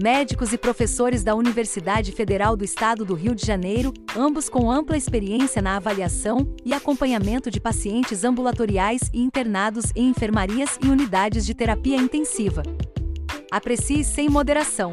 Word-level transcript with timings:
médicos 0.00 0.52
e 0.52 0.58
professores 0.58 1.24
da 1.24 1.34
Universidade 1.34 2.12
Federal 2.12 2.56
do 2.56 2.64
Estado 2.64 3.04
do 3.04 3.14
Rio 3.14 3.34
de 3.34 3.44
Janeiro, 3.44 3.92
ambos 4.16 4.48
com 4.48 4.70
ampla 4.70 4.96
experiência 4.96 5.60
na 5.60 5.76
avaliação 5.76 6.54
e 6.64 6.72
acompanhamento 6.72 7.50
de 7.50 7.60
pacientes 7.60 8.22
ambulatoriais 8.22 9.10
e 9.12 9.20
internados 9.20 9.86
em 9.96 10.08
enfermarias 10.08 10.78
e 10.84 10.88
unidades 10.88 11.44
de 11.44 11.52
terapia 11.52 11.96
intensiva. 11.96 12.62
Aprecie 13.50 14.04
sem 14.04 14.28
moderação. 14.28 14.92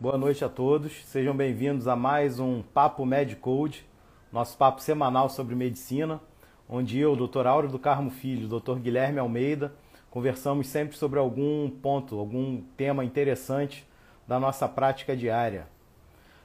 Boa 0.00 0.18
noite 0.18 0.44
a 0.44 0.48
todos, 0.48 0.92
sejam 1.04 1.36
bem-vindos 1.36 1.86
a 1.86 1.94
mais 1.94 2.40
um 2.40 2.60
Papo 2.60 3.06
Medicode, 3.06 3.86
nosso 4.32 4.58
papo 4.58 4.82
semanal 4.82 5.28
sobre 5.28 5.54
medicina, 5.54 6.20
onde 6.68 6.98
eu, 6.98 7.14
Dr. 7.14 7.46
Áureo 7.46 7.70
do 7.70 7.78
Carmo 7.78 8.10
Filho, 8.10 8.48
Dr. 8.48 8.80
Guilherme 8.80 9.20
Almeida, 9.20 9.72
Conversamos 10.10 10.66
sempre 10.66 10.96
sobre 10.96 11.18
algum 11.18 11.70
ponto, 11.70 12.18
algum 12.18 12.62
tema 12.76 13.04
interessante 13.04 13.86
da 14.26 14.40
nossa 14.40 14.68
prática 14.68 15.16
diária. 15.16 15.66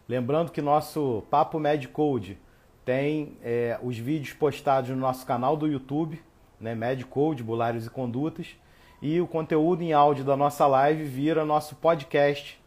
Lembrando 0.08 0.52
que 0.52 0.62
nosso 0.62 1.24
Papo 1.32 1.60
Medcode 1.60 2.38
tem 2.86 3.38
é, 3.42 3.80
os 3.82 3.98
vídeos 3.98 4.34
postados 4.34 4.92
no 4.92 4.96
nosso 4.96 5.26
canal 5.26 5.58
do 5.58 5.68
YouTube, 5.68 6.22
né, 6.60 6.76
Medcode, 6.76 7.44
Bulários 7.44 7.88
e 7.88 7.90
Condutas, 7.90 8.56
e 9.02 9.20
o 9.20 9.28
conteúdo 9.28 9.82
em 9.82 9.94
áudio 9.94 10.24
da 10.24 10.38
nossa 10.38 10.68
live 10.68 11.04
vira 11.04 11.44
nosso 11.44 11.76
podcast 11.76 12.62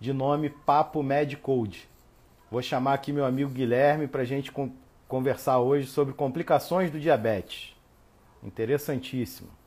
de 0.00 0.12
nome 0.12 0.48
Papo 0.48 1.02
Medcode. 1.02 1.88
Vou 2.50 2.62
chamar 2.62 2.94
aqui 2.94 3.12
meu 3.12 3.26
amigo 3.26 3.50
Guilherme 3.50 4.08
para 4.08 4.22
a 4.22 4.24
gente 4.24 4.50
conversar 5.06 5.58
hoje 5.58 5.86
sobre 5.86 6.14
complicações 6.14 6.90
do 6.90 6.98
diabetes. 6.98 7.76
Interessantíssimo. 8.42 9.57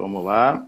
Vamos 0.00 0.24
lá. 0.24 0.66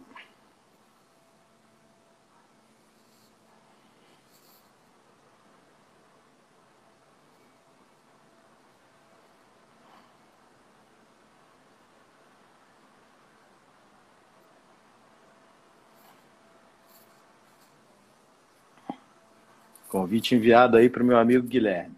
Convite 19.89 20.35
enviado 20.35 20.77
aí 20.77 20.91
para 20.91 21.03
o 21.03 21.07
meu 21.07 21.17
amigo 21.17 21.47
Guilherme. 21.47 21.97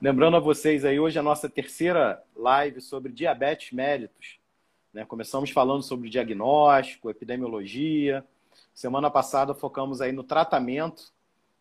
Lembrando 0.00 0.36
a 0.36 0.40
vocês 0.40 0.84
aí, 0.84 0.98
hoje 0.98 1.16
é 1.16 1.20
a 1.20 1.22
nossa 1.22 1.48
terceira 1.48 2.20
live 2.34 2.80
sobre 2.80 3.12
diabetes 3.12 3.70
mellitus. 3.70 4.41
Né? 4.92 5.04
Começamos 5.04 5.50
falando 5.50 5.82
sobre 5.82 6.10
diagnóstico, 6.10 7.08
epidemiologia. 7.08 8.24
Semana 8.74 9.10
passada 9.10 9.54
focamos 9.54 10.00
aí 10.00 10.12
no 10.12 10.22
tratamento 10.22 11.12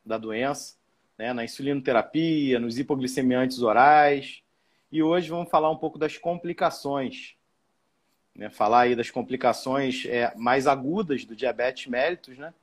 da 0.06 0.18
doença, 0.18 0.76
né? 1.18 1.32
na 1.32 1.44
insulinoterapia, 1.44 2.60
nos 2.60 2.78
hipoglicemiantes 2.78 3.62
orais. 3.62 4.42
E 4.92 5.02
hoje 5.02 5.30
vamos 5.30 5.50
falar 5.50 5.70
um 5.70 5.78
pouco 5.78 5.98
das 5.98 6.18
complicações. 6.18 7.36
Né? 8.36 8.50
Falar 8.50 8.82
aí 8.82 8.96
das 8.96 9.10
complicações 9.10 10.06
é, 10.06 10.34
mais 10.36 10.68
agudas 10.68 11.24
do 11.24 11.36
diabetes 11.36 11.88
mellitus, 11.88 12.38
né? 12.38 12.54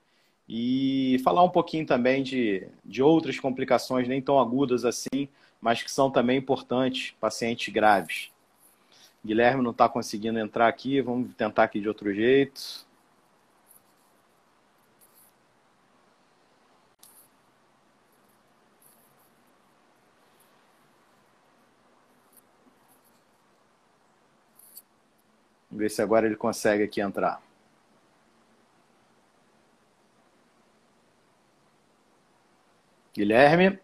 E 0.50 1.20
falar 1.22 1.44
um 1.44 1.50
pouquinho 1.50 1.84
também 1.84 2.22
de, 2.22 2.66
de 2.82 3.02
outras 3.02 3.38
complicações 3.38 4.08
nem 4.08 4.22
tão 4.22 4.40
agudas 4.40 4.82
assim, 4.82 5.28
mas 5.60 5.82
que 5.82 5.90
são 5.90 6.10
também 6.10 6.38
importantes, 6.38 7.14
pacientes 7.20 7.70
graves. 7.70 8.30
Guilherme 9.24 9.62
não 9.62 9.72
está 9.72 9.88
conseguindo 9.88 10.38
entrar 10.38 10.68
aqui, 10.68 11.00
vamos 11.02 11.34
tentar 11.34 11.64
aqui 11.64 11.80
de 11.80 11.88
outro 11.88 12.12
jeito. 12.14 12.86
Vamos 25.70 25.82
ver 25.82 25.90
se 25.90 26.02
agora 26.02 26.26
ele 26.26 26.36
consegue 26.36 26.82
aqui 26.84 27.00
entrar. 27.00 27.40
Guilherme. 33.14 33.78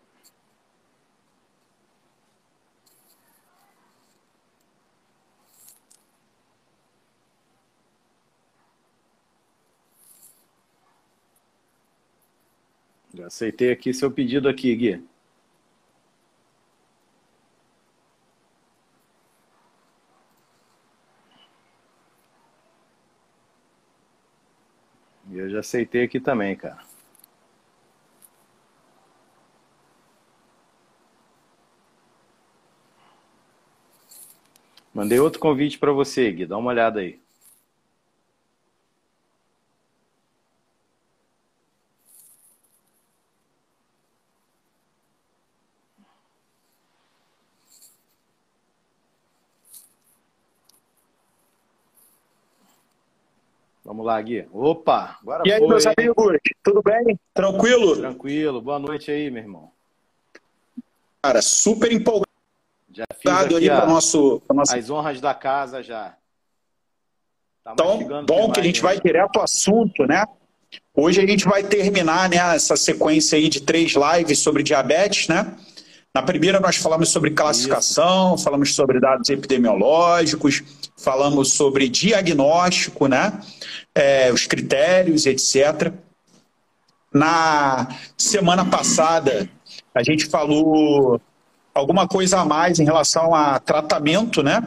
Já 13.24 13.28
aceitei 13.28 13.72
aqui 13.72 13.94
seu 13.94 14.10
pedido 14.10 14.50
aqui, 14.50 14.74
Gui. 14.76 15.02
E 25.30 25.38
eu 25.38 25.48
já 25.48 25.60
aceitei 25.60 26.04
aqui 26.04 26.20
também, 26.20 26.54
cara. 26.54 26.84
Mandei 34.92 35.18
outro 35.18 35.40
convite 35.40 35.78
para 35.78 35.92
você, 35.92 36.30
Gui. 36.30 36.44
Dá 36.44 36.58
uma 36.58 36.70
olhada 36.70 37.00
aí. 37.00 37.23
Vamos 54.04 54.16
lá, 54.16 54.20
Gui. 54.20 54.46
Opa, 54.52 55.18
agora 55.22 55.42
E 55.46 55.52
aí, 55.52 55.58
foi, 55.58 55.68
meus 55.68 55.86
amigos, 55.86 56.38
tudo 56.62 56.82
bem? 56.82 57.18
Tranquilo? 57.32 57.96
Tranquilo. 57.96 58.60
Boa 58.60 58.78
noite 58.78 59.10
aí, 59.10 59.30
meu 59.30 59.42
irmão. 59.42 59.70
Cara, 61.22 61.40
super 61.40 61.90
empolgado 61.90 62.28
já 62.92 63.04
fiz 63.18 63.32
aqui 63.32 63.56
aí 63.56 63.66
para 63.66 63.86
nosso, 63.86 64.42
nosso... 64.52 64.76
As 64.76 64.90
honras 64.90 65.20
da 65.22 65.32
casa 65.32 65.82
já. 65.82 66.14
Tá 67.64 67.72
então, 67.72 68.24
bom 68.26 68.52
que 68.52 68.60
a 68.60 68.62
gente 68.62 68.82
vai 68.82 69.00
direto 69.00 69.38
ao 69.38 69.44
assunto, 69.44 70.06
né? 70.06 70.24
Hoje 70.94 71.22
a 71.22 71.26
gente 71.26 71.46
vai 71.46 71.64
terminar 71.64 72.28
né, 72.28 72.36
essa 72.54 72.76
sequência 72.76 73.38
aí 73.38 73.48
de 73.48 73.62
três 73.62 73.94
lives 73.94 74.38
sobre 74.38 74.62
diabetes, 74.62 75.28
né? 75.28 75.56
Na 76.14 76.22
primeira 76.22 76.60
nós 76.60 76.76
falamos 76.76 77.08
sobre 77.08 77.32
classificação, 77.32 78.36
Isso. 78.36 78.44
falamos 78.44 78.72
sobre 78.72 79.00
dados 79.00 79.28
epidemiológicos, 79.28 80.62
falamos 80.96 81.54
sobre 81.54 81.88
diagnóstico, 81.88 83.08
né? 83.08 83.40
É, 83.92 84.32
os 84.32 84.46
critérios, 84.46 85.26
etc. 85.26 85.92
Na 87.12 87.88
semana 88.16 88.64
passada, 88.64 89.50
a 89.92 90.04
gente 90.04 90.26
falou 90.26 91.20
alguma 91.74 92.06
coisa 92.06 92.38
a 92.38 92.44
mais 92.44 92.78
em 92.78 92.84
relação 92.84 93.34
a 93.34 93.58
tratamento, 93.58 94.40
né? 94.40 94.62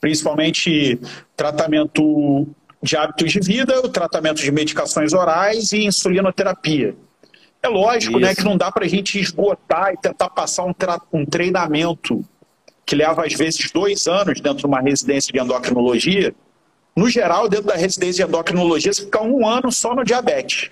Principalmente 0.00 0.98
tratamento 1.36 2.48
de 2.82 2.96
hábitos 2.96 3.32
de 3.32 3.40
vida, 3.40 3.80
o 3.80 3.88
tratamento 3.90 4.40
de 4.40 4.50
medicações 4.50 5.12
orais 5.12 5.72
e 5.72 5.84
insulinoterapia. 5.84 6.96
É 7.66 7.68
lógico 7.68 8.20
né, 8.20 8.32
que 8.32 8.44
não 8.44 8.56
dá 8.56 8.70
para 8.70 8.84
a 8.84 8.88
gente 8.88 9.18
esgotar 9.18 9.92
e 9.92 9.96
tentar 9.96 10.30
passar 10.30 10.64
um, 10.64 10.74
um 11.12 11.26
treinamento 11.26 12.24
que 12.84 12.94
leva 12.94 13.26
às 13.26 13.34
vezes 13.34 13.72
dois 13.72 14.06
anos 14.06 14.40
dentro 14.40 14.58
de 14.58 14.66
uma 14.66 14.80
residência 14.80 15.32
de 15.32 15.40
endocrinologia. 15.40 16.32
No 16.94 17.10
geral, 17.10 17.48
dentro 17.48 17.66
da 17.66 17.74
residência 17.74 18.24
de 18.24 18.30
endocrinologia, 18.30 18.92
você 18.92 19.02
fica 19.02 19.20
um 19.20 19.46
ano 19.46 19.72
só 19.72 19.96
no 19.96 20.04
diabetes. 20.04 20.70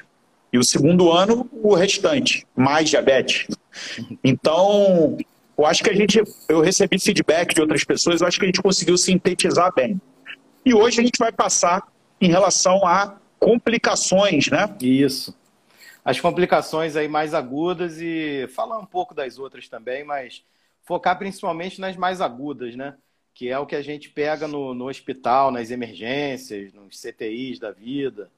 E 0.53 0.59
o 0.59 0.63
segundo 0.63 1.11
ano, 1.11 1.51
o 1.53 1.75
restante, 1.75 2.47
mais 2.55 2.89
diabetes. 2.89 3.49
Então, 4.23 5.19
eu 5.59 5.67
acho 5.67 5.83
que 5.83 5.91
a 5.91 5.95
gente, 5.95 6.23
eu 6.49 6.61
recebi 6.61 6.97
feedback 7.01 7.55
de 7.55 7.61
outras 7.61 7.83
pessoas, 7.83 8.21
eu 8.21 8.29
acho 8.29 8.39
que 8.39 8.45
a 8.45 8.49
gente 8.49 8.63
conseguiu 8.63 8.97
sintetizar 8.97 9.75
bem. 9.75 10.01
E 10.65 10.73
hoje 10.73 11.01
a 11.01 11.05
gente 11.05 11.19
vai 11.19 11.33
passar 11.33 11.83
em 12.21 12.29
relação 12.29 12.87
a 12.87 13.17
complicações, 13.41 14.49
né? 14.49 14.73
Isso. 14.81 15.35
As 16.05 16.21
complicações 16.21 16.97
aí 16.97 17.09
mais 17.09 17.33
agudas 17.33 17.99
e 17.99 18.47
falar 18.55 18.79
um 18.79 18.85
pouco 18.85 19.15
das 19.15 19.39
outras 19.39 19.69
também, 19.69 20.05
mas 20.05 20.45
focar 20.83 21.19
principalmente 21.19 21.81
nas 21.81 21.97
mais 21.97 22.21
agudas, 22.21 22.77
né? 22.77 22.95
Que 23.33 23.49
é 23.49 23.59
o 23.59 23.67
que 23.67 23.75
a 23.75 23.83
gente 23.83 24.11
pega 24.11 24.47
no, 24.47 24.75
no 24.75 24.89
hospital, 24.89 25.51
nas 25.51 25.71
emergências, 25.71 26.73
nos 26.75 27.01
CTIs 27.01 27.59
da 27.59 27.73
vida. 27.73 28.31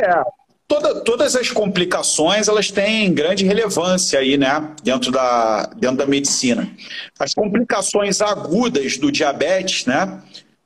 É, 0.00 0.22
toda, 0.68 1.00
todas 1.00 1.36
as 1.36 1.50
complicações 1.50 2.48
elas 2.48 2.70
têm 2.70 3.12
grande 3.12 3.44
relevância 3.44 4.20
aí, 4.20 4.38
né? 4.38 4.74
Dentro 4.82 5.10
da, 5.10 5.66
dentro 5.76 5.98
da 5.98 6.06
medicina. 6.06 6.70
As 7.18 7.34
complicações 7.34 8.20
agudas 8.20 8.96
do 8.96 9.10
diabetes, 9.10 9.84
né? 9.86 10.22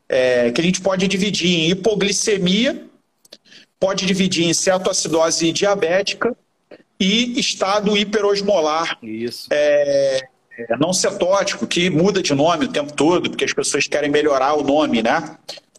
É, 0.08 0.52
que 0.52 0.60
a 0.60 0.64
gente 0.64 0.80
pode 0.80 1.08
dividir 1.08 1.48
em 1.48 1.70
hipoglicemia, 1.70 2.85
pode 3.78 4.06
dividir 4.06 4.44
em 4.44 4.54
cetoacidose 4.54 5.52
diabética 5.52 6.34
e 6.98 7.38
estado 7.38 7.96
hiperosmolar. 7.96 8.98
Isso. 9.02 9.48
É, 9.50 10.22
é, 10.58 10.76
não 10.78 10.92
cetótico, 10.92 11.66
que 11.66 11.90
muda 11.90 12.22
de 12.22 12.34
nome 12.34 12.64
o 12.64 12.72
tempo 12.72 12.92
todo, 12.92 13.30
porque 13.30 13.44
as 13.44 13.52
pessoas 13.52 13.86
querem 13.86 14.10
melhorar 14.10 14.54
o 14.54 14.62
nome, 14.62 15.02
né? 15.02 15.36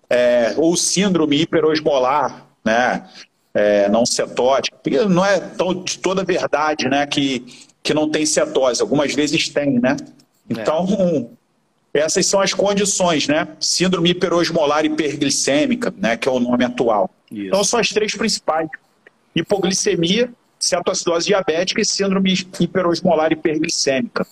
É, 0.09 0.53
ou 0.57 0.77
síndrome 0.77 1.41
hiperosmolar, 1.41 2.45
né? 2.63 3.07
É, 3.53 3.89
não 3.89 4.05
cetótico. 4.05 4.77
Porque 4.83 4.99
não 5.05 5.25
é 5.25 5.39
tão, 5.39 5.83
de 5.83 5.97
toda 5.97 6.23
verdade, 6.23 6.87
né? 6.87 7.07
Que, 7.07 7.43
que 7.81 7.93
não 7.93 8.09
tem 8.09 8.25
cetose. 8.25 8.81
Algumas 8.81 9.13
vezes 9.15 9.49
tem, 9.49 9.79
né? 9.79 9.97
É. 9.99 10.53
Então, 10.53 11.31
essas 11.93 12.25
são 12.25 12.39
as 12.39 12.53
condições, 12.53 13.27
né? 13.27 13.47
Síndrome 13.59 14.11
hiperosmolar 14.11 14.85
hiperglicêmica, 14.85 15.93
né? 15.97 16.17
Que 16.17 16.27
é 16.27 16.31
o 16.31 16.39
nome 16.39 16.63
atual. 16.63 17.09
Isso. 17.31 17.47
Então, 17.47 17.63
são 17.63 17.79
as 17.79 17.89
três 17.89 18.15
principais. 18.15 18.69
Hipoglicemia, 19.35 20.31
cetoacidose 20.59 21.27
diabética 21.27 21.81
e 21.81 21.85
síndrome 21.85 22.33
hiperosmolar 22.59 23.31
hiperglicêmica. 23.31 24.25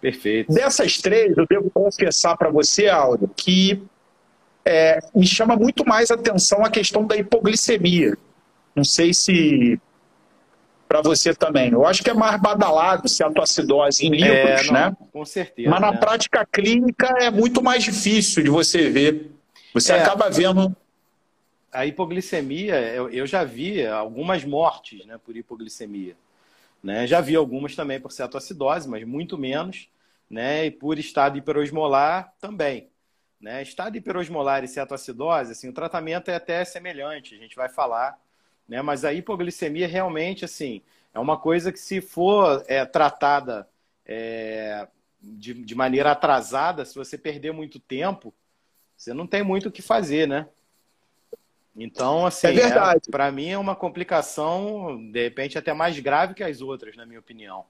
Perfeito. 0.00 0.52
Dessas 0.52 0.98
três, 0.98 1.36
eu 1.36 1.46
devo 1.48 1.70
confessar 1.70 2.36
para 2.36 2.50
você, 2.50 2.88
Aldo, 2.88 3.28
que 3.36 3.82
é, 4.64 5.00
me 5.14 5.26
chama 5.26 5.56
muito 5.56 5.84
mais 5.84 6.10
atenção 6.10 6.64
a 6.64 6.70
questão 6.70 7.06
da 7.06 7.16
hipoglicemia. 7.16 8.16
Não 8.74 8.84
sei 8.84 9.12
se 9.12 9.80
para 10.88 11.02
você 11.02 11.34
também. 11.34 11.70
Eu 11.70 11.86
acho 11.86 12.02
que 12.02 12.08
é 12.10 12.14
mais 12.14 12.40
badalado 12.40 13.08
se 13.08 13.22
a 13.22 13.30
acidose 13.42 14.06
em 14.06 14.10
livros, 14.10 14.32
é, 14.32 14.64
não, 14.66 14.72
né? 14.72 14.96
Com 15.12 15.24
certeza. 15.24 15.68
Mas 15.68 15.80
na 15.80 15.92
né? 15.92 15.98
prática 15.98 16.46
clínica 16.46 17.06
é 17.20 17.30
muito 17.30 17.62
mais 17.62 17.84
difícil 17.84 18.42
de 18.42 18.48
você 18.48 18.88
ver. 18.88 19.30
Você 19.74 19.92
é, 19.92 20.02
acaba 20.02 20.30
vendo. 20.30 20.74
A 21.70 21.84
hipoglicemia, 21.84 22.76
eu, 22.94 23.10
eu 23.10 23.26
já 23.26 23.44
vi 23.44 23.86
algumas 23.86 24.44
mortes 24.44 25.04
né, 25.04 25.18
por 25.22 25.36
hipoglicemia. 25.36 26.16
Né? 26.82 27.06
Já 27.06 27.20
vi 27.20 27.36
algumas 27.36 27.76
também 27.76 28.00
por 28.00 28.10
cetoacidose, 28.10 28.88
mas 28.88 29.04
muito 29.04 29.36
menos. 29.36 29.88
Né? 30.30 30.66
E 30.66 30.70
por 30.70 30.98
estado 30.98 31.36
hiperosmolar 31.36 32.32
também. 32.40 32.88
Né? 33.40 33.62
Estado 33.62 33.96
hiperosmolar 33.96 34.64
e 34.64 34.68
cetoacidose, 34.68 35.52
assim, 35.52 35.68
o 35.68 35.72
tratamento 35.72 36.30
é 36.30 36.34
até 36.34 36.64
semelhante, 36.64 37.34
a 37.34 37.38
gente 37.38 37.54
vai 37.54 37.68
falar. 37.68 38.18
Né? 38.68 38.82
Mas 38.82 39.04
a 39.04 39.12
hipoglicemia 39.12 39.88
realmente 39.88 40.44
assim, 40.44 40.82
é 41.14 41.18
uma 41.18 41.38
coisa 41.38 41.72
que 41.72 41.80
se 41.80 42.00
for 42.00 42.62
é, 42.68 42.84
tratada 42.84 43.68
é, 44.04 44.86
de, 45.20 45.54
de 45.54 45.74
maneira 45.74 46.12
atrasada, 46.12 46.84
se 46.84 46.94
você 46.94 47.16
perder 47.16 47.52
muito 47.52 47.78
tempo, 47.78 48.34
você 48.96 49.14
não 49.14 49.26
tem 49.26 49.42
muito 49.42 49.68
o 49.68 49.72
que 49.72 49.80
fazer, 49.80 50.28
né? 50.28 50.46
Então, 51.76 52.26
assim, 52.26 52.48
é 52.48 52.60
é, 52.60 53.00
para 53.08 53.30
mim 53.30 53.50
é 53.50 53.58
uma 53.58 53.76
complicação, 53.76 54.98
de 55.12 55.22
repente, 55.22 55.56
até 55.56 55.72
mais 55.72 55.96
grave 56.00 56.34
que 56.34 56.42
as 56.42 56.60
outras, 56.60 56.96
na 56.96 57.06
minha 57.06 57.20
opinião. 57.20 57.64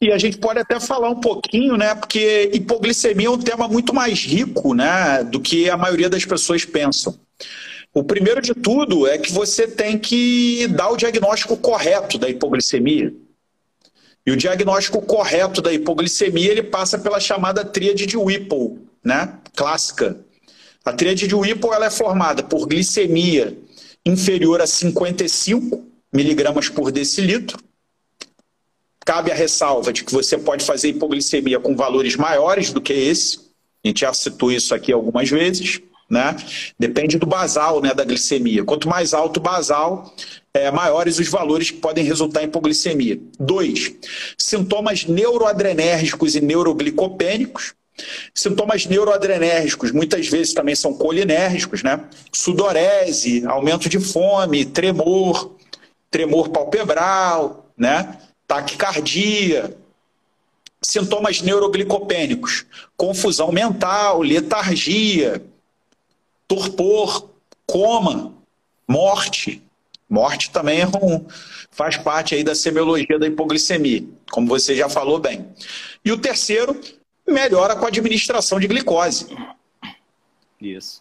E 0.00 0.10
a 0.10 0.18
gente 0.18 0.36
pode 0.38 0.58
até 0.58 0.80
falar 0.80 1.08
um 1.08 1.20
pouquinho, 1.20 1.76
né? 1.76 1.94
Porque 1.94 2.50
hipoglicemia 2.52 3.28
é 3.28 3.30
um 3.30 3.38
tema 3.38 3.68
muito 3.68 3.94
mais 3.94 4.24
rico, 4.24 4.74
né? 4.74 5.22
Do 5.22 5.40
que 5.40 5.70
a 5.70 5.76
maioria 5.76 6.10
das 6.10 6.24
pessoas 6.24 6.64
pensam. 6.64 7.16
O 7.94 8.02
primeiro 8.02 8.40
de 8.40 8.54
tudo 8.54 9.06
é 9.06 9.18
que 9.18 9.32
você 9.32 9.66
tem 9.66 9.98
que 9.98 10.66
dar 10.68 10.90
o 10.90 10.96
diagnóstico 10.96 11.56
correto 11.56 12.16
da 12.18 12.28
hipoglicemia. 12.28 13.12
E 14.24 14.30
o 14.30 14.36
diagnóstico 14.36 15.02
correto 15.02 15.60
da 15.60 15.72
hipoglicemia 15.72 16.50
ele 16.50 16.62
passa 16.62 16.98
pela 16.98 17.20
chamada 17.20 17.64
tríade 17.64 18.06
de 18.06 18.16
Whipple, 18.16 18.78
né? 19.04 19.38
Clássica 19.54 20.24
a 20.84 20.92
tríade 20.92 21.28
de 21.28 21.34
Whipple 21.34 21.70
ela 21.70 21.86
é 21.86 21.90
formada 21.90 22.42
por 22.42 22.66
glicemia 22.66 23.56
inferior 24.04 24.60
a 24.60 24.66
55 24.66 25.86
miligramas 26.12 26.68
por 26.68 26.90
decilitro. 26.90 27.56
Cabe 29.04 29.30
a 29.30 29.34
ressalva 29.34 29.92
de 29.92 30.02
que 30.04 30.12
você 30.12 30.36
pode 30.36 30.64
fazer 30.64 30.88
hipoglicemia 30.88 31.60
com 31.60 31.76
valores 31.76 32.16
maiores 32.16 32.72
do 32.72 32.80
que 32.80 32.92
esse. 32.92 33.38
A 33.84 33.88
gente 33.88 34.00
já 34.00 34.12
citou 34.12 34.50
isso 34.50 34.74
aqui 34.74 34.92
algumas 34.92 35.28
vezes. 35.30 35.80
Né? 36.12 36.36
Depende 36.78 37.16
do 37.16 37.24
basal 37.24 37.80
né, 37.80 37.94
da 37.94 38.04
glicemia. 38.04 38.62
Quanto 38.64 38.86
mais 38.86 39.14
alto 39.14 39.38
o 39.38 39.42
basal, 39.42 40.14
é, 40.52 40.70
maiores 40.70 41.18
os 41.18 41.26
valores 41.26 41.70
que 41.70 41.78
podem 41.78 42.04
resultar 42.04 42.42
em 42.42 42.44
hipoglicemia. 42.44 43.18
Dois, 43.40 43.94
sintomas 44.36 45.06
neuroadrenérgicos 45.06 46.34
e 46.34 46.42
neuroglicopênicos. 46.42 47.72
Sintomas 48.34 48.84
neuroadrenérgicos 48.84 49.90
muitas 49.90 50.28
vezes 50.28 50.52
também 50.52 50.74
são 50.74 50.92
colinérgicos, 50.92 51.82
né? 51.82 52.04
Sudorese, 52.30 53.46
aumento 53.46 53.88
de 53.88 53.98
fome, 53.98 54.66
tremor, 54.66 55.56
tremor 56.10 56.50
palpebral, 56.50 57.70
né? 57.74 58.18
Taquicardia. 58.46 59.74
Sintomas 60.82 61.40
neuroglicopênicos, 61.40 62.66
confusão 62.98 63.50
mental, 63.50 64.20
letargia, 64.20 65.40
torpor, 66.52 67.30
coma, 67.66 68.34
morte. 68.86 69.62
Morte 70.08 70.50
também 70.50 70.82
é 70.82 70.86
um, 70.86 71.24
faz 71.70 71.96
parte 71.96 72.34
aí 72.34 72.44
da 72.44 72.54
semiologia 72.54 73.18
da 73.18 73.26
hipoglicemia, 73.26 74.04
como 74.30 74.46
você 74.46 74.76
já 74.76 74.86
falou 74.86 75.18
bem. 75.18 75.48
E 76.04 76.12
o 76.12 76.18
terceiro, 76.18 76.78
melhora 77.26 77.74
com 77.74 77.86
a 77.86 77.88
administração 77.88 78.60
de 78.60 78.66
glicose. 78.66 79.34
Isso. 80.60 81.00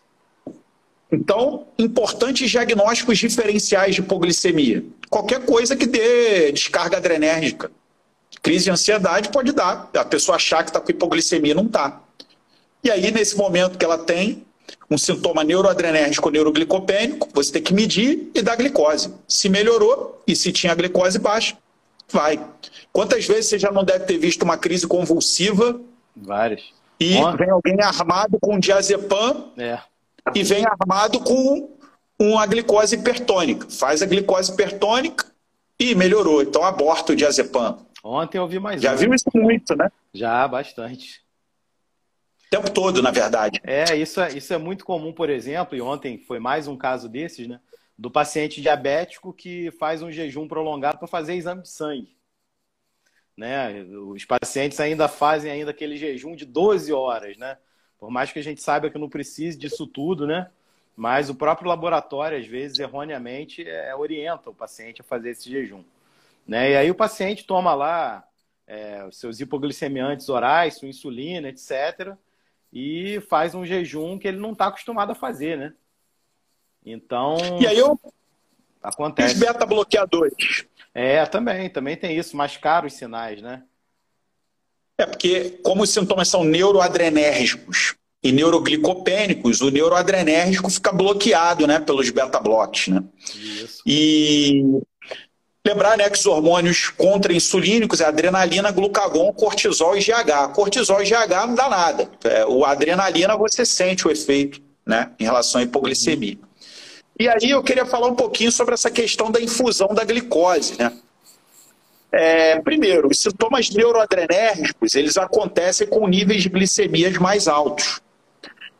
Então, 1.11 1.67
importantes 1.77 2.49
diagnósticos 2.49 3.17
diferenciais 3.17 3.95
de 3.95 3.99
hipoglicemia. 3.99 4.85
Qualquer 5.09 5.45
coisa 5.45 5.75
que 5.75 5.85
dê 5.85 6.53
descarga 6.53 6.95
adrenérgica. 6.95 7.69
Crise 8.41 8.63
de 8.63 8.71
ansiedade 8.71 9.27
pode 9.27 9.51
dar. 9.51 9.89
A 9.93 10.05
pessoa 10.05 10.37
achar 10.37 10.63
que 10.63 10.69
está 10.69 10.79
com 10.79 10.89
hipoglicemia 10.89 11.53
não 11.53 11.65
está. 11.65 12.01
E 12.81 12.89
aí, 12.89 13.11
nesse 13.11 13.35
momento 13.35 13.77
que 13.77 13.83
ela 13.83 13.97
tem 13.97 14.45
um 14.91 14.97
sintoma 14.97 15.43
neuroadrenérgico 15.43 16.29
neuroglicopênico, 16.29 17.29
você 17.33 17.53
tem 17.53 17.63
que 17.63 17.73
medir 17.73 18.29
e 18.35 18.41
dar 18.41 18.57
glicose. 18.57 19.13
Se 19.27 19.47
melhorou 19.47 20.21
e 20.27 20.35
se 20.35 20.51
tinha 20.51 20.75
glicose 20.75 21.17
baixa, 21.17 21.57
vai. 22.11 22.39
Quantas 22.91 23.25
vezes 23.25 23.45
você 23.45 23.57
já 23.57 23.71
não 23.71 23.85
deve 23.85 24.05
ter 24.05 24.17
visto 24.17 24.43
uma 24.43 24.57
crise 24.57 24.85
convulsiva 24.85 25.79
Vários. 26.15 26.73
E 26.99 27.13
vem 27.37 27.49
alguém 27.49 27.81
armado 27.81 28.37
com 28.39 28.59
diazepam 28.59 29.51
é. 29.57 29.79
e 30.35 30.43
vem 30.43 30.65
armado 30.65 31.19
com 31.19 31.75
uma 32.19 32.45
glicose 32.45 32.95
hipertônica. 32.95 33.67
Faz 33.69 34.01
a 34.01 34.05
glicose 34.05 34.51
hipertônica 34.51 35.25
e 35.79 35.95
melhorou. 35.95 36.43
Então 36.43 36.63
aborta 36.63 37.13
o 37.13 37.15
diazepam. 37.15 37.79
Ontem 38.03 38.37
eu 38.37 38.47
vi 38.47 38.59
mais 38.59 38.81
Já 38.81 38.93
um. 38.93 38.97
viu 38.97 39.13
isso 39.13 39.29
muito, 39.33 39.75
né? 39.75 39.91
Já, 40.13 40.47
bastante. 40.47 41.21
Tempo 42.51 42.69
todo, 42.69 43.01
na 43.01 43.11
verdade. 43.11 43.61
É, 43.63 43.95
isso 43.95 44.19
é, 44.19 44.33
isso 44.33 44.53
é 44.53 44.57
muito 44.57 44.83
comum, 44.83 45.13
por 45.13 45.29
exemplo, 45.29 45.73
e 45.73 45.81
ontem 45.81 46.17
foi 46.17 46.37
mais 46.37 46.67
um 46.67 46.75
caso 46.75 47.07
desses, 47.07 47.47
né? 47.47 47.61
Do 47.97 48.11
paciente 48.11 48.61
diabético 48.61 49.31
que 49.31 49.71
faz 49.79 50.01
um 50.01 50.11
jejum 50.11 50.49
prolongado 50.49 50.97
para 50.97 51.07
fazer 51.07 51.35
exame 51.35 51.61
de 51.61 51.69
sangue. 51.69 52.13
Né? 53.37 53.83
Os 53.83 54.25
pacientes 54.25 54.81
ainda 54.81 55.07
fazem 55.07 55.49
ainda 55.49 55.71
aquele 55.71 55.95
jejum 55.95 56.35
de 56.35 56.45
12 56.45 56.91
horas, 56.91 57.37
né? 57.37 57.57
Por 57.97 58.11
mais 58.11 58.33
que 58.33 58.39
a 58.39 58.43
gente 58.43 58.61
saiba 58.61 58.89
que 58.89 58.97
não 58.97 59.07
precise 59.07 59.57
disso 59.57 59.87
tudo, 59.87 60.27
né? 60.27 60.51
Mas 60.93 61.29
o 61.29 61.35
próprio 61.35 61.69
laboratório, 61.69 62.37
às 62.37 62.45
vezes, 62.45 62.79
erroneamente, 62.79 63.65
é, 63.65 63.95
orienta 63.95 64.49
o 64.49 64.53
paciente 64.53 64.99
a 64.99 65.05
fazer 65.05 65.29
esse 65.29 65.49
jejum. 65.49 65.85
Né? 66.45 66.71
E 66.71 66.75
aí 66.75 66.91
o 66.91 66.95
paciente 66.95 67.45
toma 67.45 67.73
lá 67.73 68.27
é, 68.67 69.05
os 69.05 69.17
seus 69.17 69.39
hipoglicemiantes 69.39 70.27
orais, 70.27 70.75
sua 70.75 70.89
insulina, 70.89 71.47
etc. 71.47 72.17
E 72.71 73.19
faz 73.29 73.53
um 73.53 73.65
jejum 73.65 74.17
que 74.17 74.27
ele 74.27 74.39
não 74.39 74.53
está 74.53 74.67
acostumado 74.67 75.11
a 75.11 75.15
fazer, 75.15 75.57
né? 75.57 75.73
Então. 76.85 77.37
E 77.59 77.67
aí 77.67 77.77
eu. 77.77 77.99
Acontece. 78.81 79.35
Os 79.35 79.39
beta-bloqueadores. 79.39 80.65
É, 80.93 81.25
também, 81.25 81.69
também 81.69 81.95
tem 81.95 82.17
isso, 82.17 82.35
mais 82.35 82.57
caros 82.57 82.93
sinais, 82.93 83.41
né? 83.41 83.63
É 84.97 85.05
porque, 85.05 85.59
como 85.63 85.83
os 85.83 85.89
sintomas 85.89 86.27
são 86.27 86.43
neuroadrenérgicos 86.43 87.95
e 88.23 88.31
neuroglicopênicos, 88.31 89.61
o 89.61 89.71
neuroadrenérgico 89.71 90.69
fica 90.69 90.91
bloqueado 90.91 91.65
né, 91.65 91.79
pelos 91.79 92.09
beta-blocks. 92.09 92.87
Né? 92.87 93.03
Isso. 93.35 93.81
E 93.85 94.81
lembrar 95.65 95.97
né, 95.97 96.09
que 96.09 96.17
os 96.17 96.25
hormônios 96.25 96.89
contra-insulínicos 96.89 98.01
é 98.01 98.05
adrenalina, 98.05 98.71
glucagon, 98.71 99.31
cortisol 99.33 99.95
e 99.95 99.99
GH. 99.99 100.53
Cortisol 100.53 101.01
e 101.01 101.05
GH 101.05 101.47
não 101.47 101.55
dá 101.55 101.69
nada. 101.69 102.09
É, 102.23 102.45
o 102.45 102.65
adrenalina 102.65 103.37
você 103.37 103.65
sente 103.65 104.07
o 104.07 104.11
efeito 104.11 104.61
né, 104.85 105.11
em 105.19 105.23
relação 105.23 105.61
à 105.61 105.63
hipoglicemia. 105.63 106.37
E 107.19 107.29
aí 107.29 107.51
eu 107.51 107.61
queria 107.61 107.85
falar 107.85 108.07
um 108.07 108.15
pouquinho 108.15 108.51
sobre 108.51 108.73
essa 108.73 108.89
questão 108.89 109.29
da 109.29 109.39
infusão 109.39 109.89
da 109.89 110.03
glicose. 110.03 110.77
Né? 110.79 110.91
É, 112.11 112.59
primeiro, 112.61 113.09
os 113.09 113.19
sintomas 113.19 113.69
neuroadrenérgicos 113.69 114.95
eles 114.95 115.15
acontecem 115.17 115.85
com 115.85 116.07
níveis 116.07 116.41
de 116.41 116.49
glicemias 116.49 117.17
mais 117.17 117.47
altos. 117.47 118.01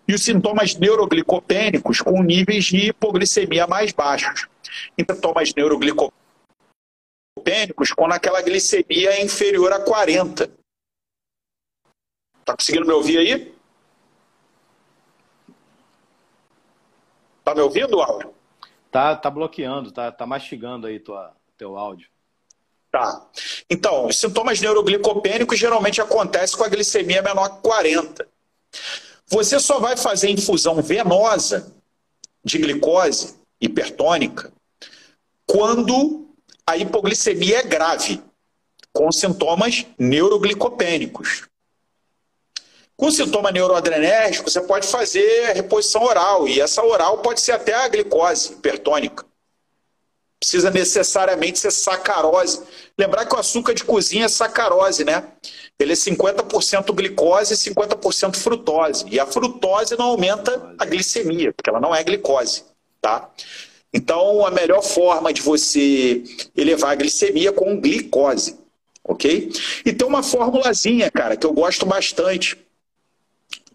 E 0.07 0.15
os 0.15 0.23
sintomas 0.23 0.75
neuroglicopênicos 0.75 2.01
com 2.01 2.23
níveis 2.23 2.65
de 2.65 2.87
hipoglicemia 2.87 3.67
mais 3.67 3.91
baixos. 3.91 4.47
Então, 4.97 5.15
sintomas 5.15 5.53
neuroglicopênicos 5.55 6.20
quando 7.95 8.13
aquela 8.13 8.41
glicemia 8.41 9.11
é 9.11 9.21
inferior 9.21 9.71
a 9.73 9.79
40. 9.79 10.49
Tá 12.45 12.55
conseguindo 12.55 12.85
me 12.85 12.93
ouvir 12.93 13.17
aí? 13.17 13.53
Tá 17.43 17.55
me 17.55 17.61
ouvindo, 17.61 17.99
áudio? 17.99 18.33
Tá, 18.91 19.15
tá 19.15 19.29
bloqueando, 19.29 19.91
tá, 19.91 20.11
tá 20.11 20.25
mastigando 20.25 20.87
aí 20.87 20.99
tua, 20.99 21.35
teu 21.57 21.77
áudio. 21.77 22.09
Tá. 22.91 23.25
Então, 23.69 24.07
os 24.07 24.19
sintomas 24.19 24.59
neuroglicopênicos 24.59 25.57
geralmente 25.57 26.01
acontecem 26.01 26.57
com 26.57 26.63
a 26.63 26.69
glicemia 26.69 27.21
menor 27.21 27.49
que 27.49 27.61
40. 27.61 28.27
Você 29.27 29.59
só 29.59 29.79
vai 29.79 29.95
fazer 29.95 30.29
infusão 30.29 30.81
venosa 30.81 31.73
de 32.43 32.57
glicose 32.57 33.39
hipertônica 33.61 34.51
quando 35.45 36.27
a 36.71 36.77
hipoglicemia 36.77 37.59
é 37.59 37.63
grave, 37.63 38.21
com 38.93 39.11
sintomas 39.11 39.85
neuroglicopênicos. 39.97 41.47
Com 42.95 43.09
sintoma 43.09 43.51
neuroadrenérgico, 43.51 44.49
você 44.49 44.61
pode 44.61 44.87
fazer 44.87 45.53
reposição 45.53 46.03
oral, 46.03 46.47
e 46.47 46.61
essa 46.61 46.83
oral 46.83 47.19
pode 47.19 47.41
ser 47.41 47.53
até 47.53 47.73
a 47.73 47.87
glicose 47.87 48.53
hipertônica 48.53 49.25
precisa 50.41 50.71
necessariamente 50.71 51.59
ser 51.59 51.69
sacarose. 51.69 52.63
Lembrar 52.97 53.27
que 53.27 53.35
o 53.35 53.37
açúcar 53.37 53.75
de 53.75 53.83
cozinha 53.83 54.25
é 54.25 54.27
sacarose, 54.27 55.05
né? 55.05 55.23
Ele 55.79 55.93
é 55.93 55.95
50% 55.95 56.91
glicose 56.95 57.53
e 57.53 57.57
50% 57.57 58.35
frutose. 58.35 59.05
E 59.07 59.19
a 59.19 59.25
frutose 59.27 59.95
não 59.95 60.07
aumenta 60.07 60.73
a 60.79 60.85
glicemia, 60.85 61.53
porque 61.53 61.69
ela 61.69 61.79
não 61.79 61.93
é 61.93 62.03
glicose, 62.03 62.63
tá? 62.99 63.29
Então, 63.93 64.45
a 64.45 64.51
melhor 64.51 64.81
forma 64.81 65.33
de 65.33 65.41
você 65.41 66.23
elevar 66.55 66.91
a 66.91 66.95
glicemia 66.95 67.49
é 67.49 67.53
com 67.53 67.79
glicose, 67.79 68.57
ok? 69.03 69.51
E 69.85 69.91
tem 69.91 70.07
uma 70.07 70.23
formulazinha, 70.23 71.11
cara, 71.11 71.35
que 71.35 71.45
eu 71.45 71.53
gosto 71.53 71.85
bastante, 71.85 72.57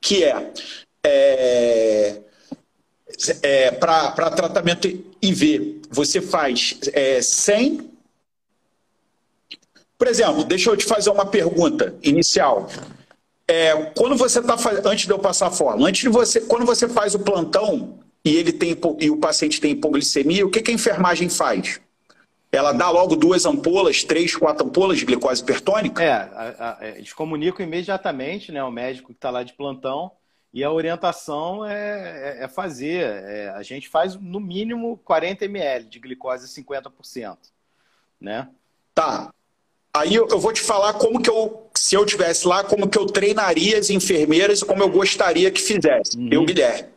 que 0.00 0.24
é, 0.24 0.52
é 1.04 2.20
é, 3.42 3.70
para 3.70 4.30
tratamento 4.30 4.88
IV, 5.22 5.82
você 5.90 6.20
faz 6.20 6.78
é, 6.92 7.22
100. 7.22 7.90
Por 9.98 10.08
exemplo, 10.08 10.44
deixa 10.44 10.70
eu 10.70 10.76
te 10.76 10.84
fazer 10.84 11.10
uma 11.10 11.24
pergunta 11.24 11.94
inicial. 12.02 12.68
É, 13.48 13.90
quando 13.96 14.16
você 14.16 14.40
está 14.40 14.56
antes 14.84 15.06
de 15.06 15.12
eu 15.12 15.18
passar 15.18 15.46
a 15.46 15.50
forma, 15.50 15.86
antes 15.86 16.02
de 16.02 16.08
você, 16.08 16.40
quando 16.40 16.66
você 16.66 16.88
faz 16.88 17.14
o 17.14 17.18
plantão 17.20 17.98
e 18.26 18.36
ele 18.36 18.52
tem 18.52 18.76
e 18.98 19.08
o 19.08 19.18
paciente 19.18 19.60
tem 19.60 19.70
hipoglicemia, 19.70 20.44
o 20.44 20.50
que, 20.50 20.60
que 20.60 20.72
a 20.72 20.74
enfermagem 20.74 21.28
faz? 21.28 21.80
Ela 22.50 22.72
dá 22.72 22.90
logo 22.90 23.14
duas 23.14 23.46
ampolas, 23.46 24.02
três, 24.02 24.34
quatro 24.34 24.66
ampolas 24.66 24.98
de 24.98 25.04
glicose 25.04 25.42
hipertônica? 25.42 26.02
É, 26.02 26.10
a, 26.10 26.78
a, 26.80 26.88
eles 26.88 27.12
comunicam 27.12 27.64
imediatamente, 27.64 28.50
né? 28.50 28.64
O 28.64 28.70
médico 28.70 29.08
que 29.08 29.14
está 29.14 29.30
lá 29.30 29.44
de 29.44 29.52
plantão 29.52 30.10
e 30.52 30.64
a 30.64 30.72
orientação 30.72 31.64
é, 31.64 32.38
é, 32.40 32.44
é 32.44 32.48
fazer. 32.48 33.02
É, 33.04 33.50
a 33.50 33.62
gente 33.62 33.88
faz 33.88 34.16
no 34.16 34.40
mínimo 34.40 34.98
40 35.04 35.44
ml 35.44 35.84
de 35.84 36.00
glicose 36.00 36.48
50%. 36.48 37.36
Né? 38.20 38.48
Tá. 38.92 39.30
Aí 39.94 40.14
eu, 40.16 40.26
eu, 40.28 40.40
vou 40.40 40.52
te 40.52 40.62
falar 40.62 40.94
como 40.94 41.22
que 41.22 41.30
eu, 41.30 41.70
se 41.74 41.94
eu 41.94 42.04
tivesse 42.04 42.46
lá, 42.48 42.64
como 42.64 42.88
que 42.88 42.98
eu 42.98 43.06
treinaria 43.06 43.78
as 43.78 43.88
enfermeiras 43.88 44.62
e 44.62 44.64
como 44.64 44.82
eu 44.82 44.88
gostaria 44.88 45.50
que 45.50 45.60
fizesse. 45.60 46.18
Uhum. 46.18 46.28
Eu, 46.32 46.44
Guilherme. 46.44 46.95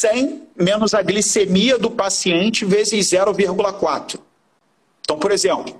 100 0.00 0.48
menos 0.56 0.94
a 0.94 1.02
glicemia 1.02 1.78
do 1.78 1.90
paciente 1.90 2.64
vezes 2.64 3.06
0,4. 3.06 4.18
Então, 5.02 5.18
por 5.18 5.30
exemplo. 5.30 5.78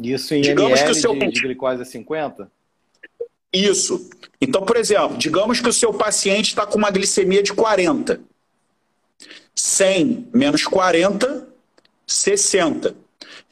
Isso 0.00 0.34
em 0.34 0.40
digamos 0.40 0.82
que 0.82 0.90
o 0.90 0.94
seu... 0.94 1.16
de, 1.16 1.30
de 1.30 1.40
glicose 1.40 1.82
é 1.82 1.84
50? 1.84 2.50
Isso. 3.52 4.10
Então, 4.40 4.62
por 4.62 4.76
exemplo, 4.76 5.16
digamos 5.16 5.60
que 5.60 5.68
o 5.68 5.72
seu 5.72 5.94
paciente 5.94 6.48
está 6.48 6.66
com 6.66 6.76
uma 6.76 6.90
glicemia 6.90 7.42
de 7.44 7.52
40. 7.52 8.20
100 9.54 10.30
menos 10.34 10.64
40, 10.64 11.46
60. 12.04 12.96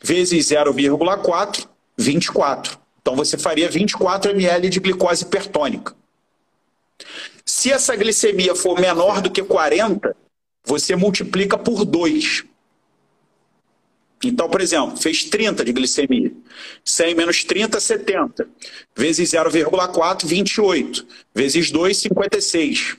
Vezes 0.03 0.49
0,4, 0.49 1.69
24. 1.97 2.77
Então 3.01 3.15
você 3.15 3.39
faria 3.39 3.69
24 3.69 4.33
ml 4.33 4.69
de 4.69 4.81
glicose 4.81 5.23
hipertônica. 5.23 5.95
Se 7.55 7.71
essa 7.71 7.95
glicemia 7.95 8.55
for 8.55 8.81
menor 8.81 9.21
do 9.21 9.31
que 9.31 9.43
40, 9.43 10.17
você 10.65 10.97
multiplica 10.97 11.59
por 11.59 11.85
2. 11.85 12.45
Então, 14.25 14.49
por 14.49 14.63
exemplo, 14.63 14.97
fez 14.97 15.25
30 15.25 15.63
de 15.63 15.71
glicemia. 15.71 16.33
100 16.83 17.15
menos 17.15 17.45
30, 17.45 17.79
70. 17.79 18.49
Vezes 18.97 19.33
0,4, 19.33 20.25
28. 20.25 21.07
Vezes 21.35 21.71
2, 21.71 21.95
56. 21.95 22.97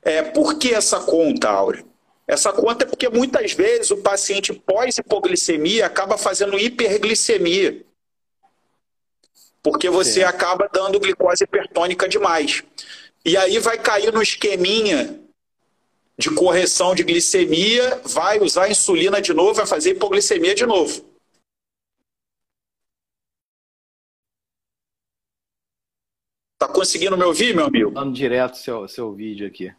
É, 0.00 0.22
por 0.22 0.58
que 0.58 0.72
essa 0.72 1.00
conta, 1.00 1.50
Áurea? 1.50 1.84
Essa 2.26 2.50
conta 2.50 2.86
é 2.86 2.88
porque 2.88 3.10
muitas 3.10 3.52
vezes 3.52 3.90
o 3.90 3.98
paciente 3.98 4.54
pós-hipoglicemia 4.54 5.84
acaba 5.84 6.16
fazendo 6.16 6.58
hiperglicemia. 6.58 7.84
Porque 9.62 9.90
você 9.90 10.20
Sim. 10.20 10.22
acaba 10.22 10.66
dando 10.72 10.98
glicose 10.98 11.44
hipertônica 11.44 12.08
demais. 12.08 12.64
E 13.24 13.36
aí 13.36 13.58
vai 13.58 13.78
cair 13.78 14.12
no 14.12 14.22
esqueminha 14.22 15.20
de 16.16 16.30
correção 16.30 16.94
de 16.94 17.02
glicemia, 17.02 18.00
vai 18.04 18.38
usar 18.40 18.70
insulina 18.70 19.20
de 19.20 19.32
novo, 19.32 19.54
vai 19.54 19.66
fazer 19.66 19.92
hipoglicemia 19.92 20.54
de 20.54 20.66
novo. 20.66 21.04
Tá 26.58 26.68
conseguindo 26.68 27.16
me 27.16 27.24
ouvir, 27.24 27.54
meu 27.54 27.66
amigo? 27.66 27.90
Dando 27.90 28.12
direto 28.12 28.56
seu, 28.56 28.86
seu 28.88 29.12
vídeo 29.12 29.46
aqui. 29.46 29.74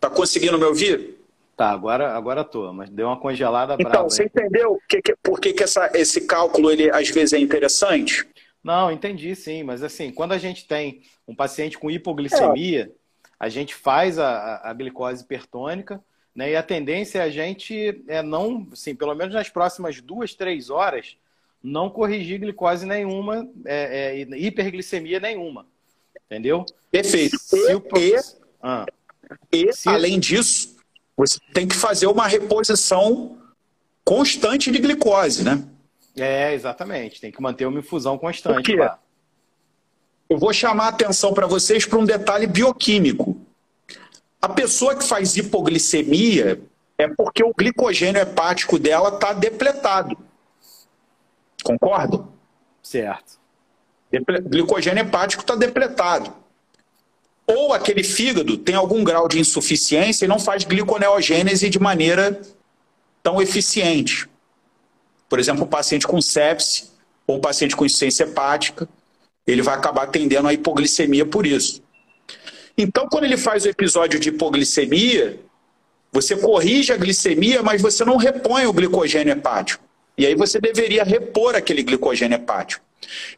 Tá 0.00 0.10
conseguindo 0.10 0.58
me 0.58 0.64
ouvir? 0.64 1.18
Tá, 1.56 1.70
agora, 1.70 2.12
agora 2.14 2.42
tô, 2.42 2.72
mas 2.72 2.90
deu 2.90 3.06
uma 3.06 3.18
congelada 3.18 3.74
Então, 3.74 3.90
brava, 3.90 4.10
você 4.10 4.24
entendeu 4.24 4.80
que, 4.88 5.00
que, 5.00 5.14
por 5.22 5.40
que, 5.40 5.52
que 5.52 5.62
essa, 5.62 5.90
esse 5.94 6.26
cálculo 6.26 6.70
ele, 6.70 6.90
às 6.90 7.08
vezes 7.08 7.32
é 7.32 7.38
interessante? 7.38 8.28
Não, 8.64 8.90
entendi 8.90 9.36
sim, 9.36 9.62
mas 9.62 9.82
assim, 9.82 10.10
quando 10.10 10.32
a 10.32 10.38
gente 10.38 10.66
tem 10.66 11.02
um 11.28 11.34
paciente 11.34 11.78
com 11.78 11.90
hipoglicemia, 11.90 12.90
é 12.90 13.04
a 13.38 13.50
gente 13.50 13.74
faz 13.74 14.18
a, 14.18 14.62
a 14.64 14.72
glicose 14.72 15.22
hipertônica, 15.22 16.02
né? 16.34 16.52
E 16.52 16.56
a 16.56 16.62
tendência 16.62 17.18
é 17.18 17.22
a 17.22 17.28
gente 17.28 18.02
é 18.08 18.22
não, 18.22 18.66
assim, 18.72 18.94
pelo 18.94 19.14
menos 19.14 19.34
nas 19.34 19.50
próximas 19.50 20.00
duas, 20.00 20.34
três 20.34 20.70
horas, 20.70 21.18
não 21.62 21.90
corrigir 21.90 22.40
glicose 22.40 22.86
nenhuma, 22.86 23.46
é, 23.66 24.16
é, 24.22 24.38
hiperglicemia 24.38 25.20
nenhuma. 25.20 25.66
Entendeu? 26.26 26.64
Perfeito. 26.90 27.38
Se 27.38 27.74
o... 27.74 27.82
E, 27.98 28.16
ah. 28.62 28.86
e 29.52 29.72
Se... 29.74 29.90
além 29.90 30.18
disso, 30.18 30.76
você 31.14 31.38
tem 31.52 31.68
que 31.68 31.76
fazer 31.76 32.06
uma 32.06 32.26
reposição 32.26 33.36
constante 34.02 34.70
de 34.70 34.78
glicose, 34.78 35.44
né? 35.44 35.62
É, 36.16 36.54
exatamente. 36.54 37.20
Tem 37.20 37.30
que 37.32 37.42
manter 37.42 37.66
uma 37.66 37.78
infusão 37.78 38.16
constante. 38.16 38.56
Por 38.56 38.62
quê? 38.62 38.76
Lá. 38.76 38.98
Eu 40.28 40.38
vou 40.38 40.52
chamar 40.52 40.86
a 40.86 40.88
atenção 40.88 41.34
para 41.34 41.46
vocês 41.46 41.84
para 41.84 41.98
um 41.98 42.04
detalhe 42.04 42.46
bioquímico. 42.46 43.36
A 44.40 44.48
pessoa 44.48 44.94
que 44.94 45.04
faz 45.04 45.36
hipoglicemia 45.36 46.60
é 46.96 47.08
porque 47.08 47.42
o 47.42 47.52
glicogênio 47.56 48.20
hepático 48.20 48.78
dela 48.78 49.10
está 49.10 49.32
depletado. 49.32 50.16
Concordo? 51.62 52.32
Certo. 52.82 53.38
Glicogênio 54.44 55.02
hepático 55.02 55.42
está 55.42 55.56
depletado. 55.56 56.32
Ou 57.46 57.72
aquele 57.72 58.02
fígado 58.02 58.56
tem 58.56 58.74
algum 58.74 59.02
grau 59.04 59.28
de 59.28 59.38
insuficiência 59.38 60.24
e 60.24 60.28
não 60.28 60.38
faz 60.38 60.64
gliconeogênese 60.64 61.68
de 61.68 61.78
maneira 61.78 62.40
tão 63.22 63.40
eficiente. 63.40 64.28
Por 65.28 65.38
exemplo, 65.38 65.64
o 65.64 65.66
paciente 65.66 66.06
com 66.06 66.20
sepse 66.20 66.90
ou 67.26 67.36
o 67.36 67.40
paciente 67.40 67.74
com 67.74 67.84
insuficiência 67.84 68.24
hepática, 68.24 68.88
ele 69.46 69.62
vai 69.62 69.74
acabar 69.74 70.06
tendendo 70.06 70.48
a 70.48 70.52
hipoglicemia 70.52 71.26
por 71.26 71.46
isso. 71.46 71.82
Então, 72.76 73.08
quando 73.08 73.24
ele 73.24 73.36
faz 73.36 73.64
o 73.64 73.68
episódio 73.68 74.18
de 74.18 74.30
hipoglicemia, 74.30 75.38
você 76.12 76.36
corrige 76.36 76.92
a 76.92 76.96
glicemia, 76.96 77.62
mas 77.62 77.82
você 77.82 78.04
não 78.04 78.16
repõe 78.16 78.66
o 78.66 78.72
glicogênio 78.72 79.32
hepático. 79.32 79.82
E 80.16 80.26
aí 80.26 80.34
você 80.34 80.60
deveria 80.60 81.02
repor 81.02 81.56
aquele 81.56 81.82
glicogênio 81.82 82.36
hepático. 82.36 82.84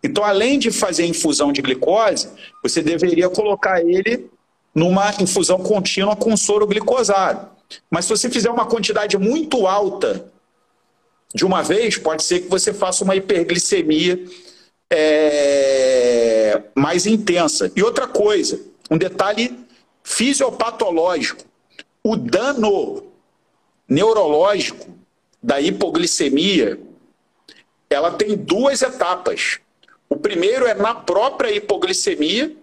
Então, 0.02 0.22
além 0.24 0.58
de 0.58 0.70
fazer 0.70 1.06
infusão 1.06 1.52
de 1.52 1.62
glicose, 1.62 2.28
você 2.62 2.82
deveria 2.82 3.28
colocar 3.28 3.80
ele 3.80 4.30
numa 4.74 5.10
infusão 5.20 5.58
contínua 5.58 6.14
com 6.14 6.36
soro 6.36 6.66
glicosado. 6.66 7.48
Mas 7.90 8.04
se 8.04 8.10
você 8.10 8.30
fizer 8.30 8.50
uma 8.50 8.66
quantidade 8.66 9.16
muito 9.16 9.66
alta 9.66 10.30
de 11.34 11.44
uma 11.44 11.62
vez, 11.62 11.98
pode 11.98 12.22
ser 12.22 12.40
que 12.40 12.48
você 12.48 12.72
faça 12.72 13.04
uma 13.04 13.16
hiperglicemia 13.16 14.24
é, 14.90 16.62
mais 16.74 17.06
intensa. 17.06 17.70
E 17.74 17.82
outra 17.82 18.06
coisa, 18.06 18.60
um 18.90 18.96
detalhe 18.96 19.58
fisiopatológico: 20.02 21.44
o 22.02 22.16
dano 22.16 23.06
neurológico 23.88 24.88
da 25.42 25.60
hipoglicemia, 25.60 26.78
ela 27.90 28.10
tem 28.10 28.36
duas 28.36 28.82
etapas. 28.82 29.58
O 30.08 30.16
primeiro 30.16 30.66
é 30.66 30.74
na 30.74 30.94
própria 30.94 31.50
hipoglicemia 31.50 32.56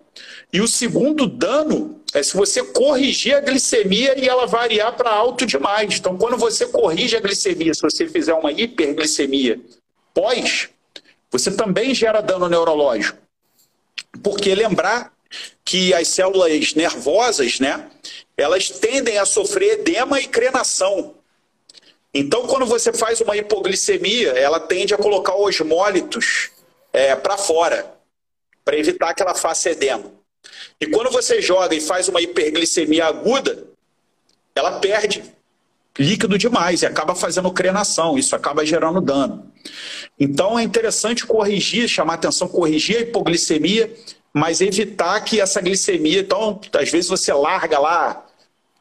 e 0.52 0.62
o 0.62 0.68
segundo 0.68 1.26
dano 1.26 2.02
é 2.14 2.22
se 2.22 2.36
você 2.36 2.64
corrigir 2.64 3.36
a 3.36 3.40
glicemia 3.40 4.18
e 4.18 4.30
ela 4.30 4.46
variar 4.46 4.96
para 4.96 5.10
alto 5.10 5.46
demais. 5.46 5.98
Então, 5.98 6.16
quando 6.18 6.38
você 6.38 6.68
corrige 6.68 7.18
a 7.18 7.20
glicemia, 7.20 7.74
se 7.74 7.82
você 7.82 8.08
fizer 8.08 8.34
uma 8.34 8.52
hiperglicemia 8.52 9.60
pós, 10.14 10.70
você 11.32 11.52
também 11.52 11.96
gera 11.96 12.22
dano 12.22 12.48
neurológico. 12.48 13.18
Porque 14.22 14.54
lembrar 14.54 15.12
que 15.66 15.92
as 15.94 16.08
células 16.08 16.76
nervosas, 16.76 17.60
né, 17.60 17.90
elas 18.38 18.70
tendem 18.70 19.18
a 19.18 19.26
sofrer 19.26 19.80
edema 19.80 20.20
e 20.20 20.28
crenação. 20.28 21.16
Então, 22.14 22.46
quando 22.46 22.68
você 22.68 22.94
faz 22.94 23.20
uma 23.22 23.36
hipoglicemia, 23.36 24.34
ela 24.34 24.60
tende 24.60 24.94
a 24.94 24.98
colocar 24.98 25.36
osmólitos 25.36 26.52
é, 26.92 27.16
para 27.16 27.38
fora, 27.38 27.92
para 28.64 28.78
evitar 28.78 29.14
que 29.14 29.22
ela 29.22 29.36
faça 29.36 29.70
edema. 29.70 30.12
E 30.80 30.88
quando 30.88 31.12
você 31.12 31.42
joga 31.42 31.76
e 31.76 31.82
faz 31.82 32.08
uma 32.08 32.22
hiperglicemia 32.22 33.06
aguda, 33.06 33.68
ela 34.56 34.80
perde 34.80 35.24
líquido 35.98 36.38
demais 36.38 36.82
e 36.82 36.86
acaba 36.86 37.14
fazendo 37.14 37.52
crenação, 37.52 38.18
isso 38.18 38.36
acaba 38.36 38.66
gerando 38.66 39.00
dano. 39.00 39.52
Então 40.20 40.58
é 40.58 40.64
interessante 40.64 41.26
corrigir, 41.26 41.88
chamar 41.88 42.16
atenção, 42.16 42.48
corrigir 42.48 42.98
a 42.98 43.00
hipoglicemia, 43.02 43.94
mas 44.34 44.62
evitar 44.62 45.20
que 45.22 45.40
essa 45.40 45.62
glicemia, 45.62 46.20
então, 46.22 46.60
às 46.74 46.90
vezes 46.90 47.10
você 47.10 47.32
larga 47.32 47.78
lá, 47.78 48.26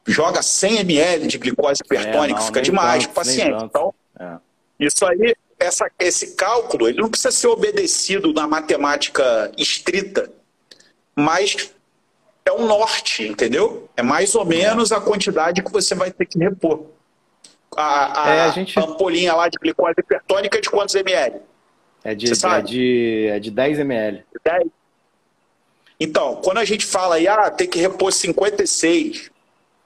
joga 0.07 0.43
100 0.43 0.79
ml 0.79 1.27
de 1.27 1.39
glicose 1.39 1.83
hipertônica, 1.85 2.39
é, 2.39 2.41
não, 2.41 2.47
fica 2.47 2.63
demais 2.63 3.07
para 3.07 3.13
o 3.13 3.15
paciente. 3.15 3.65
Então, 3.65 3.95
é. 4.19 4.37
isso 4.81 5.05
aí, 5.05 5.35
essa, 5.63 5.91
esse 5.99 6.35
cálculo, 6.35 6.89
ele 6.89 7.01
não 7.01 7.09
precisa 7.09 7.31
ser 7.31 7.47
obedecido 7.47 8.33
na 8.33 8.47
matemática 8.47 9.53
estrita, 9.57 10.31
mas 11.15 11.73
é 12.45 12.53
um 12.53 12.67
norte, 12.67 13.27
entendeu? 13.29 13.89
É 13.97 14.03
mais 14.03 14.35
ou 14.35 14.45
menos 14.45 14.91
a 14.91 15.01
quantidade 15.01 15.63
que 15.63 15.71
você 15.71 15.95
vai 15.95 16.11
ter 16.11 16.27
que 16.27 16.39
repor. 16.39 16.87
A, 17.77 18.25
a, 18.25 18.35
é, 18.35 18.41
a, 18.43 18.49
gente... 18.51 18.79
ampolinha 18.79 19.35
lá 19.35 19.49
de 19.49 19.57
glicose 19.59 19.95
hipertônica 19.99 20.59
é 20.59 20.61
de 20.61 20.69
quantos 20.69 20.95
ml? 20.95 21.37
É 22.05 22.15
de, 22.15 22.33
é 22.33 22.61
de, 22.61 23.27
é 23.31 23.39
de 23.39 23.51
10 23.51 23.79
ml. 23.79 24.25
10. 24.45 24.65
Então, 26.01 26.41
quando 26.43 26.59
a 26.59 26.65
gente 26.65 26.85
fala 26.85 27.15
aí, 27.15 27.29
ah, 27.29 27.49
tem 27.49 27.69
que 27.69 27.79
repor 27.79 28.13
56 28.13 29.31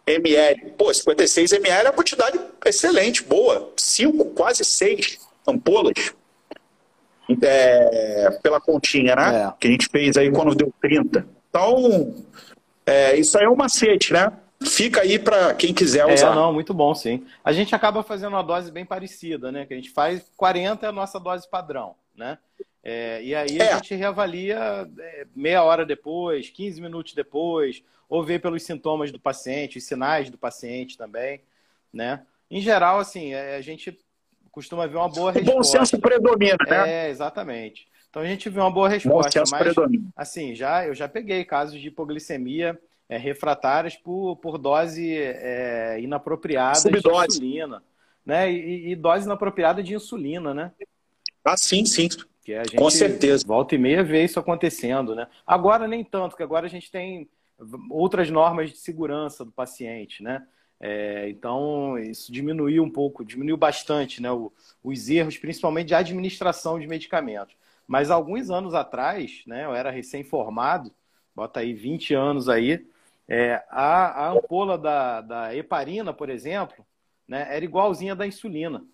ml. 0.07 0.71
Pô, 0.79 0.93
56 0.93 1.53
ml 1.53 1.87
é 1.87 1.91
uma 1.91 1.93
quantidade 1.93 2.41
excelente, 2.65 3.23
boa. 3.23 3.71
5, 3.77 4.25
quase 4.27 4.65
6 4.65 5.26
ampolas. 5.49 6.15
É, 7.43 8.31
pela 8.43 8.61
continha, 8.61 9.17
né? 9.17 9.43
É. 9.43 9.53
Que 9.59 9.67
a 9.67 9.71
gente 9.71 9.89
fez 9.89 10.17
aí 10.17 10.31
quando 10.31 10.55
deu 10.55 10.73
30. 10.81 11.27
Então, 11.49 12.15
é, 12.85 13.17
isso 13.17 13.37
aí 13.37 13.45
é 13.45 13.51
um 13.51 13.57
macete, 13.57 14.13
né? 14.13 14.33
Fica 14.65 15.03
aí 15.03 15.19
para 15.19 15.53
quem 15.55 15.75
quiser 15.75 16.09
é, 16.09 16.15
usar. 16.15 16.33
É, 16.33 16.35
não, 16.35 16.53
muito 16.53 16.73
bom, 16.73 16.95
sim. 16.95 17.27
A 17.45 17.53
gente 17.53 17.75
acaba 17.75 18.03
fazendo 18.03 18.35
uma 18.35 18.43
dose 18.43 18.71
bem 18.71 18.85
parecida, 18.87 19.51
né? 19.51 19.67
Que 19.67 19.75
a 19.75 19.77
gente 19.77 19.91
faz 19.91 20.31
40 20.37 20.87
é 20.87 20.89
a 20.89 20.93
nossa 20.93 21.19
dose 21.19 21.49
padrão, 21.49 21.95
né? 22.15 22.39
É, 22.83 23.21
e 23.23 23.35
aí 23.35 23.59
é. 23.59 23.73
a 23.73 23.77
gente 23.77 23.95
reavalia 23.97 24.89
é, 24.99 25.27
meia 25.35 25.63
hora 25.65 25.85
depois, 25.85 26.49
15 26.51 26.81
minutos 26.81 27.15
depois, 27.15 27.83
ou 28.09 28.23
vê 28.23 28.39
pelos 28.39 28.63
sintomas 28.63 29.11
do 29.11 29.19
paciente, 29.19 29.79
os 29.79 29.85
sinais 29.85 30.31
do 30.31 30.39
paciente 30.39 30.97
também, 30.97 31.41
né? 31.93 32.23
Em 32.49 32.61
geral, 32.61 33.01
assim, 33.01 33.35
é, 33.35 33.57
a 33.57 33.61
gente 33.61 33.99
costuma 34.57 34.87
ver 34.87 34.97
uma 34.97 35.09
boa 35.11 35.31
resposta. 35.31 35.53
O 35.53 35.55
bom 35.55 35.63
senso 35.63 36.01
predomina, 36.01 36.57
né? 36.67 37.09
É, 37.09 37.11
exatamente. 37.11 37.87
Então 38.09 38.23
a 38.23 38.27
gente 38.27 38.49
vê 38.49 38.59
uma 38.59 38.71
boa 38.71 38.89
resposta, 38.89 39.43
mas 39.51 39.61
predomina. 39.61 40.09
assim, 40.17 40.55
já 40.55 40.87
eu 40.87 40.95
já 40.95 41.07
peguei 41.07 41.45
casos 41.45 41.79
de 41.79 41.89
hipoglicemia 41.89 42.81
é, 43.07 43.19
refratárias 43.19 43.97
por, 43.97 44.37
por 44.37 44.57
dose 44.57 45.15
é, 45.15 46.01
inapropriada 46.01 46.77
Subdose. 46.77 47.39
de 47.39 47.45
insulina, 47.45 47.83
né? 48.25 48.51
E, 48.51 48.93
e, 48.93 48.97
dose 48.97 49.27
inapropriada 49.27 49.83
de 49.83 49.95
insulina, 49.95 50.55
né? 50.55 50.73
Ah, 51.45 51.59
sim, 51.59 51.85
sim. 51.85 52.09
Que 52.43 52.55
a 52.55 52.65
gente 52.65 52.77
Com 52.77 52.89
certeza. 52.89 53.45
Volta 53.47 53.75
e 53.75 53.79
meia 53.79 54.03
vê 54.03 54.25
isso 54.25 54.41
acontecendo, 54.41 55.15
né? 55.15 55.27
Agora 55.47 55.87
nem 55.87 56.03
tanto, 56.03 56.31
porque 56.31 56.43
agora 56.43 56.65
a 56.65 56.71
gente 56.71 56.91
tem 56.91 57.29
outras 57.91 58.31
normas 58.31 58.71
de 58.71 58.79
segurança 58.79 59.45
do 59.45 59.53
paciente, 59.53 60.23
né? 60.23 60.47
É, 60.79 61.29
então, 61.31 61.99
isso 61.99 62.31
diminuiu 62.31 62.83
um 62.83 62.91
pouco, 62.91 63.25
diminuiu 63.25 63.57
bastante 63.57 64.21
né, 64.21 64.31
o, 64.31 64.53
os 64.85 65.09
erros, 65.09 65.39
principalmente 65.39 65.89
de 65.89 65.95
administração 65.95 66.79
de 66.79 66.87
medicamentos. 66.87 67.57
Mas 67.87 68.11
alguns 68.11 68.51
anos 68.51 68.75
atrás, 68.75 69.43
né, 69.47 69.65
eu 69.65 69.75
era 69.75 69.91
recém-formado, 69.91 70.93
bota 71.35 71.61
aí 71.61 71.73
20 71.73 72.15
anos 72.15 72.49
aí, 72.49 72.87
é, 73.29 73.65
a, 73.71 74.27
a 74.27 74.31
ampola 74.33 74.77
da, 74.77 75.21
da 75.21 75.57
heparina, 75.57 76.13
por 76.13 76.29
exemplo, 76.29 76.85
né, 77.27 77.47
era 77.51 77.65
igualzinha 77.65 78.15
da 78.15 78.27
insulina. 78.27 78.85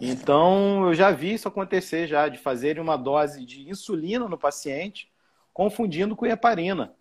Então, 0.00 0.86
eu 0.86 0.94
já 0.94 1.10
vi 1.10 1.32
isso 1.32 1.48
acontecer 1.48 2.06
já, 2.06 2.28
de 2.28 2.38
fazerem 2.38 2.82
uma 2.82 2.96
dose 2.96 3.44
de 3.44 3.68
insulina 3.68 4.28
no 4.28 4.38
paciente, 4.38 5.10
confundindo 5.52 6.14
com 6.14 6.26
heparina. 6.26 6.94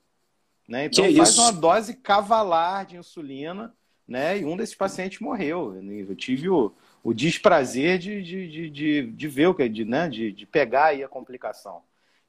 Né? 0.67 0.85
Então, 0.85 1.05
que 1.05 1.15
faz 1.15 1.29
isso? 1.29 1.41
uma 1.41 1.51
dose 1.51 1.93
cavalar 1.93 2.85
de 2.85 2.97
insulina, 2.97 3.73
né? 4.07 4.39
E 4.39 4.45
um 4.45 4.57
desses 4.57 4.75
pacientes 4.75 5.19
morreu. 5.19 5.75
Eu 6.07 6.15
tive 6.15 6.49
o, 6.49 6.71
o 7.03 7.13
desprazer 7.13 7.99
de, 7.99 8.21
de, 8.21 8.69
de, 8.69 9.11
de, 9.11 9.27
ver 9.27 9.47
o 9.47 9.53
que, 9.53 9.67
de, 9.69 9.85
né, 9.85 10.09
de, 10.09 10.31
de 10.31 10.45
pegar 10.45 10.85
aí 10.85 11.03
a 11.03 11.07
complicação. 11.07 11.81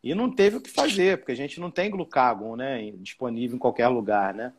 E 0.03 0.14
não 0.14 0.31
teve 0.31 0.57
o 0.57 0.61
que 0.61 0.70
fazer, 0.70 1.18
porque 1.18 1.33
a 1.33 1.37
gente 1.37 1.59
não 1.59 1.70
tem 1.70 1.90
glucagon 1.90 2.57
né, 2.57 2.92
disponível 2.99 3.57
em 3.57 3.59
qualquer 3.59 3.88
lugar, 3.88 4.35
né? 4.35 4.53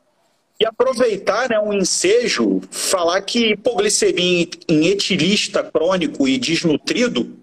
E 0.60 0.66
aproveitar 0.66 1.50
né, 1.50 1.60
um 1.60 1.72
ensejo, 1.72 2.62
falar 2.72 3.22
que 3.22 3.52
hipoglicemia 3.52 4.48
em 4.68 4.88
etilista 4.88 5.64
crônico 5.64 6.28
e 6.28 6.40
desnutrido, 6.40 7.38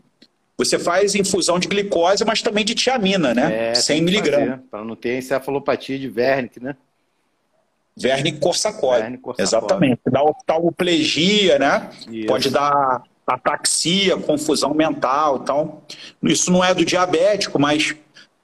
você 0.56 0.78
faz 0.78 1.14
infusão 1.14 1.58
de 1.58 1.66
glicose, 1.66 2.24
mas 2.24 2.40
também 2.40 2.64
de 2.64 2.74
tiamina, 2.74 3.34
né? 3.34 3.70
É, 3.70 3.74
100 3.74 4.02
miligramas. 4.02 4.60
Para 4.70 4.84
não 4.84 4.94
ter 4.94 5.18
encefalopatia 5.18 5.98
de 5.98 6.08
Wernicke, 6.08 6.62
né? 6.62 6.76
Wernicke-Korsakoff. 8.00 9.18
Exatamente. 9.38 10.00
Dá 10.06 10.22
oftalmoplegia, 10.22 11.58
né? 11.58 11.90
Isso. 12.10 12.26
Pode 12.26 12.50
dar 12.50 13.02
ataxia, 13.26 14.16
confusão 14.16 14.74
mental. 14.74 15.40
Então, 15.42 15.82
isso 16.22 16.50
não 16.52 16.64
é 16.64 16.74
do 16.74 16.84
diabético, 16.84 17.58
mas 17.58 17.94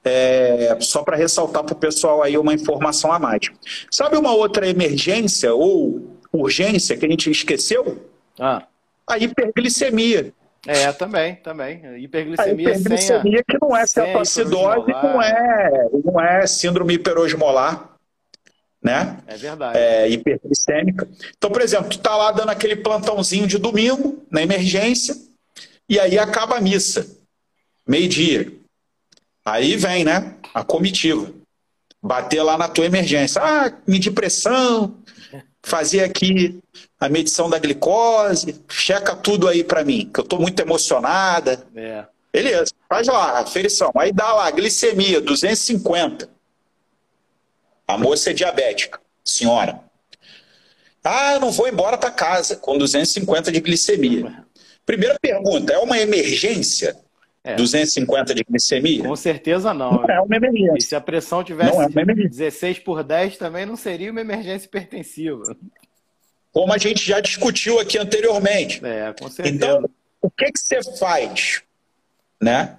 é, 0.03 0.77
só 0.81 1.03
para 1.03 1.15
ressaltar 1.15 1.63
para 1.63 1.73
o 1.73 1.77
pessoal 1.77 2.23
aí 2.23 2.37
uma 2.37 2.53
informação 2.53 3.11
a 3.11 3.19
mais. 3.19 3.41
Sabe 3.89 4.17
uma 4.17 4.33
outra 4.33 4.67
emergência 4.67 5.53
ou 5.53 6.17
urgência 6.33 6.97
que 6.97 7.05
a 7.05 7.09
gente 7.09 7.29
esqueceu? 7.29 8.09
Ah. 8.39 8.63
A 9.07 9.17
hiperglicemia. 9.17 10.33
É, 10.67 10.91
também, 10.91 11.35
também. 11.35 11.81
Hiperglicemia, 12.03 12.69
a 12.69 12.77
hiperglicemia 12.77 13.39
a, 13.39 13.43
que 13.43 13.57
não 13.59 13.75
é 13.75 13.87
cetoacidose, 13.87 14.91
não 14.91 15.21
é, 15.21 15.89
não 16.03 16.21
é 16.21 16.45
síndrome 16.45 16.93
hiperosmolar 16.93 17.91
né? 18.81 19.19
É 19.27 19.37
verdade. 19.37 19.77
É, 19.77 20.09
hiperglicêmica. 20.09 21.07
Então, 21.37 21.51
por 21.51 21.61
exemplo, 21.61 21.89
tu 21.89 21.99
tá 21.99 22.15
lá 22.15 22.31
dando 22.31 22.49
aquele 22.49 22.75
plantãozinho 22.75 23.45
de 23.45 23.57
domingo, 23.57 24.23
na 24.31 24.41
emergência, 24.41 25.15
e 25.87 25.99
aí 25.99 26.17
acaba 26.17 26.57
a 26.57 26.61
missa, 26.61 27.05
meio-dia. 27.87 28.51
Aí 29.45 29.75
vem, 29.75 30.03
né, 30.03 30.35
a 30.53 30.63
comitiva. 30.63 31.31
Bater 32.01 32.41
lá 32.41 32.57
na 32.57 32.67
tua 32.67 32.85
emergência. 32.85 33.39
Ah, 33.41 33.71
medir 33.85 34.11
pressão, 34.11 34.95
fazer 35.63 36.03
aqui 36.03 36.59
a 36.99 37.07
medição 37.07 37.49
da 37.49 37.59
glicose, 37.59 38.61
checa 38.69 39.15
tudo 39.15 39.47
aí 39.47 39.63
para 39.63 39.83
mim, 39.83 40.09
que 40.13 40.19
eu 40.19 40.23
estou 40.23 40.39
muito 40.39 40.59
emocionada. 40.59 41.65
É. 41.75 42.05
Beleza, 42.31 42.71
faz 42.87 43.07
lá, 43.07 43.39
aferição. 43.39 43.91
Aí 43.97 44.11
dá 44.11 44.33
lá, 44.33 44.49
glicemia, 44.51 45.19
250. 45.19 46.29
A 47.87 47.97
moça 47.97 48.29
é 48.29 48.33
diabética, 48.33 48.99
senhora. 49.23 49.79
Ah, 51.03 51.33
eu 51.33 51.39
não 51.39 51.51
vou 51.51 51.67
embora 51.67 51.97
para 51.97 52.11
casa 52.11 52.55
com 52.55 52.77
250 52.77 53.51
de 53.51 53.59
glicemia. 53.59 54.45
Primeira 54.85 55.17
pergunta, 55.19 55.73
é 55.73 55.77
uma 55.77 55.99
emergência? 55.99 56.95
É. 57.43 57.55
250 57.55 58.35
de 58.35 58.43
glicemia? 58.43 59.03
Com 59.03 59.15
certeza 59.15 59.73
não. 59.73 59.93
Não 59.93 60.05
é 60.05 60.21
uma 60.21 60.35
emergência. 60.35 60.77
E 60.77 60.81
se 60.81 60.95
a 60.95 61.01
pressão 61.01 61.43
tivesse 61.43 61.75
é 61.75 62.27
16 62.27 62.79
por 62.79 63.03
10, 63.03 63.37
também 63.37 63.65
não 63.65 63.75
seria 63.75 64.11
uma 64.11 64.21
emergência 64.21 64.67
hipertensiva. 64.67 65.55
Como 66.51 66.71
a 66.71 66.77
gente 66.77 67.03
já 67.03 67.19
discutiu 67.19 67.79
aqui 67.79 67.97
anteriormente. 67.97 68.85
É, 68.85 69.13
com 69.13 69.29
certeza. 69.29 69.55
Então, 69.55 69.89
o 70.21 70.29
que, 70.29 70.51
que 70.51 70.59
você 70.59 70.97
faz? 70.97 71.63
Né? 72.39 72.77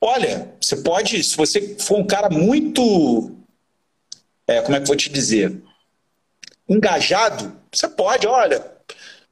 Olha, 0.00 0.54
você 0.60 0.76
pode, 0.76 1.22
se 1.22 1.36
você 1.36 1.76
for 1.78 1.98
um 1.98 2.06
cara 2.06 2.30
muito. 2.30 3.36
É, 4.46 4.62
como 4.62 4.74
é 4.74 4.78
que 4.78 4.84
eu 4.84 4.88
vou 4.88 4.96
te 4.96 5.10
dizer? 5.10 5.60
Engajado, 6.66 7.54
você 7.70 7.86
pode, 7.88 8.26
olha. 8.26 8.64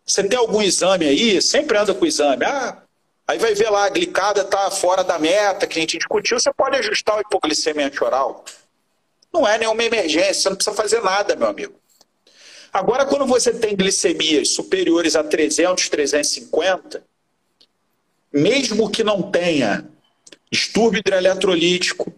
Você 0.04 0.24
tem 0.24 0.38
algum 0.38 0.60
exame 0.60 1.06
aí? 1.06 1.40
Sempre 1.40 1.78
anda 1.78 1.94
com 1.94 2.04
exame. 2.04 2.44
Ah, 2.44 2.82
Aí 3.28 3.38
vai 3.38 3.54
ver 3.54 3.68
lá, 3.68 3.84
a 3.84 3.90
glicada 3.90 4.40
está 4.40 4.70
fora 4.70 5.04
da 5.04 5.18
meta 5.18 5.66
que 5.66 5.78
a 5.78 5.82
gente 5.82 5.98
discutiu, 5.98 6.40
você 6.40 6.50
pode 6.50 6.76
ajustar 6.76 7.18
o 7.18 7.20
hipoglicemia 7.20 7.92
oral. 8.00 8.42
Não 9.30 9.46
é 9.46 9.58
nenhuma 9.58 9.84
emergência, 9.84 10.32
você 10.32 10.48
não 10.48 10.56
precisa 10.56 10.74
fazer 10.74 11.02
nada, 11.02 11.36
meu 11.36 11.46
amigo. 11.46 11.74
Agora, 12.72 13.04
quando 13.04 13.26
você 13.26 13.52
tem 13.52 13.76
glicemias 13.76 14.50
superiores 14.50 15.14
a 15.14 15.22
300, 15.22 15.90
350, 15.90 17.04
mesmo 18.32 18.90
que 18.90 19.04
não 19.04 19.30
tenha 19.30 19.86
distúrbio 20.50 21.00
hidroeletrolítico, 21.00 22.10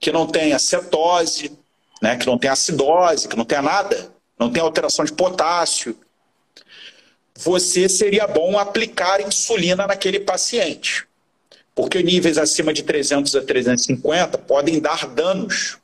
que 0.00 0.10
não 0.10 0.26
tenha 0.26 0.58
cetose, 0.58 1.56
né, 2.00 2.16
que 2.16 2.26
não 2.26 2.36
tenha 2.36 2.52
acidose, 2.52 3.28
que 3.28 3.36
não 3.36 3.44
tenha 3.44 3.62
nada, 3.62 4.12
não 4.36 4.50
tenha 4.50 4.64
alteração 4.64 5.04
de 5.04 5.12
potássio, 5.12 5.96
você 7.38 7.88
seria 7.88 8.26
bom 8.26 8.58
aplicar 8.58 9.20
insulina 9.20 9.86
naquele 9.86 10.20
paciente. 10.20 11.06
Porque 11.74 12.02
níveis 12.02 12.36
acima 12.36 12.72
de 12.72 12.82
300 12.82 13.34
a 13.34 13.42
350 13.42 14.38
podem 14.38 14.78
dar 14.78 15.06
danos 15.06 15.78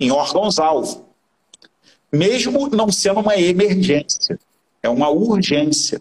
em 0.00 0.10
órgãos-alvo. 0.10 1.06
Mesmo 2.10 2.68
não 2.68 2.90
sendo 2.90 3.20
uma 3.20 3.36
emergência, 3.36 4.38
é 4.82 4.88
uma 4.88 5.08
urgência. 5.10 6.00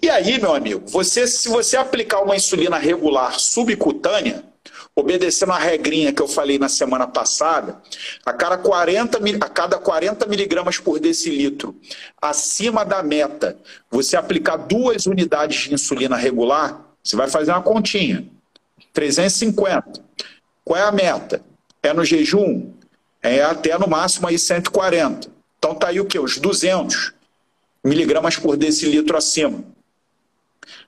E 0.00 0.10
aí, 0.10 0.38
meu 0.38 0.54
amigo, 0.54 0.82
você, 0.86 1.26
se 1.26 1.48
você 1.48 1.76
aplicar 1.76 2.20
uma 2.20 2.36
insulina 2.36 2.76
regular 2.78 3.40
subcutânea, 3.40 4.44
obedecendo 4.96 5.52
a 5.52 5.58
regrinha 5.58 6.12
que 6.12 6.22
eu 6.22 6.28
falei 6.28 6.58
na 6.58 6.68
semana 6.68 7.06
passada, 7.06 7.80
a 8.24 8.32
cada 8.32 8.56
40, 8.56 9.18
a 9.40 9.48
cada 9.48 9.78
40 9.78 10.26
miligramas 10.26 10.78
por 10.78 11.00
decilitro 11.00 11.74
acima 12.22 12.84
da 12.84 13.02
meta, 13.02 13.58
você 13.90 14.16
aplicar 14.16 14.56
duas 14.56 15.06
unidades 15.06 15.64
de 15.64 15.74
insulina 15.74 16.16
regular, 16.16 16.80
você 17.02 17.16
vai 17.16 17.28
fazer 17.28 17.50
uma 17.50 17.62
continha. 17.62 18.24
350. 18.92 20.00
Qual 20.64 20.78
é 20.78 20.82
a 20.82 20.92
meta? 20.92 21.42
É 21.82 21.92
no 21.92 22.04
jejum? 22.04 22.72
É 23.20 23.42
até 23.42 23.76
no 23.76 23.88
máximo 23.88 24.28
aí 24.28 24.38
140. 24.38 25.28
Então 25.58 25.74
tá 25.74 25.88
aí 25.88 26.00
o 26.00 26.04
que? 26.04 26.18
Os 26.18 26.38
200 26.38 27.12
miligramas 27.82 28.36
por 28.36 28.56
decilitro 28.56 29.16
acima. 29.16 29.64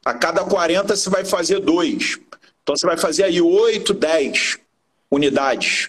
A 0.05 0.15
cada 0.15 0.45
40 0.45 0.97
você 0.97 1.11
vai 1.11 1.25
fazer 1.25 1.61
dois. 1.61 2.19
Então 2.67 2.75
você 2.75 2.85
vai 2.85 2.97
fazer 2.97 3.23
aí 3.23 3.41
8, 3.41 3.95
10 3.95 4.59
unidades 5.09 5.89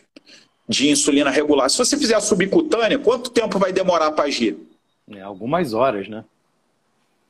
de 0.69 0.91
insulina 0.91 1.31
regular. 1.31 1.71
Se 1.71 1.77
você 1.79 1.97
fizer 1.97 2.13
a 2.13 2.21
subcutânea, 2.21 2.99
quanto 2.99 3.31
tempo 3.31 3.57
vai 3.57 3.73
demorar 3.73 4.11
para 4.11 4.25
agir? 4.25 4.55
É, 5.11 5.21
algumas 5.21 5.73
horas, 5.73 6.07
né? 6.07 6.23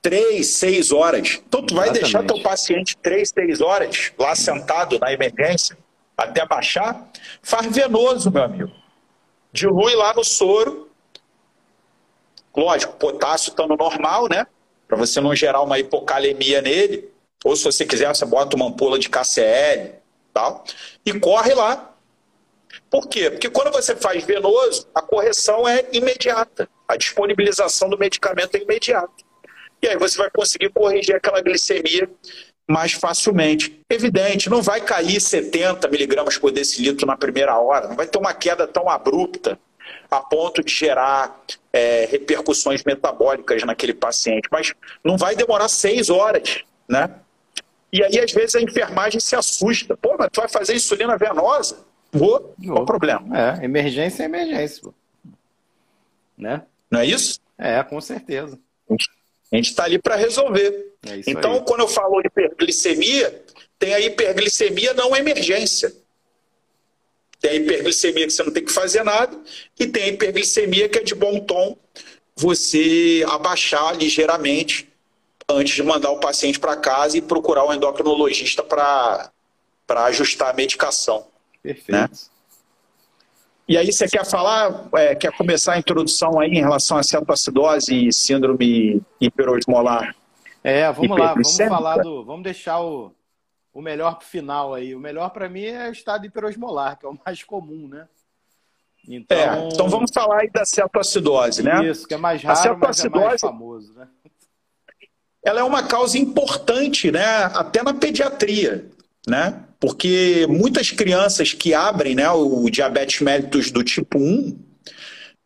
Três, 0.01 0.47
seis 0.47 0.91
horas. 0.91 1.41
Então 1.47 1.63
tu 1.63 1.73
Exatamente. 1.73 1.93
vai 1.93 2.01
deixar 2.01 2.23
teu 2.25 2.41
paciente 2.41 2.97
três, 2.97 3.29
seis 3.29 3.61
horas 3.61 4.11
lá 4.19 4.35
sentado 4.35 4.99
na 4.99 5.13
emergência 5.13 5.77
até 6.17 6.45
baixar? 6.45 7.09
Faz 7.41 7.73
venoso, 7.73 8.29
meu 8.29 8.43
amigo. 8.43 8.71
Dilui 9.53 9.95
lá 9.95 10.13
no 10.13 10.25
soro. 10.25 10.89
Lógico, 12.53 12.97
potássio 12.97 13.51
estando 13.51 13.77
normal, 13.77 14.27
né? 14.27 14.45
Para 14.89 14.97
você 14.97 15.21
não 15.21 15.33
gerar 15.33 15.61
uma 15.61 15.79
hipocalemia 15.79 16.61
nele. 16.61 17.09
Ou 17.43 17.55
se 17.55 17.63
você 17.63 17.85
quiser, 17.85 18.07
você 18.07 18.25
bota 18.25 18.55
uma 18.55 18.67
ampola 18.67 18.97
de 18.97 19.09
KCL 19.09 19.95
tal, 20.33 20.63
e 21.05 21.13
corre 21.19 21.53
lá. 21.53 21.93
Por 22.89 23.07
quê? 23.07 23.31
Porque 23.31 23.49
quando 23.49 23.71
você 23.71 23.95
faz 23.95 24.23
venoso, 24.23 24.87
a 24.93 25.01
correção 25.01 25.67
é 25.67 25.85
imediata. 25.91 26.69
A 26.87 26.95
disponibilização 26.95 27.89
do 27.89 27.97
medicamento 27.97 28.55
é 28.55 28.61
imediata. 28.61 29.11
E 29.81 29.87
aí 29.87 29.97
você 29.97 30.17
vai 30.17 30.29
conseguir 30.29 30.69
corrigir 30.69 31.15
aquela 31.15 31.41
glicemia 31.41 32.09
mais 32.67 32.93
facilmente. 32.93 33.81
Evidente, 33.89 34.49
não 34.49 34.61
vai 34.61 34.81
cair 34.81 35.19
70 35.19 35.87
miligramas 35.87 36.37
por 36.37 36.51
decilitro 36.51 37.07
na 37.07 37.15
primeira 37.15 37.57
hora, 37.57 37.87
não 37.87 37.95
vai 37.95 38.07
ter 38.07 38.17
uma 38.17 38.33
queda 38.33 38.67
tão 38.67 38.89
abrupta 38.89 39.57
a 40.11 40.19
ponto 40.19 40.63
de 40.63 40.73
gerar 40.73 41.41
é, 41.71 42.05
repercussões 42.05 42.83
metabólicas 42.83 43.63
naquele 43.63 43.93
paciente, 43.93 44.49
mas 44.51 44.73
não 45.03 45.17
vai 45.17 45.35
demorar 45.35 45.69
seis 45.69 46.09
horas, 46.09 46.63
né? 46.89 47.09
E 47.91 48.03
aí, 48.03 48.19
às 48.19 48.31
vezes, 48.31 48.55
a 48.55 48.61
enfermagem 48.61 49.19
se 49.19 49.35
assusta. 49.35 49.95
Pô, 49.95 50.15
mas 50.17 50.29
tu 50.31 50.41
vai 50.41 50.49
fazer 50.49 50.75
insulina 50.75 51.17
venosa? 51.17 51.85
Vou, 52.11 52.55
qual 52.65 52.83
o 52.83 52.85
problema? 52.85 53.59
É, 53.59 53.65
emergência 53.65 54.23
é 54.23 54.25
emergência. 54.25 54.83
Pô. 54.83 54.93
Né? 56.37 56.63
Não 56.91 56.99
é 56.99 57.05
isso? 57.05 57.39
É, 57.57 57.81
com 57.83 57.99
certeza. 57.99 58.59
A 58.89 59.55
gente 59.55 59.69
está 59.69 59.85
ali 59.85 59.97
para 59.97 60.15
resolver. 60.15 60.93
É 61.05 61.21
então, 61.27 61.53
aí. 61.53 61.63
quando 61.65 61.81
eu 61.81 61.87
falo 61.87 62.21
hiperglicemia, 62.21 63.43
tem 63.79 63.93
a 63.93 63.99
hiperglicemia 63.99 64.93
não 64.93 65.15
emergência. 65.15 65.93
Tem 67.39 67.51
a 67.51 67.55
hiperglicemia 67.55 68.25
que 68.25 68.33
você 68.33 68.43
não 68.43 68.51
tem 68.51 68.65
que 68.65 68.71
fazer 68.71 69.03
nada, 69.03 69.39
e 69.79 69.87
tem 69.87 70.03
a 70.03 70.07
hiperglicemia 70.07 70.89
que 70.89 70.99
é 70.99 71.03
de 71.03 71.15
bom 71.15 71.39
tom 71.39 71.77
você 72.35 73.25
abaixar 73.29 73.95
ligeiramente 73.95 74.86
antes 75.49 75.75
de 75.75 75.83
mandar 75.83 76.11
o 76.11 76.19
paciente 76.19 76.59
para 76.59 76.75
casa 76.75 77.17
e 77.17 77.21
procurar 77.21 77.65
um 77.65 77.73
endocrinologista 77.73 78.61
para 78.63 79.31
ajustar 80.05 80.49
a 80.49 80.53
medicação. 80.53 81.25
Perfeito. 81.63 81.91
Né? 81.91 82.09
E 83.67 83.77
aí 83.77 83.91
você 83.91 84.07
quer 84.07 84.25
falar, 84.25 84.87
é, 84.95 85.15
quer 85.15 85.31
começar 85.35 85.73
a 85.73 85.79
introdução 85.79 86.39
aí 86.39 86.51
em 86.51 86.61
relação 86.61 86.97
a 86.97 87.03
cetoacidose 87.03 88.07
e 88.07 88.13
síndrome 88.13 89.01
hiperosmolar? 89.19 90.15
É, 90.63 90.91
vamos 90.91 91.17
lá, 91.17 91.33
vamos 91.33 91.57
falar 91.57 91.97
do, 91.97 92.23
vamos 92.23 92.43
deixar 92.43 92.81
o, 92.81 93.13
o 93.73 93.81
melhor 93.81 94.15
para 94.15 94.25
o 94.25 94.27
final 94.27 94.73
aí. 94.73 94.95
O 94.95 94.99
melhor 94.99 95.29
para 95.29 95.49
mim 95.49 95.65
é 95.65 95.89
o 95.89 95.91
estado 95.91 96.25
hiperosmolar, 96.25 96.97
que 96.97 97.05
é 97.05 97.09
o 97.09 97.17
mais 97.25 97.43
comum, 97.43 97.87
né? 97.87 98.07
Então, 99.07 99.37
é, 99.37 99.69
então 99.71 99.87
vamos 99.87 100.11
falar 100.13 100.41
aí 100.41 100.49
da 100.49 100.65
cetoacidose, 100.65 101.63
né? 101.63 101.85
Isso, 101.85 102.05
que 102.07 102.13
é 102.13 102.17
mais 102.17 102.43
raro, 102.43 102.77
mas 102.77 103.03
é 103.03 103.09
mais 103.09 103.39
famoso, 103.39 103.93
né? 103.93 104.07
Ela 105.47 105.61
é 105.61 105.63
uma 105.63 105.83
causa 105.83 106.17
importante, 106.17 107.11
né, 107.11 107.25
até 107.53 107.81
na 107.81 107.93
pediatria, 107.93 108.85
né? 109.27 109.63
Porque 109.79 110.45
muitas 110.49 110.91
crianças 110.91 111.53
que 111.53 111.73
abrem 111.73 112.15
né, 112.15 112.29
o 112.31 112.69
diabetes 112.69 113.21
mellitus 113.21 113.71
do 113.71 113.83
tipo 113.83 114.17
1, 114.17 114.57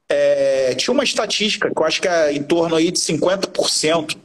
é, 0.10 0.74
tinha 0.76 0.94
uma 0.94 1.04
estatística 1.04 1.70
que 1.70 1.78
eu 1.78 1.86
acho 1.86 2.02
que 2.02 2.08
é 2.08 2.34
em 2.34 2.42
torno 2.42 2.76
aí 2.76 2.92
de 2.92 3.00
50% 3.00 4.18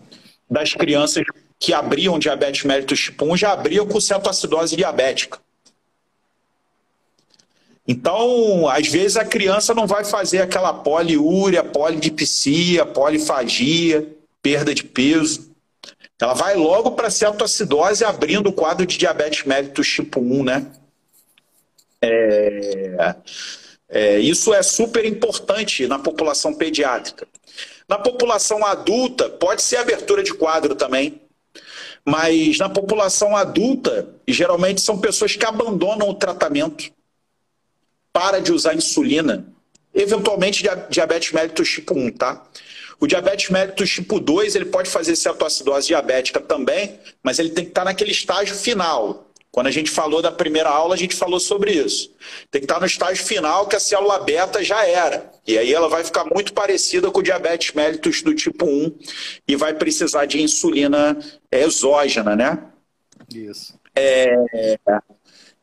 das 0.50 0.72
crianças 0.72 1.24
que 1.58 1.72
abriam 1.72 2.18
diabetes 2.18 2.64
mellitus 2.64 3.00
tipo 3.00 3.24
1 3.24 3.36
já 3.36 3.52
abriam 3.52 3.86
com 3.86 4.00
cetoacidose 4.00 4.76
diabética. 4.76 5.38
Então, 7.88 8.68
às 8.68 8.88
vezes 8.88 9.16
a 9.16 9.24
criança 9.24 9.74
não 9.74 9.86
vai 9.86 10.04
fazer 10.04 10.40
aquela 10.40 10.72
poliúria, 10.72 11.62
polidipsia, 11.62 12.84
polifagia, 12.84 14.08
perda 14.42 14.74
de 14.74 14.82
peso. 14.82 15.55
Ela 16.20 16.34
vai 16.34 16.54
logo 16.56 16.92
para 16.92 17.08
a 17.08 17.10
cetoacidose 17.10 18.04
abrindo 18.04 18.48
o 18.48 18.52
quadro 18.52 18.86
de 18.86 18.96
diabetes 18.96 19.44
mellitus 19.44 19.88
tipo 19.88 20.20
1, 20.20 20.44
né? 20.44 20.66
É, 22.00 23.14
é, 23.88 24.18
isso 24.18 24.52
é 24.54 24.62
super 24.62 25.04
importante 25.04 25.86
na 25.86 25.98
população 25.98 26.54
pediátrica. 26.54 27.26
Na 27.88 27.98
população 27.98 28.64
adulta, 28.64 29.28
pode 29.28 29.62
ser 29.62 29.76
abertura 29.76 30.22
de 30.22 30.34
quadro 30.34 30.74
também, 30.74 31.20
mas 32.04 32.58
na 32.58 32.68
população 32.68 33.36
adulta, 33.36 34.08
geralmente 34.26 34.80
são 34.80 34.98
pessoas 34.98 35.36
que 35.36 35.44
abandonam 35.44 36.08
o 36.08 36.14
tratamento, 36.14 36.90
para 38.12 38.40
de 38.40 38.52
usar 38.52 38.74
insulina 38.74 39.46
eventualmente 39.96 40.62
diabetes 40.90 41.32
mellitus 41.32 41.70
tipo 41.70 41.94
1, 41.94 42.12
tá? 42.12 42.42
O 42.98 43.06
diabetes 43.06 43.50
mellitus 43.50 43.90
tipo 43.90 44.18
2, 44.18 44.54
ele 44.54 44.66
pode 44.66 44.88
fazer 44.88 45.16
cetoacidose 45.16 45.88
diabética 45.88 46.40
também, 46.40 46.98
mas 47.22 47.38
ele 47.38 47.50
tem 47.50 47.64
que 47.64 47.70
estar 47.70 47.84
naquele 47.84 48.10
estágio 48.10 48.54
final. 48.54 49.26
Quando 49.56 49.68
a 49.68 49.70
gente 49.70 49.90
falou 49.90 50.20
da 50.20 50.30
primeira 50.30 50.68
aula, 50.68 50.94
a 50.94 50.98
gente 50.98 51.16
falou 51.16 51.40
sobre 51.40 51.72
isso. 51.72 52.14
Tem 52.50 52.60
que 52.60 52.66
estar 52.66 52.78
no 52.78 52.84
estágio 52.84 53.24
final 53.24 53.66
que 53.66 53.74
a 53.74 53.80
célula 53.80 54.18
beta 54.18 54.62
já 54.62 54.86
era. 54.86 55.30
E 55.46 55.56
aí 55.56 55.72
ela 55.72 55.88
vai 55.88 56.04
ficar 56.04 56.26
muito 56.26 56.52
parecida 56.52 57.10
com 57.10 57.20
o 57.20 57.22
diabetes 57.22 57.72
mellitus 57.74 58.20
do 58.20 58.34
tipo 58.34 58.66
1 58.66 58.98
e 59.48 59.56
vai 59.56 59.72
precisar 59.72 60.26
de 60.26 60.42
insulina 60.42 61.18
exógena, 61.50 62.36
né? 62.36 62.64
Isso. 63.32 63.78
É... 63.94 64.34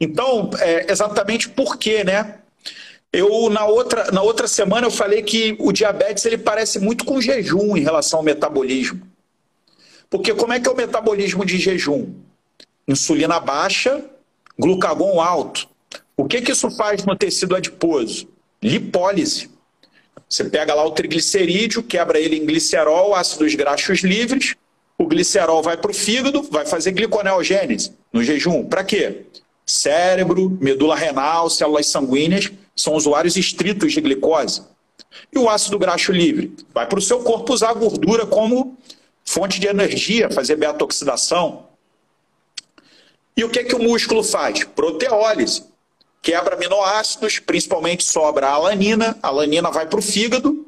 Então, 0.01 0.49
é 0.59 0.91
exatamente 0.91 1.49
por 1.49 1.77
quê, 1.77 2.03
né? 2.03 2.39
Eu, 3.13 3.47
na 3.51 3.63
outra, 3.65 4.11
na 4.11 4.23
outra 4.23 4.47
semana, 4.47 4.87
eu 4.87 4.91
falei 4.91 5.21
que 5.21 5.55
o 5.59 5.71
diabetes 5.71 6.25
ele 6.25 6.37
parece 6.37 6.79
muito 6.79 7.05
com 7.05 7.21
jejum 7.21 7.77
em 7.77 7.81
relação 7.81 8.19
ao 8.19 8.25
metabolismo. 8.25 9.07
Porque 10.09 10.33
como 10.33 10.51
é 10.51 10.59
que 10.59 10.67
é 10.67 10.71
o 10.71 10.75
metabolismo 10.75 11.45
de 11.45 11.59
jejum? 11.59 12.11
Insulina 12.87 13.39
baixa, 13.39 14.03
glucagon 14.57 15.21
alto. 15.21 15.69
O 16.17 16.25
que, 16.25 16.41
que 16.41 16.51
isso 16.51 16.71
faz 16.71 17.05
no 17.05 17.15
tecido 17.15 17.55
adiposo? 17.55 18.27
Lipólise. 18.61 19.49
Você 20.27 20.45
pega 20.45 20.73
lá 20.73 20.83
o 20.83 20.91
triglicerídeo, 20.91 21.83
quebra 21.83 22.19
ele 22.19 22.37
em 22.37 22.45
glicerol, 22.45 23.13
ácidos 23.13 23.53
graxos 23.53 23.99
livres, 23.99 24.55
o 24.97 25.05
glicerol 25.05 25.61
vai 25.61 25.77
para 25.77 25.91
o 25.91 25.93
fígado, 25.93 26.41
vai 26.43 26.65
fazer 26.65 26.91
gliconeogênese 26.91 27.93
no 28.11 28.23
jejum. 28.23 28.65
Para 28.65 28.83
quê? 28.83 29.25
Cérebro, 29.65 30.57
medula 30.61 30.95
renal, 30.95 31.49
células 31.49 31.87
sanguíneas 31.87 32.51
são 32.75 32.95
usuários 32.95 33.37
estritos 33.37 33.93
de 33.93 34.01
glicose. 34.01 34.63
E 35.31 35.37
o 35.37 35.49
ácido 35.49 35.79
graxo 35.79 36.11
livre 36.11 36.55
vai 36.73 36.87
para 36.87 36.99
o 36.99 37.01
seu 37.01 37.19
corpo 37.19 37.53
usar 37.53 37.69
a 37.69 37.73
gordura 37.73 38.25
como 38.25 38.77
fonte 39.23 39.59
de 39.59 39.67
energia, 39.67 40.29
fazer 40.29 40.55
beta-oxidação. 40.55 41.67
E 43.35 43.43
o 43.43 43.49
que, 43.49 43.63
que 43.63 43.75
o 43.75 43.81
músculo 43.81 44.23
faz? 44.23 44.63
Proteólise. 44.63 45.63
Quebra 46.21 46.55
aminoácidos, 46.55 47.39
principalmente 47.39 48.03
sobra 48.03 48.47
a 48.47 48.53
alanina. 48.53 49.17
A 49.21 49.27
alanina 49.27 49.71
vai 49.71 49.85
para 49.87 49.99
o 49.99 50.01
fígado, 50.01 50.65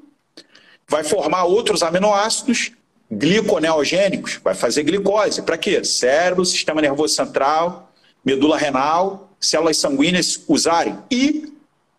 vai 0.88 1.04
formar 1.04 1.46
outros 1.46 1.84
aminoácidos 1.84 2.72
gliconeogênicos, 3.10 4.40
vai 4.44 4.56
fazer 4.56 4.84
glicose. 4.84 5.42
Para 5.42 5.58
quê? 5.58 5.84
Cérebro, 5.84 6.44
sistema 6.44 6.82
nervoso 6.82 7.14
central, 7.14 7.92
medula 8.26 8.58
renal, 8.58 9.30
células 9.40 9.78
sanguíneas 9.78 10.42
usarem. 10.48 10.98
E 11.12 11.54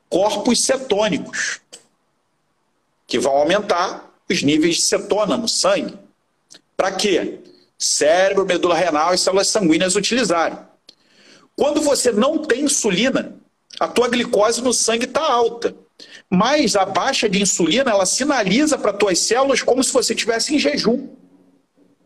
corpos 0.09 0.65
cetônicos, 0.65 1.61
que 3.07 3.19
vão 3.19 3.33
aumentar 3.33 4.12
os 4.29 4.43
níveis 4.43 4.77
de 4.77 4.83
cetona 4.83 5.37
no 5.37 5.49
sangue. 5.49 5.97
Para 6.77 6.93
quê? 6.93 7.39
Cérebro, 7.79 8.45
medula 8.45 8.75
renal 8.75 9.15
e 9.15 9.19
células 9.19 9.49
sanguíneas 9.49 9.97
utilizarem. 9.97 10.59
Quando 11.57 11.81
você 11.81 12.12
não 12.12 12.39
tem 12.39 12.65
insulina, 12.65 13.37
a 13.79 13.89
tua 13.89 14.09
glicose 14.09 14.62
no 14.62 14.73
sangue 14.73 15.05
está 15.05 15.23
alta. 15.23 15.75
Mas 16.29 16.77
a 16.77 16.85
baixa 16.85 17.29
de 17.29 17.41
insulina, 17.41 17.91
ela 17.91 18.05
sinaliza 18.05 18.77
para 18.77 18.93
tuas 18.93 19.19
células 19.19 19.62
como 19.62 19.83
se 19.83 19.93
você 19.93 20.12
estivesse 20.12 20.55
em 20.55 20.59
jejum. 20.59 21.09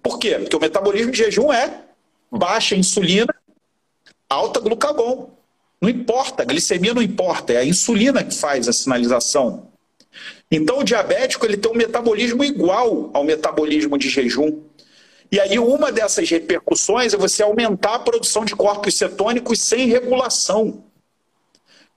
Por 0.02 0.18
quê? 0.18 0.38
Porque 0.38 0.56
o 0.56 0.60
metabolismo 0.60 1.10
de 1.10 1.18
jejum 1.18 1.52
é 1.52 1.84
baixa 2.30 2.76
insulina, 2.76 3.34
alta 4.30 4.60
glucagon. 4.60 5.30
Não 5.80 5.88
importa, 5.88 6.44
glicemia 6.44 6.94
não 6.94 7.02
importa, 7.02 7.52
é 7.52 7.56
a 7.56 7.64
insulina 7.64 8.22
que 8.22 8.34
faz 8.34 8.68
a 8.68 8.72
sinalização. 8.72 9.70
Então 10.50 10.78
o 10.78 10.84
diabético 10.84 11.44
ele 11.44 11.56
tem 11.56 11.70
um 11.70 11.76
metabolismo 11.76 12.44
igual 12.44 13.10
ao 13.12 13.24
metabolismo 13.24 13.98
de 13.98 14.08
jejum. 14.08 14.62
E 15.32 15.38
aí 15.40 15.58
uma 15.58 15.92
dessas 15.92 16.28
repercussões 16.28 17.14
é 17.14 17.16
você 17.16 17.42
aumentar 17.42 17.94
a 17.94 17.98
produção 17.98 18.44
de 18.44 18.54
corpos 18.54 18.96
cetônicos 18.96 19.60
sem 19.60 19.86
regulação. 19.86 20.84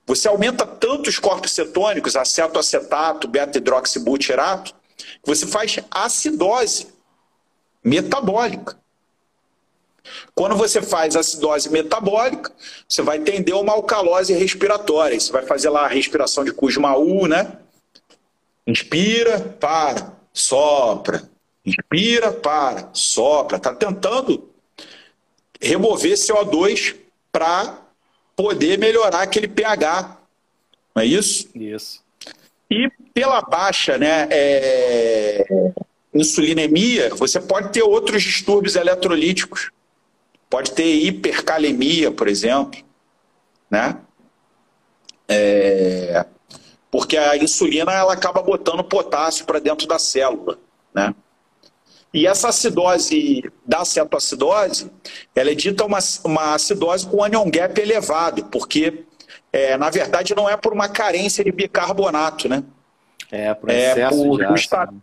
Você 0.06 0.28
aumenta 0.28 0.66
tanto 0.66 1.08
os 1.08 1.18
corpos 1.18 1.52
cetônicos, 1.52 2.14
acetoacetato, 2.14 3.26
beta-hidroxibutirato, 3.26 4.74
que 4.96 5.26
você 5.26 5.46
faz 5.46 5.78
acidose 5.90 6.88
metabólica. 7.82 8.78
Quando 10.34 10.56
você 10.56 10.82
faz 10.82 11.16
acidose 11.16 11.70
metabólica, 11.70 12.52
você 12.88 13.02
vai 13.02 13.18
tender 13.20 13.54
uma 13.54 13.72
alcalose 13.72 14.32
respiratória. 14.32 15.18
Você 15.18 15.32
vai 15.32 15.44
fazer 15.44 15.70
lá 15.70 15.84
a 15.84 15.88
respiração 15.88 16.44
de 16.44 16.52
Kussmaul, 16.52 17.26
né? 17.26 17.58
Inspira, 18.66 19.40
para, 19.40 20.12
sopra. 20.32 21.28
Inspira, 21.64 22.32
para, 22.32 22.90
sopra. 22.92 23.56
Está 23.56 23.74
tentando 23.74 24.50
remover 25.60 26.12
CO2 26.12 26.96
para 27.32 27.78
poder 28.36 28.78
melhorar 28.78 29.22
aquele 29.22 29.48
pH. 29.48 30.18
Não 30.94 31.02
é 31.02 31.06
isso? 31.06 31.48
Isso. 31.54 32.02
E 32.70 32.90
pela 33.12 33.40
baixa 33.40 33.98
né, 33.98 34.26
é, 34.30 35.46
insulinemia, 36.14 37.14
você 37.14 37.40
pode 37.40 37.72
ter 37.72 37.82
outros 37.82 38.22
distúrbios 38.22 38.76
eletrolíticos. 38.76 39.70
Pode 40.54 40.70
ter 40.70 40.84
hipercalemia, 40.84 42.12
por 42.12 42.28
exemplo, 42.28 42.80
né? 43.68 43.96
É, 45.26 46.24
porque 46.92 47.16
a 47.16 47.36
insulina 47.36 47.92
ela 47.92 48.12
acaba 48.12 48.40
botando 48.40 48.84
potássio 48.84 49.46
para 49.46 49.58
dentro 49.58 49.84
da 49.88 49.98
célula, 49.98 50.56
né? 50.94 51.12
E 52.12 52.24
essa 52.24 52.50
acidose 52.50 53.50
da 53.66 53.84
cetoacidose, 53.84 54.92
ela 55.34 55.50
é 55.50 55.56
dita 55.56 55.84
uma, 55.84 55.98
uma 56.22 56.54
acidose 56.54 57.04
com 57.04 57.24
anion 57.24 57.50
gap 57.50 57.76
elevado, 57.80 58.44
porque, 58.44 59.04
é, 59.52 59.76
na 59.76 59.90
verdade, 59.90 60.36
não 60.36 60.48
é 60.48 60.56
por 60.56 60.72
uma 60.72 60.88
carência 60.88 61.42
de 61.42 61.50
bicarbonato, 61.50 62.48
né? 62.48 62.62
É, 63.28 63.52
por 63.54 63.70
excesso 63.70 64.22
é 64.22 64.24
por, 64.24 64.36
de 64.36 64.44
ácido. 64.44 65.02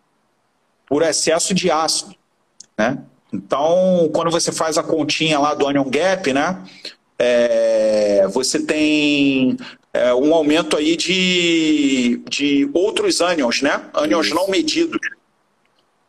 Por 0.86 1.02
excesso 1.02 1.54
de 1.54 1.70
ácido, 1.70 2.16
né? 2.78 3.04
Então, 3.34 4.10
quando 4.13 4.30
você 4.30 4.52
faz 4.52 4.78
a 4.78 4.84
continha 4.84 5.39
lá 5.39 5.54
do 5.54 5.65
Onion 5.65 5.89
Gap, 5.89 6.34
né? 6.34 6.62
É, 7.17 8.28
você 8.30 8.60
tem 8.60 9.58
é, 9.94 10.13
um 10.13 10.34
aumento 10.34 10.76
aí 10.76 10.98
de, 10.98 12.22
de 12.30 12.70
outros 12.74 13.22
ânions, 13.22 13.62
né? 13.62 13.82
Ânions 13.94 14.32
não 14.32 14.50
medidos, 14.50 15.00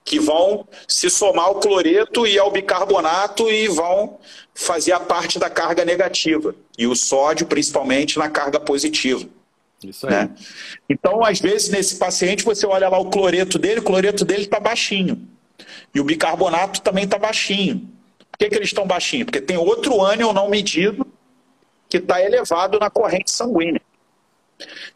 que 0.04 0.18
vão 0.18 0.66
se 0.88 1.08
somar 1.08 1.46
ao 1.46 1.61
cloreto 1.61 2.26
e 2.26 2.38
ao 2.38 2.50
bicarbonato 2.50 3.50
e 3.50 3.68
vão 3.68 4.18
fazer 4.54 4.92
a 4.92 5.00
parte 5.00 5.38
da 5.38 5.48
carga 5.48 5.85
negativa. 5.85 6.54
E 6.76 6.87
o 6.87 6.96
sódio, 6.96 7.46
principalmente, 7.46 8.18
na 8.18 8.28
carga 8.28 8.58
positiva. 8.58 9.24
Isso 9.85 10.06
aí. 10.06 10.12
Né? 10.12 10.30
Então, 10.88 11.24
às 11.24 11.40
vezes, 11.40 11.68
nesse 11.68 11.96
paciente, 11.96 12.44
você 12.44 12.66
olha 12.66 12.88
lá 12.88 12.98
o 12.98 13.11
cloreto 13.11 13.58
dele, 13.58 13.80
o 13.80 13.85
cloreto 13.85 14.24
dele 14.24 14.44
está 14.44 14.58
baixinho. 14.58 15.28
E 15.94 16.00
o 16.00 16.05
bicarbonato 16.05 16.81
também 16.81 17.05
está 17.05 17.18
baixinho. 17.18 17.88
Por 18.31 18.38
que, 18.38 18.48
que 18.48 18.55
eles 18.57 18.68
estão 18.68 18.87
baixinhos? 18.87 19.26
Porque 19.26 19.40
tem 19.40 19.57
outro 19.57 20.02
ânion 20.02 20.33
não 20.33 20.48
medido 20.48 21.07
que 21.88 21.98
está 21.98 22.22
elevado 22.22 22.78
na 22.78 22.88
corrente 22.88 23.31
sanguínea. 23.31 23.81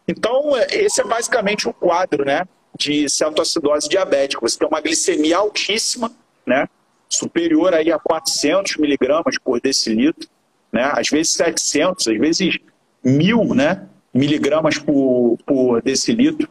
Então, 0.09 0.57
é, 0.57 0.67
esse 0.71 1.01
é 1.01 1.05
basicamente 1.05 1.69
o 1.69 1.73
quadro 1.73 2.25
né, 2.25 2.47
de 2.79 3.09
cetoacidose 3.09 3.89
diabética. 3.89 4.41
Você 4.41 4.59
tem 4.59 4.69
uma 4.69 4.81
glicemia 4.81 5.37
altíssima, 5.37 6.11
né, 6.47 6.69
superior 7.09 7.75
aí 7.75 7.93
a 7.93 7.99
400 7.99 8.77
miligramas 8.79 9.39
por 9.39 9.61
decilitro, 9.61 10.29
né, 10.73 10.91
às 10.95 11.09
vezes 11.09 11.33
700, 11.35 12.09
às 12.09 12.19
vezes 12.19 12.59
1000 13.05 13.55
né, 13.55 13.87
miligramas 14.13 14.79
por, 14.79 15.39
por 15.45 15.83
decilitro. 15.83 16.49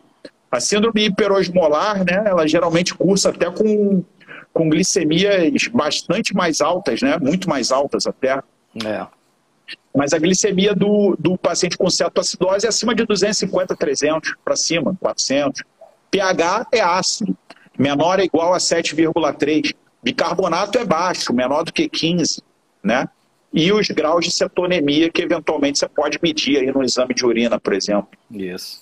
A 0.51 0.60
síndrome 0.60 1.05
hiperosmolar, 1.05 2.05
né, 2.05 2.23
ela 2.25 2.47
geralmente 2.47 2.93
cursa 2.93 3.29
até 3.29 3.49
com 3.49 4.03
com 4.55 4.69
glicemias 4.69 5.67
bastante 5.67 6.33
mais 6.33 6.61
altas, 6.61 7.01
né? 7.01 7.17
Muito 7.17 7.49
mais 7.49 7.73
altas 7.73 8.07
até. 8.07 8.41
É. 8.85 9.05
Mas 9.93 10.13
a 10.13 10.17
glicemia 10.17 10.73
do, 10.73 11.13
do 11.19 11.37
paciente 11.37 11.77
com 11.77 11.89
cetoacidose 11.89 12.65
é 12.65 12.69
acima 12.69 12.95
de 12.95 13.05
250, 13.05 13.75
300 13.75 14.35
para 14.45 14.55
cima, 14.55 14.95
400. 15.01 15.61
pH 16.09 16.67
é 16.71 16.79
ácido, 16.79 17.37
menor 17.77 18.19
ou 18.19 18.25
igual 18.25 18.53
a 18.53 18.57
7,3. 18.57 19.75
Bicarbonato 20.01 20.77
é 20.77 20.85
baixo, 20.85 21.33
menor 21.33 21.63
do 21.63 21.73
que 21.73 21.89
15, 21.89 22.41
né? 22.81 23.09
E 23.53 23.73
os 23.73 23.89
graus 23.89 24.23
de 24.23 24.31
cetonemia 24.31 25.11
que 25.11 25.21
eventualmente 25.21 25.79
você 25.79 25.89
pode 25.89 26.17
medir 26.23 26.59
aí 26.59 26.71
no 26.71 26.81
exame 26.81 27.13
de 27.13 27.25
urina, 27.25 27.59
por 27.59 27.73
exemplo. 27.73 28.07
Isso. 28.31 28.79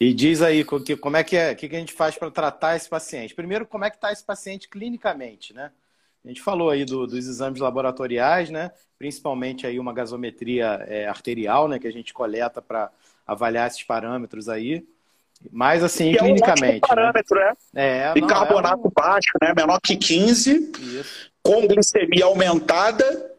E 0.00 0.14
diz 0.14 0.42
aí 0.42 0.64
como 0.64 1.16
é 1.16 1.24
que 1.24 1.36
é, 1.36 1.52
o 1.52 1.56
que 1.56 1.66
a 1.66 1.78
gente 1.78 1.92
faz 1.92 2.16
para 2.16 2.30
tratar 2.30 2.76
esse 2.76 2.88
paciente. 2.88 3.34
Primeiro, 3.34 3.66
como 3.66 3.84
é 3.84 3.90
que 3.90 3.96
está 3.96 4.12
esse 4.12 4.24
paciente 4.24 4.68
clinicamente, 4.68 5.52
né? 5.52 5.72
A 6.24 6.28
gente 6.28 6.42
falou 6.42 6.70
aí 6.70 6.84
do, 6.84 7.06
dos 7.06 7.26
exames 7.26 7.60
laboratoriais, 7.60 8.50
né? 8.50 8.70
Principalmente 8.98 9.66
aí 9.66 9.78
uma 9.78 9.92
gasometria 9.92 10.84
é, 10.86 11.06
arterial, 11.06 11.68
né? 11.68 11.78
Que 11.78 11.88
a 11.88 11.92
gente 11.92 12.12
coleta 12.12 12.60
para 12.60 12.90
avaliar 13.26 13.66
esses 13.66 13.82
parâmetros 13.82 14.48
aí. 14.48 14.84
Mas 15.50 15.82
assim, 15.82 16.12
que 16.12 16.18
clinicamente. 16.18 16.74
É 16.74 16.76
um 16.76 16.80
parâmetro, 16.80 17.36
né? 17.38 17.52
né? 17.72 17.98
É, 17.98 18.12
Bicarbonato 18.14 18.84
é 18.84 18.88
um... 18.88 18.92
baixo, 18.94 19.32
né? 19.40 19.54
Menor 19.56 19.80
que 19.80 19.96
15, 19.96 20.72
Isso. 20.80 21.30
com 21.42 21.66
glicemia 21.66 22.24
aumentada, 22.24 23.34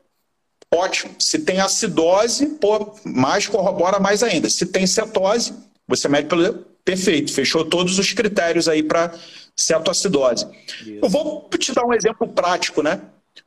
ótimo. 0.73 1.13
Se 1.19 1.39
tem 1.39 1.59
acidose, 1.59 2.47
pô, 2.57 2.95
mais 3.05 3.47
corrobora 3.47 3.99
mais 3.99 4.23
ainda. 4.23 4.49
Se 4.49 4.65
tem 4.65 4.87
cetose, 4.87 5.53
você 5.89 6.07
mede 6.07 6.27
pelo. 6.27 6.69
Perfeito, 6.85 7.33
fechou 7.33 7.65
todos 7.65 7.99
os 7.99 8.13
critérios 8.13 8.67
aí 8.67 8.81
para 8.81 9.13
cetoacidose. 9.55 10.47
Isso. 10.81 10.99
Eu 11.03 11.09
vou 11.09 11.49
te 11.57 11.73
dar 11.73 11.85
um 11.85 11.93
exemplo 11.93 12.27
prático, 12.27 12.81
né? 12.81 13.01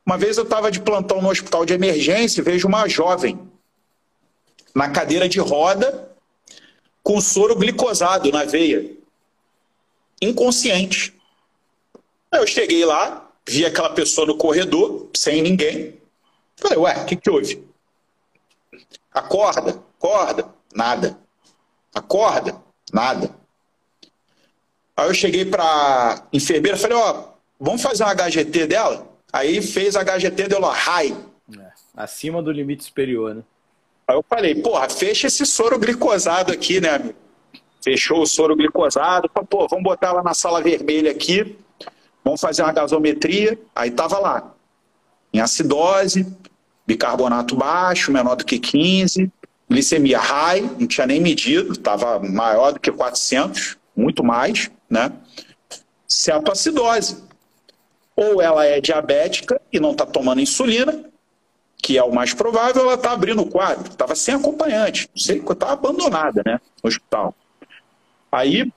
Uma 0.05 0.17
vez 0.17 0.37
eu 0.37 0.43
estava 0.43 0.71
de 0.71 0.79
plantão 0.79 1.21
no 1.21 1.29
hospital 1.29 1.65
de 1.65 1.73
emergência 1.73 2.41
e 2.41 2.43
vejo 2.43 2.67
uma 2.67 2.87
jovem 2.87 3.39
na 4.75 4.89
cadeira 4.89 5.27
de 5.27 5.39
roda 5.39 6.09
com 7.01 7.19
soro 7.19 7.55
glicosado 7.55 8.31
na 8.31 8.45
veia, 8.45 8.95
inconsciente. 10.21 11.13
Eu 12.31 12.47
cheguei 12.47 12.85
lá, 12.85 13.29
vi 13.47 13.65
aquela 13.65 13.89
pessoa 13.89 14.25
no 14.25 14.37
corredor, 14.37 15.09
sem 15.15 15.41
ninguém. 15.41 15.99
Falei, 16.55 16.77
ué, 16.77 16.97
o 16.97 17.05
que, 17.05 17.15
que 17.15 17.29
houve? 17.29 17.67
Acorda, 19.11 19.81
acorda, 19.97 20.49
nada. 20.73 21.22
Acorda, 21.93 22.55
nada. 22.91 23.29
Aí 24.95 25.07
eu 25.07 25.13
cheguei 25.13 25.45
para 25.45 26.23
enfermeira, 26.31 26.77
falei, 26.77 26.97
ó, 26.97 27.25
vamos 27.59 27.81
fazer 27.81 28.03
um 28.03 28.07
HGT 28.07 28.67
dela? 28.67 29.07
Aí 29.31 29.61
fez 29.61 29.95
HGT, 29.95 30.47
deu 30.47 30.59
lá, 30.59 30.73
high. 30.73 31.15
É, 31.57 31.71
acima 31.95 32.41
do 32.41 32.51
limite 32.51 32.83
superior, 32.83 33.35
né? 33.35 33.41
Aí 34.07 34.15
eu 34.15 34.23
falei, 34.29 34.55
porra, 34.55 34.89
fecha 34.89 35.27
esse 35.27 35.45
soro 35.45 35.79
glicosado 35.79 36.51
aqui, 36.51 36.79
né, 36.79 36.89
amigo? 36.89 37.15
Fechou 37.83 38.21
o 38.21 38.25
soro 38.25 38.55
glicosado. 38.55 39.29
Pô, 39.29 39.67
vamos 39.67 39.83
botar 39.83 40.07
ela 40.07 40.23
na 40.23 40.33
sala 40.33 40.61
vermelha 40.61 41.11
aqui. 41.11 41.57
Vamos 42.23 42.39
fazer 42.39 42.63
uma 42.63 42.71
gasometria. 42.71 43.59
Aí 43.75 43.91
tava 43.91 44.19
lá. 44.19 44.53
Em 45.33 45.41
acidose, 45.41 46.25
bicarbonato 46.87 47.55
baixo, 47.55 48.11
menor 48.11 48.35
do 48.35 48.45
que 48.45 48.57
15, 48.57 49.31
glicemia 49.73 50.19
high, 50.19 50.61
não 50.61 50.87
tinha 50.87 51.07
nem 51.07 51.19
medido, 51.19 51.73
estava 51.73 52.19
maior 52.19 52.73
do 52.73 52.79
que 52.79 52.91
400, 52.91 53.77
muito 53.95 54.23
mais, 54.23 54.69
né? 54.89 55.11
Cetoacidose. 56.07 57.23
Ou 58.15 58.39
ela 58.39 58.63
é 58.65 58.79
diabética 58.79 59.59
e 59.71 59.79
não 59.79 59.91
está 59.91 60.05
tomando 60.05 60.39
insulina, 60.41 61.03
que 61.77 61.97
é 61.97 62.03
o 62.03 62.13
mais 62.13 62.33
provável, 62.33 62.83
ela 62.83 62.93
está 62.93 63.11
abrindo 63.11 63.41
o 63.41 63.49
quadro. 63.49 63.89
Estava 63.89 64.15
sem 64.15 64.35
acompanhante, 64.35 65.09
estava 65.15 65.73
abandonada 65.73 66.43
né, 66.45 66.59
no 66.81 66.87
hospital. 66.87 67.35
Aí, 68.31 68.71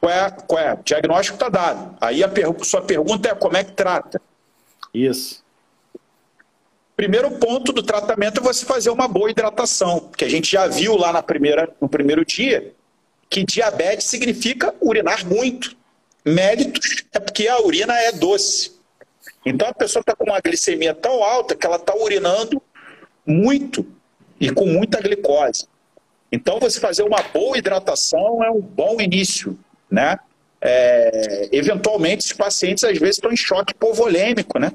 qual 0.00 0.12
é, 0.12 0.30
qual 0.30 0.60
é? 0.60 0.72
O 0.74 0.82
diagnóstico 0.82 1.36
está 1.36 1.48
dado. 1.50 1.96
Aí 2.00 2.24
a 2.24 2.28
per 2.28 2.46
sua 2.64 2.80
pergunta 2.80 3.28
é 3.28 3.34
como 3.34 3.56
é 3.56 3.62
que 3.62 3.72
trata? 3.72 4.20
Isso. 4.92 5.41
Primeiro 7.02 7.32
ponto 7.32 7.72
do 7.72 7.82
tratamento 7.82 8.38
é 8.38 8.44
você 8.44 8.64
fazer 8.64 8.88
uma 8.88 9.08
boa 9.08 9.28
hidratação, 9.28 10.08
que 10.16 10.24
a 10.24 10.28
gente 10.28 10.52
já 10.52 10.68
viu 10.68 10.96
lá 10.96 11.12
na 11.12 11.20
primeira, 11.20 11.68
no 11.80 11.88
primeiro 11.88 12.24
dia 12.24 12.72
que 13.28 13.42
diabetes 13.42 14.06
significa 14.06 14.72
urinar 14.80 15.26
muito. 15.26 15.76
Méritos 16.24 17.02
é 17.12 17.18
porque 17.18 17.48
a 17.48 17.60
urina 17.60 17.92
é 17.98 18.12
doce. 18.12 18.78
Então 19.44 19.66
a 19.66 19.74
pessoa 19.74 20.00
está 20.00 20.14
com 20.14 20.22
uma 20.22 20.38
glicemia 20.40 20.94
tão 20.94 21.24
alta 21.24 21.56
que 21.56 21.66
ela 21.66 21.74
está 21.74 21.92
urinando 21.92 22.62
muito 23.26 23.84
e 24.38 24.48
com 24.50 24.66
muita 24.66 25.00
glicose. 25.00 25.66
Então 26.30 26.60
você 26.60 26.78
fazer 26.78 27.02
uma 27.02 27.20
boa 27.34 27.58
hidratação 27.58 28.44
é 28.44 28.50
um 28.52 28.60
bom 28.60 29.00
início, 29.00 29.58
né? 29.90 30.20
É, 30.60 31.48
eventualmente, 31.50 32.26
os 32.26 32.32
pacientes 32.32 32.84
às 32.84 32.96
vezes 32.96 33.16
estão 33.16 33.32
em 33.32 33.36
choque 33.36 33.74
povolêmico, 33.74 34.56
né? 34.60 34.70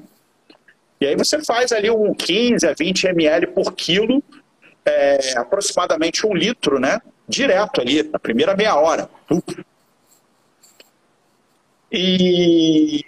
E 1.00 1.06
aí 1.06 1.16
você 1.16 1.42
faz 1.44 1.72
ali 1.72 1.90
um 1.90 2.12
15 2.12 2.66
a 2.66 2.74
20 2.74 3.06
ml 3.08 3.46
por 3.48 3.72
quilo, 3.72 4.22
é, 4.84 5.38
aproximadamente 5.38 6.26
um 6.26 6.34
litro, 6.34 6.78
né? 6.80 7.00
Direto 7.28 7.80
ali, 7.80 8.02
na 8.02 8.18
primeira 8.18 8.56
meia 8.56 8.74
hora. 8.74 9.08
E 11.92 13.04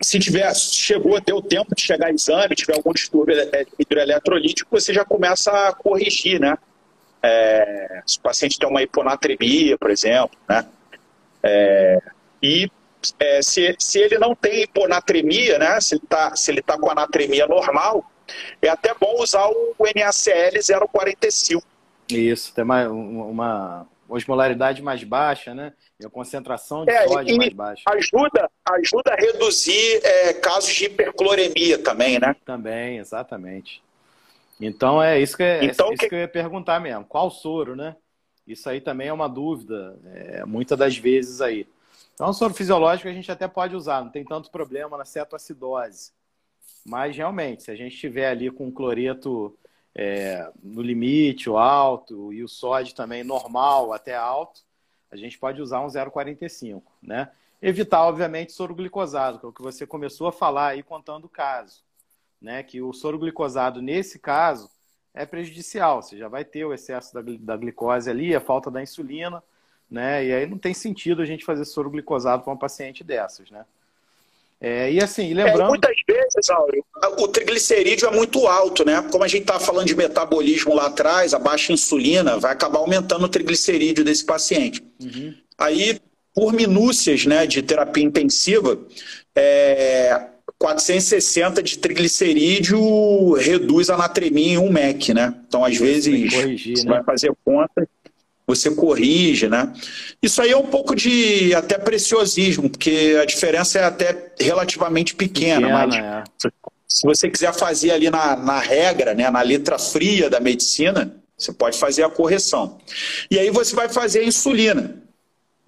se 0.00 0.18
tiver, 0.18 0.52
chegou, 0.54 1.20
deu 1.20 1.40
tempo 1.40 1.74
de 1.74 1.82
chegar 1.82 2.12
exame, 2.12 2.54
tiver 2.54 2.74
algum 2.74 2.92
distúrbio 2.92 3.36
hidroeletrolítico, 3.78 4.78
você 4.78 4.92
já 4.92 5.04
começa 5.04 5.50
a 5.50 5.72
corrigir, 5.72 6.40
né? 6.40 6.56
É, 7.22 8.02
se 8.04 8.18
o 8.18 8.20
paciente 8.20 8.58
tem 8.58 8.68
uma 8.68 8.82
hiponatremia, 8.82 9.78
por 9.78 9.90
exemplo, 9.90 10.36
né? 10.48 10.66
É, 11.42 12.02
e 12.42 12.68
é, 13.18 13.42
se, 13.42 13.74
se 13.78 13.98
ele 13.98 14.18
não 14.18 14.34
tem 14.34 14.62
hiponatremia, 14.62 15.58
né? 15.58 15.80
Se 15.80 15.94
ele 15.94 16.60
está 16.60 16.76
tá 16.76 16.78
com 16.78 16.90
anatremia 16.90 17.46
normal, 17.46 18.04
é 18.60 18.68
até 18.68 18.94
bom 18.94 19.20
usar 19.20 19.46
o 19.46 19.74
NaCl 19.94 20.88
045. 20.90 21.62
Isso, 22.08 22.54
tem 22.54 22.64
uma, 22.64 22.88
uma 22.88 23.86
osmolaridade 24.08 24.82
mais 24.82 25.02
baixa, 25.02 25.54
né? 25.54 25.72
E 25.98 26.06
a 26.06 26.10
concentração 26.10 26.84
de 26.84 26.92
é, 26.92 27.08
sódio 27.08 27.36
mais 27.36 27.52
baixa. 27.52 27.82
Ajuda, 27.88 28.50
ajuda 28.64 29.12
a 29.12 29.16
reduzir 29.16 30.00
é, 30.04 30.34
casos 30.34 30.72
de 30.72 30.84
hipercloremia 30.84 31.78
também, 31.78 32.18
né? 32.18 32.36
Também, 32.44 32.98
exatamente. 32.98 33.82
Então 34.60 35.02
é 35.02 35.18
isso 35.20 35.36
que, 35.36 35.42
é, 35.42 35.64
então, 35.64 35.90
é 35.90 35.94
isso 35.94 36.02
que... 36.02 36.08
que 36.08 36.14
eu 36.14 36.20
ia 36.20 36.28
perguntar 36.28 36.78
mesmo. 36.80 37.04
Qual 37.04 37.30
soro, 37.30 37.74
né? 37.74 37.96
Isso 38.46 38.68
aí 38.68 38.80
também 38.80 39.08
é 39.08 39.12
uma 39.12 39.28
dúvida, 39.28 39.98
é, 40.14 40.44
muitas 40.44 40.78
das 40.78 40.96
vezes 40.96 41.40
aí. 41.40 41.66
Então, 42.14 42.32
soro 42.32 42.54
fisiológico 42.54 43.08
a 43.08 43.12
gente 43.12 43.30
até 43.32 43.48
pode 43.48 43.74
usar, 43.74 44.04
não 44.04 44.10
tem 44.10 44.24
tanto 44.24 44.50
problema 44.50 44.96
na 44.96 45.04
cetoacidose. 45.04 46.12
Mas 46.84 47.16
realmente, 47.16 47.62
se 47.62 47.70
a 47.70 47.76
gente 47.76 47.94
estiver 47.94 48.28
ali 48.28 48.50
com 48.50 48.68
o 48.68 48.72
cloreto 48.72 49.56
é, 49.94 50.50
no 50.62 50.82
limite, 50.82 51.48
o 51.48 51.56
alto, 51.56 52.32
e 52.32 52.42
o 52.42 52.48
sódio 52.48 52.94
também 52.94 53.22
normal 53.22 53.92
até 53.92 54.14
alto, 54.16 54.62
a 55.10 55.16
gente 55.16 55.38
pode 55.38 55.60
usar 55.60 55.80
um 55.80 55.86
0,45, 55.86 56.82
né? 57.02 57.30
Evitar, 57.60 58.02
obviamente, 58.04 58.52
soro 58.52 58.74
glicosado, 58.74 59.38
que 59.38 59.46
é 59.46 59.48
o 59.48 59.52
que 59.52 59.62
você 59.62 59.86
começou 59.86 60.26
a 60.26 60.32
falar 60.32 60.68
aí 60.68 60.82
contando 60.82 61.26
o 61.26 61.28
caso, 61.28 61.84
né? 62.40 62.62
Que 62.62 62.80
o 62.80 62.92
soro 62.92 63.18
glicosado, 63.18 63.80
nesse 63.80 64.18
caso, 64.18 64.70
é 65.14 65.24
prejudicial. 65.26 66.02
Você 66.02 66.16
já 66.16 66.28
vai 66.28 66.44
ter 66.44 66.64
o 66.64 66.72
excesso 66.72 67.14
da, 67.14 67.22
da 67.38 67.56
glicose 67.56 68.10
ali, 68.10 68.34
a 68.34 68.40
falta 68.40 68.70
da 68.70 68.82
insulina, 68.82 69.42
né? 69.92 70.24
E 70.24 70.32
aí 70.32 70.46
não 70.46 70.56
tem 70.56 70.72
sentido 70.72 71.20
a 71.20 71.26
gente 71.26 71.44
fazer 71.44 71.64
soro 71.66 71.90
glicosado 71.90 72.42
para 72.42 72.52
uma 72.52 72.58
paciente 72.58 73.04
dessas, 73.04 73.50
né? 73.50 73.64
É, 74.58 74.90
e 74.92 75.02
assim, 75.02 75.34
lembrando. 75.34 75.62
É, 75.62 75.68
muitas 75.68 75.96
vezes, 76.06 76.48
Áureo, 76.48 76.84
o 77.18 77.28
triglicerídeo 77.28 78.08
é 78.08 78.10
muito 78.12 78.46
alto, 78.46 78.84
né? 78.86 79.02
Como 79.10 79.24
a 79.24 79.28
gente 79.28 79.42
estava 79.42 79.60
falando 79.60 79.88
de 79.88 79.96
metabolismo 79.96 80.72
lá 80.72 80.86
atrás, 80.86 81.34
a 81.34 81.38
baixa 81.38 81.72
insulina 81.72 82.38
vai 82.38 82.52
acabar 82.52 82.78
aumentando 82.78 83.24
o 83.24 83.28
triglicerídeo 83.28 84.04
desse 84.04 84.24
paciente. 84.24 84.82
Uhum. 85.02 85.34
Aí, 85.58 86.00
por 86.32 86.52
minúcias 86.52 87.26
né, 87.26 87.44
de 87.44 87.60
terapia 87.60 88.04
intensiva, 88.04 88.78
é, 89.34 90.28
460 90.58 91.60
de 91.60 91.78
triglicerídeo 91.78 93.32
reduz 93.34 93.90
a 93.90 93.96
natremia 93.96 94.54
em 94.54 94.58
1 94.58 94.70
MEC, 94.70 95.12
né? 95.12 95.34
Então, 95.48 95.64
às 95.64 95.76
vezes, 95.76 96.32
corrigir, 96.32 96.78
você 96.78 96.84
né? 96.84 96.90
vai 96.92 97.02
fazer 97.02 97.32
conta 97.44 97.86
você 98.54 98.70
corrige, 98.70 99.48
né? 99.48 99.72
Isso 100.22 100.40
aí 100.42 100.50
é 100.50 100.56
um 100.56 100.66
pouco 100.66 100.94
de 100.94 101.54
até 101.54 101.78
preciosismo, 101.78 102.68
porque 102.68 103.18
a 103.20 103.24
diferença 103.24 103.78
é 103.78 103.84
até 103.84 104.32
relativamente 104.38 105.14
pequena, 105.14 105.68
pequena 105.68 105.86
mas 105.86 105.94
é. 105.94 106.50
se 106.86 107.06
você 107.06 107.28
quiser 107.30 107.52
fazer 107.54 107.90
ali 107.90 108.10
na, 108.10 108.36
na 108.36 108.58
regra, 108.58 109.14
né, 109.14 109.30
na 109.30 109.42
letra 109.42 109.78
fria 109.78 110.28
da 110.28 110.40
medicina, 110.40 111.14
você 111.36 111.52
pode 111.52 111.78
fazer 111.78 112.04
a 112.04 112.10
correção. 112.10 112.78
E 113.30 113.38
aí 113.38 113.50
você 113.50 113.74
vai 113.74 113.88
fazer 113.88 114.20
a 114.20 114.24
insulina, 114.24 114.96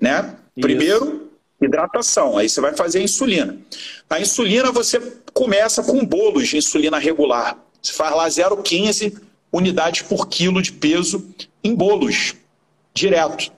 né? 0.00 0.34
Primeiro, 0.60 1.30
hidratação, 1.60 2.38
aí 2.38 2.48
você 2.48 2.60
vai 2.60 2.74
fazer 2.74 2.98
a 2.98 3.02
insulina. 3.02 3.56
A 4.08 4.20
insulina 4.20 4.70
você 4.70 5.00
começa 5.32 5.82
com 5.82 6.04
bolos 6.04 6.48
de 6.48 6.56
insulina 6.56 6.98
regular. 6.98 7.58
Você 7.82 7.92
faz 7.92 8.14
lá 8.14 8.28
0,15 8.28 9.20
unidades 9.52 10.02
por 10.02 10.28
quilo 10.28 10.62
de 10.62 10.72
peso 10.72 11.24
em 11.62 11.74
bolos 11.74 12.34
direto. 12.94 13.52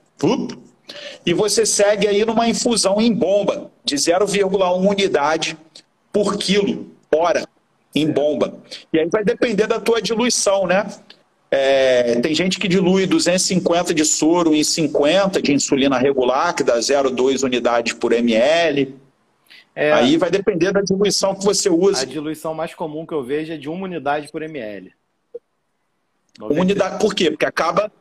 E 1.25 1.33
você 1.33 1.65
segue 1.65 2.07
aí 2.07 2.25
numa 2.25 2.47
infusão 2.47 2.99
em 2.99 3.13
bomba 3.13 3.69
de 3.85 3.95
0,1 3.95 4.89
unidade 4.89 5.57
por 6.11 6.37
quilo, 6.37 6.91
hora, 7.13 7.47
em 7.93 8.09
bomba. 8.09 8.57
E 8.91 8.99
aí 8.99 9.07
vai 9.09 9.23
depender 9.23 9.67
da 9.67 9.79
tua 9.79 10.01
diluição, 10.01 10.65
né? 10.65 10.87
É, 11.49 12.19
tem 12.19 12.35
gente 12.35 12.59
que 12.59 12.67
dilui 12.67 13.05
250 13.05 13.93
de 13.93 14.03
soro 14.03 14.53
em 14.53 14.63
50 14.63 15.41
de 15.41 15.53
insulina 15.53 15.97
regular, 15.97 16.53
que 16.53 16.63
dá 16.63 16.77
0,2 16.77 17.43
unidades 17.43 17.93
por 17.93 18.11
ml. 18.11 18.95
É, 19.73 19.93
aí 19.93 20.17
vai 20.17 20.31
depender 20.31 20.71
da 20.71 20.81
diluição 20.81 21.35
que 21.35 21.45
você 21.45 21.69
usa. 21.69 22.01
A 22.01 22.05
diluição 22.05 22.53
mais 22.53 22.73
comum 22.73 23.05
que 23.05 23.13
eu 23.13 23.23
vejo 23.23 23.53
é 23.53 23.57
de 23.57 23.69
1 23.69 23.81
unidade 23.81 24.29
por 24.31 24.41
ml. 24.41 24.91
Uma 26.39 26.61
unidade, 26.61 26.99
por 26.99 27.13
quê? 27.15 27.31
Porque 27.31 27.45
acaba 27.45 27.91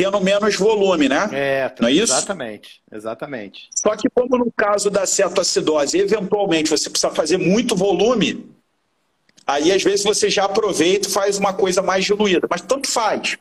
tendo 0.00 0.18
menos 0.18 0.56
volume, 0.56 1.10
né? 1.10 1.28
É, 1.30 1.72
não 1.78 1.88
é 1.88 1.92
isso? 1.92 2.14
Exatamente, 2.14 2.80
exatamente. 2.90 3.68
Só 3.74 3.94
que 3.94 4.08
como 4.08 4.38
no 4.38 4.50
caso 4.50 4.88
da 4.88 5.04
cetoacidose, 5.04 5.98
eventualmente 5.98 6.70
você 6.70 6.88
precisa 6.88 7.12
fazer 7.12 7.36
muito 7.36 7.76
volume, 7.76 8.50
aí 9.46 9.70
às 9.70 9.82
vezes 9.82 10.02
você 10.02 10.30
já 10.30 10.44
aproveita 10.44 11.06
e 11.06 11.10
faz 11.10 11.36
uma 11.36 11.52
coisa 11.52 11.82
mais 11.82 12.06
diluída, 12.06 12.48
mas 12.48 12.62
tanto 12.62 12.88
faz. 12.90 13.36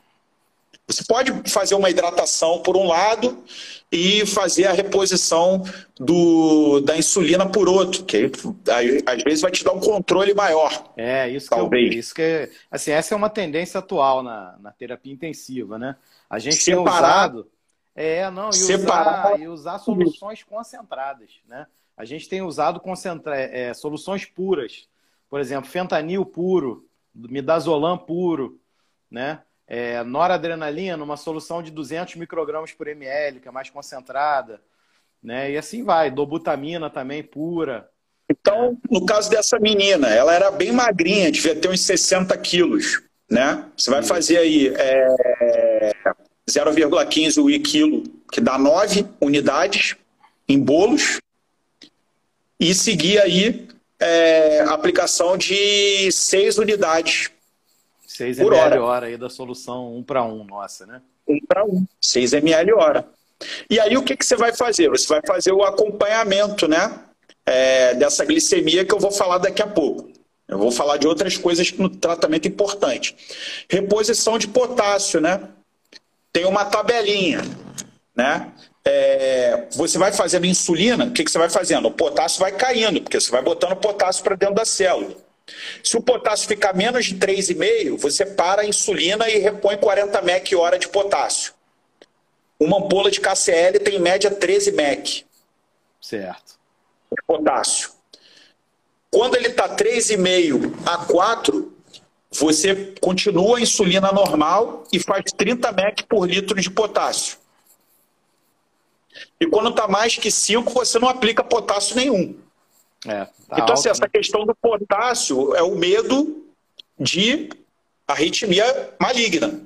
Você 0.90 1.04
pode 1.08 1.32
fazer 1.48 1.76
uma 1.76 1.88
hidratação 1.88 2.64
por 2.64 2.76
um 2.76 2.88
lado 2.88 3.44
e 3.92 4.26
fazer 4.26 4.66
a 4.66 4.74
reposição 4.74 5.64
do, 5.96 6.80
da 6.80 6.98
insulina 6.98 7.48
por 7.48 7.70
outro, 7.70 8.04
que 8.04 8.32
aí, 8.72 9.04
às 9.06 9.22
vezes 9.22 9.42
vai 9.42 9.52
te 9.52 9.64
dar 9.64 9.72
um 9.72 9.80
controle 9.80 10.34
maior. 10.34 10.92
É, 10.98 11.30
isso 11.30 11.48
talvez. 11.48 11.90
que, 11.90 11.96
eu, 11.96 12.00
isso 12.00 12.16
que 12.16 12.50
assim, 12.72 12.90
essa 12.90 13.14
é 13.14 13.18
uma 13.18 13.30
tendência 13.30 13.78
atual 13.78 14.24
na, 14.24 14.58
na 14.60 14.72
terapia 14.72 15.14
intensiva, 15.14 15.78
né? 15.78 15.96
A 16.28 16.40
gente 16.40 16.56
Separar, 16.56 17.30
tem 17.30 17.40
usado. 17.40 17.52
É, 17.96 18.32
não, 18.32 18.46
e 18.46 18.48
usar, 18.48 19.40
e 19.40 19.48
usar 19.48 19.78
soluções 19.78 20.42
concentradas, 20.42 21.30
né? 21.48 21.68
A 21.96 22.04
gente 22.04 22.28
tem 22.28 22.42
usado 22.42 22.80
concentra, 22.80 23.38
é, 23.38 23.76
soluções 23.76 24.26
puras. 24.26 24.88
Por 25.30 25.40
exemplo, 25.40 25.70
fentanil 25.70 26.26
puro, 26.26 26.88
midazolam 27.14 27.96
puro, 27.96 28.60
né? 29.12 29.42
É, 29.70 30.04
noradrenalina, 30.04 31.04
uma 31.04 31.16
solução 31.16 31.62
de 31.62 31.70
200 31.70 32.16
microgramas 32.16 32.72
por 32.72 32.88
ml, 32.88 33.40
que 33.40 33.48
é 33.48 33.52
mais 33.52 33.70
concentrada, 33.70 34.60
né? 35.22 35.52
E 35.52 35.58
assim 35.58 35.84
vai, 35.84 36.10
dobutamina 36.10 36.90
também 36.90 37.22
pura. 37.22 37.88
Então, 38.28 38.76
no 38.90 39.06
caso 39.06 39.30
dessa 39.30 39.60
menina, 39.60 40.08
ela 40.08 40.34
era 40.34 40.50
bem 40.50 40.72
magrinha, 40.72 41.32
devia 41.32 41.56
ter 41.56 41.70
uns 41.70 41.82
60 41.82 42.36
quilos, 42.40 43.04
né? 43.30 43.64
Você 43.78 43.92
vai 43.92 44.02
fazer 44.02 44.38
aí 44.38 44.74
é, 44.76 45.94
0,15 46.50 47.38
o 47.38 47.64
quilo, 47.64 48.04
que 48.32 48.42
dá 48.42 48.58
9 48.58 49.06
unidades 49.22 49.96
em 50.48 50.60
bolos, 50.60 51.20
e 52.60 52.74
seguir 52.74 53.20
aí 53.22 53.68
é, 54.00 54.62
aplicação 54.62 55.38
de 55.38 56.12
6 56.12 56.58
unidades 56.58 57.30
6 58.20 58.40
ml 58.40 58.60
hora. 58.60 58.84
hora 58.84 59.08
aí 59.08 59.18
da 59.18 59.30
solução 59.30 59.96
1 59.96 60.04
para 60.04 60.24
1, 60.24 60.44
nossa, 60.44 60.86
né? 60.86 61.02
1 61.26 61.40
para 61.48 61.64
1, 61.64 61.86
6 62.02 62.34
ml 62.34 62.74
hora. 62.74 63.08
E 63.70 63.80
aí 63.80 63.96
o 63.96 64.04
que, 64.04 64.18
que 64.18 64.26
você 64.26 64.36
vai 64.36 64.54
fazer? 64.54 64.90
Você 64.90 65.08
vai 65.08 65.22
fazer 65.26 65.54
o 65.54 65.64
acompanhamento, 65.64 66.68
né? 66.68 67.00
É, 67.46 67.94
dessa 67.94 68.26
glicemia 68.26 68.84
que 68.84 68.94
eu 68.94 69.00
vou 69.00 69.12
falar 69.12 69.38
daqui 69.38 69.62
a 69.62 69.68
pouco. 69.68 70.12
Eu 70.50 70.58
vou 70.58 70.70
falar 70.70 70.98
de 70.98 71.08
outras 71.08 71.38
coisas 71.38 71.72
no 71.74 71.90
tratamento 71.90 72.46
importante. 72.48 73.16
Reposição 73.70 74.38
de 74.38 74.50
potássio, 74.50 75.22
né? 75.22 75.42
Tem 76.34 76.46
uma 76.46 76.66
tabelinha, 76.66 77.42
né? 78.14 78.52
É, 78.84 79.68
você 79.72 79.98
vai 79.98 80.12
fazendo 80.12 80.46
insulina, 80.46 81.06
o 81.06 81.12
que, 81.12 81.24
que 81.24 81.32
você 81.32 81.38
vai 81.38 81.50
fazendo? 81.50 81.88
O 81.88 81.92
potássio 81.92 82.42
vai 82.42 82.52
caindo, 82.52 83.02
porque 83.02 83.20
você 83.20 83.32
vai 83.32 83.42
botando 83.42 83.78
potássio 83.78 84.24
para 84.24 84.36
dentro 84.36 84.56
da 84.56 84.66
célula. 84.66 85.29
Se 85.84 85.98
o 85.98 86.02
potássio 86.02 86.48
ficar 86.48 86.74
menos 86.74 87.06
de 87.06 87.16
3,5, 87.16 87.98
você 87.98 88.26
para 88.26 88.62
a 88.62 88.66
insulina 88.66 89.30
e 89.30 89.38
repõe 89.40 89.78
40 89.78 90.22
mEq 90.22 90.56
hora 90.56 90.78
de 90.78 90.88
potássio. 90.88 91.54
Uma 92.60 92.78
ampola 92.78 93.10
de 93.10 93.22
KCL 93.22 93.80
tem 93.84 93.96
em 93.96 94.00
média 94.00 94.30
13 94.30 94.72
mEq. 94.74 95.26
Certo. 96.02 96.60
De 97.12 97.24
potássio. 97.26 97.92
Quando 99.12 99.36
ele 99.36 99.48
está 99.48 99.76
3,5 99.76 100.74
a 100.86 101.06
4, 101.06 101.74
você 102.32 102.94
continua 103.02 103.58
a 103.58 103.62
insulina 103.62 104.12
normal 104.12 104.84
e 104.94 105.00
faz 105.00 105.32
30 105.36 105.72
mEq 105.72 106.04
por 106.04 106.30
litro 106.30 106.60
de 106.60 106.70
potássio. 106.70 107.38
E 109.40 109.48
quando 109.48 109.70
está 109.70 109.88
mais 109.88 110.16
que 110.16 110.30
5, 110.30 110.72
você 110.72 111.00
não 111.00 111.10
aplica 111.10 111.44
potássio 111.44 111.96
nenhum. 111.96 112.38
É, 113.06 113.26
tá 113.26 113.32
então, 113.52 113.56
assim, 113.56 113.62
alto, 113.62 113.74
assim, 113.74 113.90
essa 113.90 114.02
né? 114.02 114.10
questão 114.12 114.46
do 114.46 114.56
potássio 114.56 115.56
é 115.56 115.64
o 115.64 115.76
medo 115.76 116.46
de 117.00 117.50
arritmia 118.08 118.94
maligna. 119.00 119.62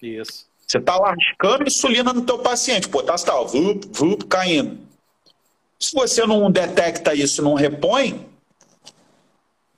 Isso. 0.00 0.46
Você 0.66 0.78
está 0.78 0.96
lascando 0.96 1.66
insulina 1.66 2.12
no 2.12 2.22
teu 2.22 2.38
paciente, 2.38 2.86
o 2.86 2.90
potássio 2.90 3.24
está 3.24 3.40
vup, 3.40 3.86
vup, 3.90 4.24
caindo. 4.26 4.78
Se 5.78 5.92
você 5.94 6.24
não 6.24 6.50
detecta 6.50 7.14
isso 7.14 7.42
não 7.42 7.54
repõe, 7.54 8.12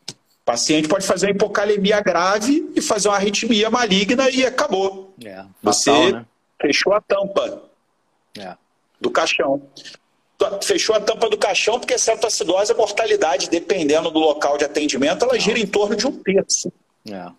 o 0.04 0.44
paciente 0.44 0.88
pode 0.88 1.06
fazer 1.06 1.26
uma 1.26 1.32
hipocalemia 1.32 2.00
grave 2.00 2.70
e 2.76 2.82
fazer 2.82 3.08
uma 3.08 3.16
arritmia 3.16 3.70
maligna 3.70 4.28
e 4.28 4.44
acabou. 4.44 5.14
É, 5.24 5.36
fatal, 5.36 5.52
você 5.62 6.12
né? 6.12 6.26
fechou 6.60 6.92
a 6.92 7.00
tampa 7.00 7.62
é. 8.36 8.54
do 9.00 9.10
caixão 9.10 9.62
fechou 10.62 10.94
a 10.94 11.00
tampa 11.00 11.28
do 11.28 11.36
caixão, 11.36 11.78
porque 11.78 11.98
cetoacidose, 11.98 12.72
a 12.72 12.76
mortalidade, 12.76 13.48
dependendo 13.50 14.10
do 14.10 14.18
local 14.18 14.56
de 14.56 14.64
atendimento, 14.64 15.24
ela 15.24 15.38
gira 15.38 15.58
em 15.58 15.66
torno 15.66 15.96
de 15.96 16.06
um 16.06 16.22
terço. 16.22 16.72
É. 17.10 17.30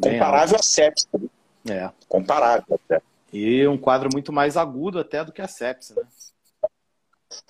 Comparável 0.00 0.56
a 0.58 0.62
sepsis. 0.62 1.06
É. 1.68 1.90
Comparável 2.08 2.80
até. 2.84 3.00
E 3.32 3.66
um 3.66 3.78
quadro 3.78 4.10
muito 4.12 4.32
mais 4.32 4.56
agudo 4.56 4.98
até 4.98 5.24
do 5.24 5.32
que 5.32 5.40
a 5.40 5.48
sepsis, 5.48 5.96
né? 5.96 6.02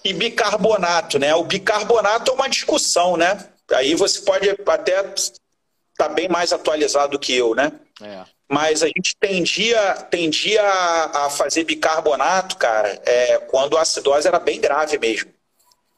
E 0.04 0.12
bicarbonato, 0.12 1.18
né? 1.18 1.34
O 1.34 1.44
bicarbonato 1.44 2.30
é 2.30 2.34
uma 2.34 2.48
discussão, 2.48 3.16
né? 3.16 3.48
Aí 3.72 3.94
você 3.94 4.20
pode 4.20 4.48
até 4.48 5.14
estar 5.92 6.08
tá 6.08 6.14
bem 6.14 6.28
mais 6.28 6.52
atualizado 6.52 7.12
do 7.12 7.18
que 7.18 7.34
eu, 7.34 7.54
né? 7.54 7.72
É 8.02 8.24
mas 8.52 8.82
a 8.82 8.86
gente 8.86 9.16
tendia, 9.18 9.94
tendia 10.10 10.62
a 10.62 11.30
fazer 11.30 11.64
bicarbonato, 11.64 12.58
cara, 12.58 13.00
é, 13.06 13.38
quando 13.38 13.78
a 13.78 13.80
acidose 13.80 14.28
era 14.28 14.38
bem 14.38 14.60
grave 14.60 14.98
mesmo. 14.98 15.32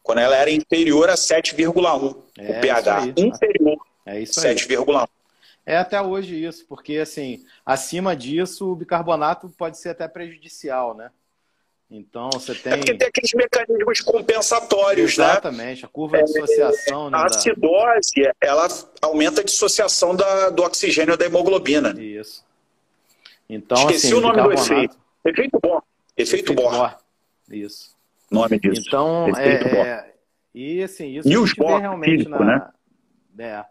Quando 0.04 0.18
ela 0.18 0.36
era 0.36 0.52
inferior 0.52 1.10
a 1.10 1.14
7,1, 1.14 2.16
é, 2.38 2.50
o 2.50 2.60
pH. 2.60 3.06
Isso 3.06 3.26
inferior 3.26 3.76
é 4.06 4.20
isso 4.20 4.40
7,1. 4.40 5.08
É 5.66 5.76
até 5.76 6.00
hoje 6.00 6.44
isso, 6.44 6.64
porque 6.68 6.98
assim, 6.98 7.44
acima 7.66 8.14
disso, 8.14 8.70
o 8.70 8.76
bicarbonato 8.76 9.48
pode 9.58 9.76
ser 9.76 9.88
até 9.88 10.06
prejudicial, 10.06 10.94
né? 10.94 11.10
Então 11.90 12.30
você 12.32 12.54
tem. 12.54 12.72
É 12.72 12.76
porque 12.76 12.94
tem 12.94 13.08
aqueles 13.08 13.32
mecanismos 13.34 14.00
compensatórios, 14.00 15.16
né? 15.16 15.24
Exatamente, 15.24 15.82
né? 15.82 15.88
a 15.88 15.88
curva 15.88 16.18
de 16.18 16.24
dissociação. 16.24 17.06
É, 17.06 17.10
né, 17.10 17.18
a 17.18 17.24
acidose, 17.26 18.32
ela 18.40 18.68
aumenta 19.02 19.40
a 19.40 19.44
dissociação 19.44 20.16
da, 20.16 20.50
do 20.50 20.62
oxigênio 20.62 21.16
da 21.16 21.26
hemoglobina. 21.26 21.90
Isso. 22.00 22.44
Então, 23.48 23.78
Esqueci 23.78 24.06
assim, 24.06 24.14
o 24.14 24.20
nome 24.20 24.42
do 24.42 24.52
efeito. 24.52 24.96
Efeito 25.24 25.58
Bohr. 25.62 25.82
Efeito, 26.16 26.52
efeito 26.52 26.54
Bohr. 26.54 26.98
Isso. 27.50 27.94
Nome 28.30 28.58
disso. 28.58 28.82
Então, 28.86 29.28
efeito 29.28 29.68
é, 29.68 29.88
é... 29.88 30.14
E 30.54 30.82
assim, 30.82 31.18
isso 31.18 31.28
News 31.28 31.44
a 31.44 31.46
gente 31.46 31.58
Bohr, 31.58 31.74
vê 31.74 31.80
realmente 31.80 32.10
físico, 32.10 32.44
na. 32.44 32.72
Né? 33.34 33.46
É. 33.46 33.64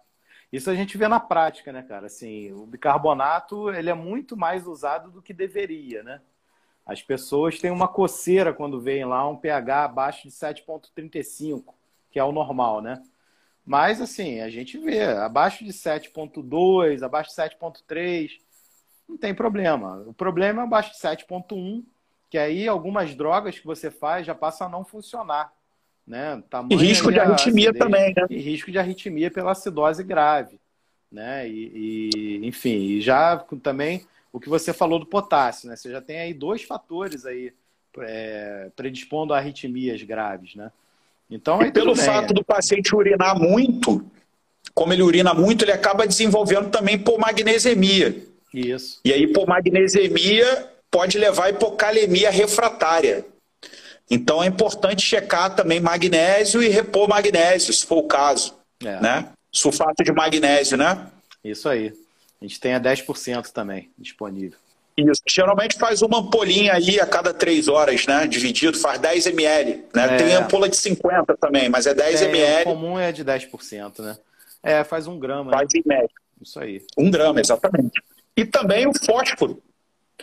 Isso 0.51 0.70
a 0.70 0.76
gente 0.76 0.97
vê 0.97 1.07
na 1.07 1.20
prática, 1.20 1.72
né, 1.72 1.82
cara? 1.82 2.05
Assim, 2.05 2.51
o 2.51 2.66
bicarbonato 2.68 3.72
ele 3.72 3.89
é 3.89 3.93
muito 3.93 4.38
mais 4.38 4.68
usado 4.68 5.09
do 5.09 5.22
que 5.22 5.34
deveria, 5.34 6.03
né? 6.03 6.22
As 6.86 7.02
pessoas 7.02 7.60
têm 7.60 7.72
uma 7.72 7.88
coceira 7.88 8.54
quando 8.54 8.80
veem 8.80 9.06
lá 9.06 9.28
um 9.28 9.38
pH 9.38 9.86
abaixo 9.86 10.28
de 10.28 10.34
7,35, 10.34 11.74
que 12.12 12.20
é 12.20 12.24
o 12.24 12.32
normal, 12.32 12.82
né? 12.82 13.02
Mas, 13.66 14.02
assim, 14.02 14.42
a 14.42 14.50
gente 14.50 14.78
vê 14.78 15.04
abaixo 15.04 15.64
de 15.64 15.72
7,2, 15.72 17.02
abaixo 17.02 17.30
de 17.30 17.36
7,3, 17.36 18.32
não 19.08 19.18
tem 19.18 19.34
problema. 19.34 20.04
O 20.06 20.14
problema 20.14 20.62
é 20.62 20.66
abaixo 20.66 20.92
de 20.92 20.98
7,1, 20.98 21.84
que 22.30 22.38
aí 22.38 22.68
algumas 22.68 23.16
drogas 23.16 23.58
que 23.58 23.66
você 23.66 23.90
faz 23.90 24.26
já 24.26 24.36
passam 24.36 24.68
a 24.68 24.70
não 24.70 24.84
funcionar. 24.84 25.54
Né? 26.06 26.44
Tamanho 26.50 26.74
e 26.74 26.86
risco 26.86 27.10
de 27.12 27.20
arritmia 27.20 27.70
acidez, 27.70 27.86
também, 27.86 28.14
né? 28.14 28.26
E 28.30 28.38
risco 28.38 28.70
de 28.70 28.78
arritmia 28.78 29.32
pela 29.32 29.54
acidose 29.54 30.04
grave. 30.04 30.60
Né? 31.10 31.48
E, 31.48 31.72
e, 32.42 32.48
enfim, 32.48 32.76
e 32.76 33.02
já 33.02 33.38
também 33.62 34.06
o 34.34 34.40
que 34.40 34.50
você 34.50 34.74
falou 34.74 34.98
do 34.98 35.06
potássio, 35.06 35.70
né? 35.70 35.76
Você 35.76 35.92
já 35.92 36.02
tem 36.02 36.20
aí 36.20 36.34
dois 36.34 36.64
fatores 36.64 37.24
aí 37.24 37.54
é, 38.00 38.72
predispondo 38.76 39.32
a 39.32 39.38
arritmias 39.38 40.02
graves, 40.02 40.56
né? 40.56 40.72
Então, 41.30 41.62
e 41.62 41.72
pelo 41.72 41.96
bem, 41.96 42.04
fato 42.04 42.32
é. 42.32 42.34
do 42.34 42.44
paciente 42.44 42.96
urinar 42.96 43.40
muito, 43.40 44.04
como 44.74 44.92
ele 44.92 45.04
urina 45.04 45.36
muito, 45.36 45.64
ele 45.64 45.72
acaba 45.72 46.08
desenvolvendo 46.08 46.72
também 46.72 46.96
hipomagnesemia. 46.96 48.26
Isso. 48.52 49.00
E 49.06 49.14
a 49.14 49.18
hipomagnesemia 49.18 50.68
pode 50.90 51.18
levar 51.18 51.46
a 51.46 51.50
hipocalemia 51.52 52.32
refratária. 52.32 53.26
Então 54.10 54.44
é 54.44 54.48
importante 54.48 55.06
checar 55.06 55.56
também 55.56 55.80
magnésio 55.80 56.62
e 56.62 56.68
repor 56.68 57.08
magnésio, 57.08 57.72
se 57.72 57.86
for 57.86 57.98
o 57.98 58.08
caso. 58.08 58.56
É. 58.84 59.00
Né? 59.00 59.30
Sulfato 59.52 60.04
de 60.04 60.12
magnésio, 60.12 60.76
né? 60.76 61.08
Isso 61.44 61.70
aí. 61.70 61.94
A 62.44 62.46
gente 62.46 62.60
tem 62.60 62.74
a 62.74 62.80
10% 62.80 63.52
também 63.52 63.89
disponível. 63.98 64.58
Isso. 64.98 65.22
Geralmente 65.26 65.78
faz 65.78 66.02
uma 66.02 66.20
ampolinha 66.20 66.74
aí 66.74 67.00
a 67.00 67.08
cada 67.08 67.34
três 67.34 67.70
horas, 67.70 68.06
né? 68.06 68.28
Dividido, 68.28 68.78
faz 68.78 69.00
10 69.00 69.28
ml. 69.28 69.86
Né? 69.94 70.04
É. 70.04 70.18
Tem 70.18 70.36
ampola 70.36 70.68
de 70.68 70.76
50 70.76 71.38
também, 71.38 71.70
mas 71.70 71.88
é 71.88 71.94
10 71.94 72.22
ml. 72.24 72.62
O 72.64 72.66
comum 72.66 73.00
é 73.00 73.14
de 73.14 73.24
10%, 73.24 74.00
né? 74.00 74.18
É, 74.62 74.84
faz 74.84 75.08
um 75.08 75.18
grama. 75.18 75.52
Faz 75.52 75.70
né? 75.74 75.80
em 75.80 75.88
média. 75.88 76.10
Isso 76.41 76.60
aí. 76.60 76.86
Um 76.98 77.10
grama, 77.10 77.39
exatamente. 77.39 78.04
E 78.36 78.44
também 78.44 78.88
o 78.88 78.94
fósforo. 78.94 79.64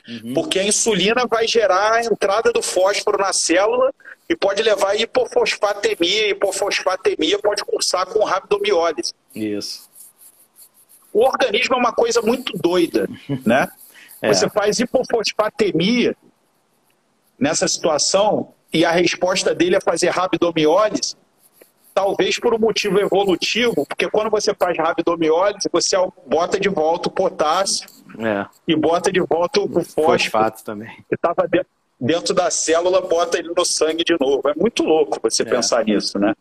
Uhum. 0.06 0.34
Porque 0.34 0.58
a 0.58 0.64
insulina 0.64 1.26
vai 1.26 1.48
gerar 1.48 1.94
a 1.94 2.04
entrada 2.04 2.52
do 2.52 2.60
fósforo 2.60 3.16
na 3.16 3.32
célula 3.32 3.94
e 4.28 4.36
pode 4.36 4.62
levar 4.62 4.90
a 4.90 4.96
hipofosfatemia. 4.96 6.28
Hipofosfatemia 6.28 7.38
pode 7.38 7.64
cursar 7.64 8.06
com 8.06 8.22
rabdomiólise. 8.24 9.14
Isso. 9.34 9.89
O 11.12 11.24
organismo 11.24 11.74
é 11.74 11.78
uma 11.78 11.92
coisa 11.92 12.22
muito 12.22 12.56
doida, 12.56 13.08
né? 13.44 13.68
É. 14.22 14.32
Você 14.32 14.48
faz 14.50 14.78
hipofosfatemia 14.78 16.14
nessa 17.38 17.66
situação 17.66 18.52
e 18.72 18.84
a 18.84 18.90
resposta 18.90 19.54
dele 19.54 19.76
é 19.76 19.80
fazer 19.80 20.10
rabdomiólise, 20.10 21.16
talvez 21.94 22.38
por 22.38 22.54
um 22.54 22.58
motivo 22.58 23.00
evolutivo, 23.00 23.86
porque 23.86 24.08
quando 24.08 24.30
você 24.30 24.54
faz 24.54 24.76
rabdomiólise, 24.76 25.68
você 25.72 25.96
bota 26.26 26.60
de 26.60 26.68
volta 26.68 27.08
o 27.08 27.12
potássio 27.12 27.88
é. 28.18 28.46
e 28.68 28.76
bota 28.76 29.10
de 29.10 29.20
volta 29.20 29.60
o 29.60 29.68
fósforo. 29.68 30.18
Fosfato 30.18 30.64
também. 30.64 30.94
Que 31.08 31.14
estava 31.14 31.48
dentro 31.98 32.34
da 32.34 32.50
célula, 32.50 33.00
bota 33.00 33.38
ele 33.38 33.52
no 33.56 33.64
sangue 33.64 34.04
de 34.04 34.16
novo. 34.20 34.48
É 34.48 34.54
muito 34.54 34.82
louco 34.82 35.18
você 35.22 35.42
é. 35.42 35.46
pensar 35.46 35.84
nisso, 35.84 36.18
né? 36.18 36.34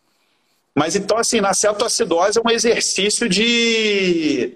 Mas 0.74 0.94
então, 0.94 1.18
assim, 1.18 1.40
na 1.40 1.52
cetoacidose 1.52 2.38
é 2.38 2.42
um 2.46 2.50
exercício 2.50 3.28
de 3.28 4.54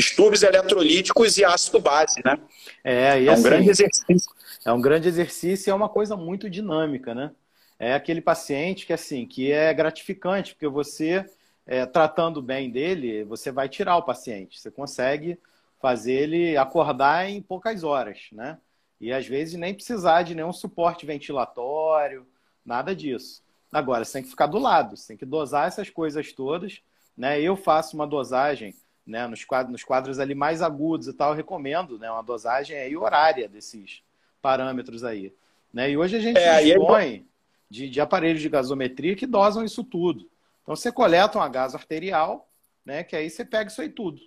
distúrbios 0.00 0.42
eletrolíticos 0.42 1.36
e 1.36 1.44
ácido 1.44 1.78
base, 1.78 2.20
né? 2.24 2.38
É, 2.82 3.24
é 3.24 3.30
um 3.30 3.34
assim, 3.34 3.42
grande 3.42 3.70
exercício. 3.70 4.32
É 4.64 4.72
um 4.72 4.80
grande 4.80 5.08
exercício 5.08 5.68
e 5.68 5.70
é 5.70 5.74
uma 5.74 5.88
coisa 5.88 6.16
muito 6.16 6.48
dinâmica, 6.48 7.14
né? 7.14 7.30
É 7.78 7.94
aquele 7.94 8.20
paciente 8.20 8.86
que 8.86 8.92
assim, 8.92 9.26
que 9.26 9.52
é 9.52 9.72
gratificante, 9.72 10.54
porque 10.54 10.68
você 10.68 11.24
é, 11.66 11.86
tratando 11.86 12.42
bem 12.42 12.70
dele, 12.70 13.24
você 13.24 13.50
vai 13.50 13.68
tirar 13.68 13.96
o 13.96 14.02
paciente. 14.02 14.58
Você 14.58 14.70
consegue 14.70 15.38
fazer 15.80 16.12
ele 16.12 16.56
acordar 16.56 17.28
em 17.28 17.40
poucas 17.40 17.84
horas, 17.84 18.28
né? 18.32 18.58
E 19.00 19.12
às 19.12 19.26
vezes 19.26 19.54
nem 19.54 19.74
precisar 19.74 20.22
de 20.22 20.34
nenhum 20.34 20.52
suporte 20.52 21.06
ventilatório, 21.06 22.26
nada 22.64 22.94
disso. 22.94 23.42
Agora, 23.72 24.04
você 24.04 24.14
tem 24.14 24.22
que 24.22 24.30
ficar 24.30 24.46
do 24.46 24.58
lado, 24.58 24.96
você 24.96 25.08
tem 25.08 25.16
que 25.16 25.24
dosar 25.24 25.68
essas 25.68 25.88
coisas 25.88 26.32
todas. 26.32 26.82
Né? 27.16 27.40
Eu 27.40 27.56
faço 27.56 27.94
uma 27.94 28.06
dosagem 28.06 28.74
né, 29.06 29.26
nos, 29.26 29.44
quadros, 29.44 29.72
nos 29.72 29.84
quadros 29.84 30.18
ali 30.18 30.34
mais 30.34 30.62
agudos 30.62 31.08
e 31.08 31.12
tal, 31.12 31.30
eu 31.30 31.36
recomendo 31.36 31.98
né, 31.98 32.10
uma 32.10 32.22
dosagem 32.22 32.76
aí 32.76 32.96
horária 32.96 33.48
desses 33.48 34.02
parâmetros 34.40 35.04
aí. 35.04 35.32
Né? 35.72 35.90
E 35.90 35.96
hoje 35.96 36.16
a 36.16 36.20
gente 36.20 36.38
é, 36.38 36.62
dispõe 36.62 37.26
de, 37.68 37.88
de 37.88 38.00
aparelhos 38.00 38.42
de 38.42 38.48
gasometria 38.48 39.16
que 39.16 39.26
dosam 39.26 39.64
isso 39.64 39.84
tudo. 39.84 40.28
Então 40.62 40.76
você 40.76 40.92
coleta 40.92 41.38
uma 41.38 41.48
gás 41.48 41.74
arterial, 41.74 42.48
né, 42.84 43.02
que 43.02 43.16
aí 43.16 43.28
você 43.28 43.44
pega 43.44 43.70
isso 43.70 43.80
aí 43.80 43.88
tudo. 43.88 44.20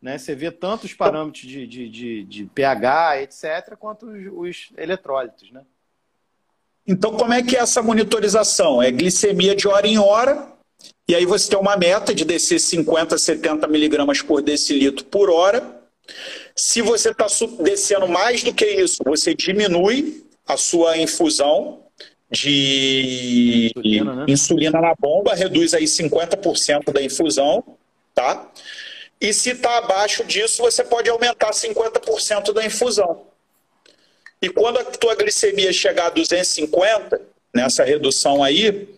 Né? 0.00 0.16
Você 0.16 0.34
vê 0.34 0.50
tanto 0.50 0.84
os 0.84 0.94
parâmetros 0.94 1.42
de, 1.42 1.66
de, 1.66 1.88
de, 1.88 2.24
de 2.24 2.44
pH, 2.46 3.22
etc., 3.22 3.76
quanto 3.78 4.06
os, 4.06 4.26
os 4.32 4.72
eletrólitos. 4.76 5.50
Né? 5.50 5.62
Então, 6.86 7.16
como 7.16 7.32
é 7.32 7.42
que 7.42 7.56
é 7.56 7.60
essa 7.60 7.82
monitorização? 7.82 8.82
É 8.82 8.90
glicemia 8.90 9.54
de 9.54 9.66
hora 9.68 9.86
em 9.86 9.98
hora, 9.98 10.52
e 11.08 11.14
aí 11.14 11.24
você 11.24 11.48
tem 11.48 11.58
uma 11.58 11.76
meta 11.76 12.14
de 12.14 12.24
descer 12.24 12.60
50, 12.60 13.16
70 13.16 13.66
miligramas 13.66 14.20
por 14.20 14.42
decilitro 14.42 15.04
por 15.06 15.30
hora. 15.30 15.78
Se 16.54 16.82
você 16.82 17.10
está 17.10 17.26
descendo 17.60 18.06
mais 18.06 18.42
do 18.42 18.52
que 18.52 18.66
isso, 18.66 18.98
você 19.04 19.34
diminui 19.34 20.24
a 20.46 20.56
sua 20.56 20.98
infusão 20.98 21.82
de 22.30 23.72
insulina, 23.74 24.14
né? 24.14 24.24
insulina 24.28 24.80
na 24.80 24.94
bomba, 24.94 25.34
reduz 25.34 25.72
aí 25.72 25.84
50% 25.84 26.92
da 26.92 27.02
infusão, 27.02 27.64
tá? 28.14 28.50
E 29.18 29.32
se 29.32 29.50
está 29.50 29.78
abaixo 29.78 30.24
disso, 30.24 30.62
você 30.62 30.84
pode 30.84 31.08
aumentar 31.08 31.50
50% 31.50 32.52
da 32.52 32.64
infusão. 32.64 33.26
E 34.40 34.48
quando 34.48 34.78
a 34.78 34.84
tua 34.84 35.14
glicemia 35.16 35.72
chegar 35.72 36.06
a 36.06 36.10
250, 36.10 37.20
nessa 37.52 37.82
redução 37.82 38.44
aí, 38.44 38.88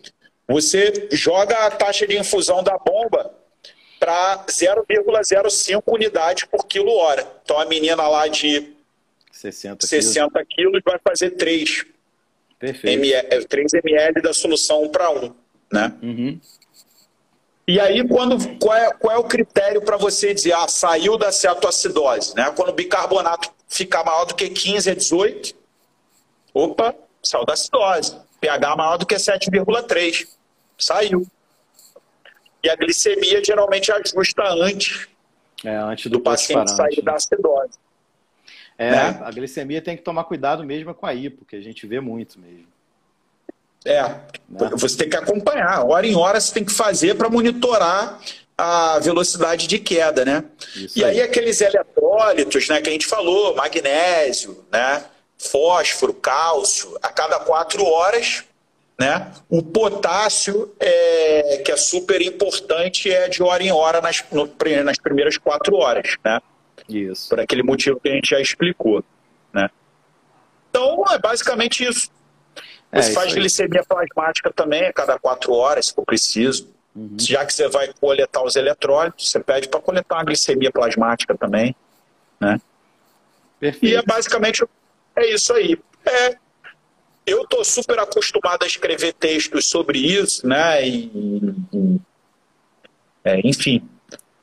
você 0.47 1.07
joga 1.11 1.55
a 1.65 1.71
taxa 1.71 2.05
de 2.05 2.17
infusão 2.17 2.63
da 2.63 2.77
bomba 2.77 3.33
para 3.99 4.45
0,05 4.47 5.83
unidades 5.87 6.45
por 6.45 6.65
quilo 6.65 6.91
hora. 6.91 7.25
Então 7.43 7.59
a 7.59 7.65
menina 7.65 8.07
lá 8.07 8.27
de 8.27 8.73
60, 9.31 9.85
60 9.85 10.45
quilos 10.45 10.81
vai 10.83 10.99
fazer 11.03 11.31
3, 11.31 11.85
ml, 12.83 13.45
3 13.45 13.73
ml 13.73 14.21
da 14.21 14.33
solução 14.33 14.83
1 14.83 14.89
para 14.89 15.11
1. 15.11 15.33
Né? 15.71 15.93
Uhum. 16.01 16.39
E 17.67 17.79
aí, 17.79 18.05
quando, 18.07 18.37
qual, 18.57 18.75
é, 18.75 18.91
qual 18.93 19.15
é 19.15 19.19
o 19.19 19.23
critério 19.23 19.81
para 19.81 19.95
você 19.95 20.33
dizer, 20.33 20.53
ah, 20.53 20.67
saiu 20.67 21.17
da 21.17 21.31
cetoacidose? 21.31 22.35
Né? 22.35 22.51
Quando 22.55 22.69
o 22.69 22.73
bicarbonato 22.73 23.49
ficar 23.67 24.03
maior 24.03 24.25
do 24.25 24.35
que 24.35 24.49
15 24.49 24.89
a 24.89 24.93
18, 24.93 25.55
opa, 26.53 26.93
saiu 27.23 27.45
da 27.45 27.53
acidose. 27.53 28.17
pH 28.39 28.75
maior 28.75 28.97
do 28.97 29.05
que 29.05 29.15
7,3, 29.15 30.27
saiu. 30.77 31.27
E 32.63 32.69
a 32.69 32.75
glicemia 32.75 33.43
geralmente 33.43 33.91
ajusta 33.91 34.43
antes, 34.43 35.07
é, 35.63 35.75
antes 35.75 36.05
do, 36.05 36.17
do 36.17 36.21
paciente 36.21 36.71
sair 36.71 36.97
né? 36.97 37.03
da 37.03 37.13
acidose. 37.13 37.79
É, 38.77 38.91
né? 38.91 39.21
a 39.23 39.31
glicemia 39.31 39.81
tem 39.81 39.95
que 39.95 40.03
tomar 40.03 40.23
cuidado 40.23 40.63
mesmo 40.63 40.93
com 40.93 41.05
a 41.05 41.13
hipo, 41.13 41.45
que 41.45 41.55
a 41.55 41.61
gente 41.61 41.85
vê 41.85 41.99
muito 41.99 42.39
mesmo. 42.39 42.67
É, 43.83 44.01
né? 44.03 44.69
você 44.73 44.97
tem 44.97 45.09
que 45.09 45.17
acompanhar. 45.17 45.85
Hora 45.85 46.05
em 46.05 46.15
hora 46.15 46.39
você 46.39 46.53
tem 46.53 46.63
que 46.63 46.71
fazer 46.71 47.15
para 47.15 47.29
monitorar 47.29 48.19
a 48.57 48.99
velocidade 48.99 49.65
de 49.65 49.79
queda, 49.79 50.23
né? 50.23 50.43
Isso 50.75 50.99
e 50.99 51.03
aí. 51.03 51.19
aí. 51.19 51.21
aqueles 51.21 51.61
eletrólitos, 51.61 52.67
né, 52.69 52.79
que 52.79 52.89
a 52.89 52.91
gente 52.91 53.07
falou, 53.07 53.55
magnésio, 53.55 54.63
né, 54.71 55.03
fósforo, 55.49 56.13
cálcio, 56.13 56.97
a 57.01 57.09
cada 57.09 57.39
quatro 57.39 57.83
horas, 57.85 58.43
né? 58.99 59.31
O 59.49 59.63
potássio, 59.63 60.73
é, 60.79 61.61
que 61.65 61.71
é 61.71 61.77
super 61.77 62.21
importante, 62.21 63.11
é 63.11 63.27
de 63.27 63.41
hora 63.41 63.63
em 63.63 63.71
hora 63.71 63.99
nas, 63.99 64.23
no, 64.31 64.49
nas 64.83 64.97
primeiras 64.97 65.37
quatro 65.37 65.75
horas, 65.75 66.15
né? 66.23 66.39
Isso. 66.87 67.29
Por 67.29 67.39
aquele 67.39 67.63
motivo 67.63 67.99
que 67.99 68.09
a 68.09 68.13
gente 68.13 68.29
já 68.29 68.39
explicou, 68.39 69.03
né? 69.51 69.69
Então, 70.69 71.03
é 71.09 71.17
basicamente 71.17 71.83
isso. 71.83 72.09
É, 72.91 73.01
você 73.01 73.13
faz 73.13 73.33
glicemia 73.33 73.83
plasmática 73.83 74.51
também 74.53 74.85
a 74.85 74.93
cada 74.93 75.17
quatro 75.17 75.53
horas, 75.53 75.87
se 75.87 75.93
for 75.95 76.05
preciso. 76.05 76.69
Uhum. 76.93 77.15
Já 77.17 77.45
que 77.45 77.53
você 77.53 77.69
vai 77.69 77.91
coletar 77.99 78.43
os 78.43 78.55
eletrólitos, 78.55 79.31
você 79.31 79.39
pede 79.39 79.69
para 79.69 79.79
coletar 79.79 80.15
uma 80.15 80.25
glicemia 80.25 80.71
plasmática 80.71 81.35
também. 81.35 81.75
Né? 82.39 82.59
Perfeito. 83.59 83.85
E 83.85 83.95
é 83.95 84.01
basicamente 84.01 84.63
é 85.15 85.33
isso 85.33 85.53
aí. 85.53 85.77
É, 86.05 86.37
eu 87.25 87.43
estou 87.43 87.63
super 87.63 87.99
acostumado 87.99 88.63
a 88.63 88.67
escrever 88.67 89.13
textos 89.13 89.67
sobre 89.67 89.99
isso, 89.99 90.47
né? 90.47 90.87
E, 90.87 91.11
e 91.73 91.99
é, 93.23 93.39
enfim, 93.47 93.87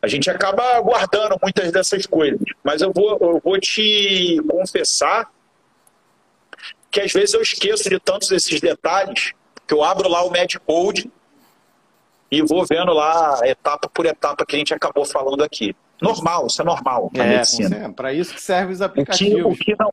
a 0.01 0.07
gente 0.07 0.31
acaba 0.31 0.81
guardando 0.81 1.37
muitas 1.43 1.73
dessas 1.73 2.07
coisas. 2.07 2.41
Mas 2.63 2.83
eu 2.83 2.93
vou, 2.93 3.19
eu 3.21 3.41
vou 3.43 3.59
te 3.59 4.41
confessar 4.49 5.31
que 6.91 7.01
às 7.01 7.13
vezes 7.13 7.35
eu 7.35 7.43
esqueço 7.43 7.89
de 7.91 7.99
tantos 7.99 8.29
desses 8.29 8.61
detalhes 8.61 9.33
que 9.67 9.75
eu 9.75 9.83
abro 9.83 10.09
lá 10.09 10.25
o 10.25 10.31
Medcode 10.31 11.11
e 12.31 12.43
vou 12.43 12.65
vendo 12.65 12.93
lá 12.93 13.41
etapa 13.45 13.89
por 13.89 14.07
etapa 14.07 14.47
que 14.47 14.57
a 14.57 14.59
gente 14.59 14.73
acabou 14.73 15.05
falando 15.05 15.43
aqui. 15.43 15.75
Normal, 16.01 16.47
isso 16.47 16.63
é 16.63 16.65
normal 16.65 17.11
para 17.11 17.25
é, 17.25 17.37
medicina. 17.37 17.93
Para 17.93 18.13
isso 18.13 18.33
que 18.33 18.41
servem 18.41 18.73
os 18.73 18.81
aplicativos. 18.81 19.41
O 19.45 19.57
que, 19.57 19.73
o 19.73 19.77
que 19.77 19.77
não, 19.79 19.91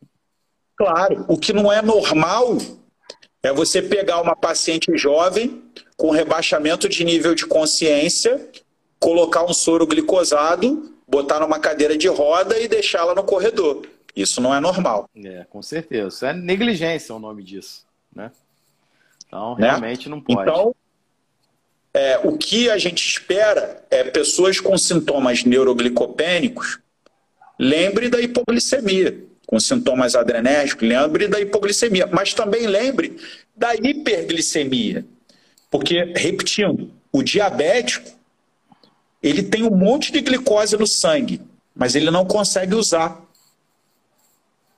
claro, 0.78 1.26
o 1.28 1.38
que 1.38 1.54
não 1.54 1.72
é 1.72 1.82
normal 1.82 2.58
é 3.44 3.54
você 3.54 3.82
pegar 3.82 4.22
uma 4.22 4.36
paciente 4.36 4.96
jovem 4.98 5.64
com 5.96 6.10
rebaixamento 6.10 6.90
de 6.90 7.04
nível 7.04 7.36
de 7.36 7.46
consciência, 7.46 8.50
colocar 9.00 9.44
um 9.44 9.54
soro 9.54 9.86
glicosado, 9.86 10.94
botar 11.08 11.40
numa 11.40 11.60
cadeira 11.60 11.98
de 11.98 12.08
roda 12.08 12.60
e 12.60 12.68
deixá-la 12.68 13.14
no 13.14 13.24
corredor. 13.24 13.86
Isso 14.16 14.40
não 14.42 14.54
é 14.54 14.60
normal. 14.60 15.10
É, 15.16 15.46
com 15.50 15.62
certeza. 15.62 16.08
Isso 16.08 16.26
é 16.26 16.34
negligência 16.34 17.14
o 17.14 17.20
nome 17.20 17.44
disso, 17.44 17.86
né? 18.16 18.32
Então, 19.28 19.56
né? 19.58 19.68
realmente 19.68 20.10
né? 20.10 20.16
não 20.16 20.22
pode. 20.22 20.42
Então, 20.42 20.76
é, 21.94 22.18
o 22.24 22.38
que 22.38 22.70
a 22.70 22.78
gente 22.78 23.06
espera 23.06 23.84
é 23.90 24.04
pessoas 24.04 24.60
com 24.60 24.78
sintomas 24.78 25.44
neuroglicopênicos 25.44 26.80
lembre 27.60 28.10
da 28.10 28.20
hipoglicemia, 28.20 29.18
com 29.46 29.60
sintomas 29.60 30.16
adrenérgicos, 30.16 30.88
lembre 30.88 31.28
da 31.28 31.40
hipoglicemia, 31.40 32.08
mas 32.08 32.34
também 32.34 32.68
lembre 32.68 33.18
da 33.56 33.76
hiperglicemia. 33.76 35.06
Porque, 35.70 36.14
repetindo, 36.16 36.92
o 37.12 37.22
diabético 37.22 38.16
ele 39.22 39.42
tem 39.42 39.64
um 39.64 39.76
monte 39.76 40.12
de 40.12 40.22
glicose 40.22 40.78
no 40.78 40.86
sangue, 40.86 41.42
mas 41.76 41.96
ele 41.96 42.12
não 42.12 42.26
consegue 42.26 42.76
usar. 42.76 43.24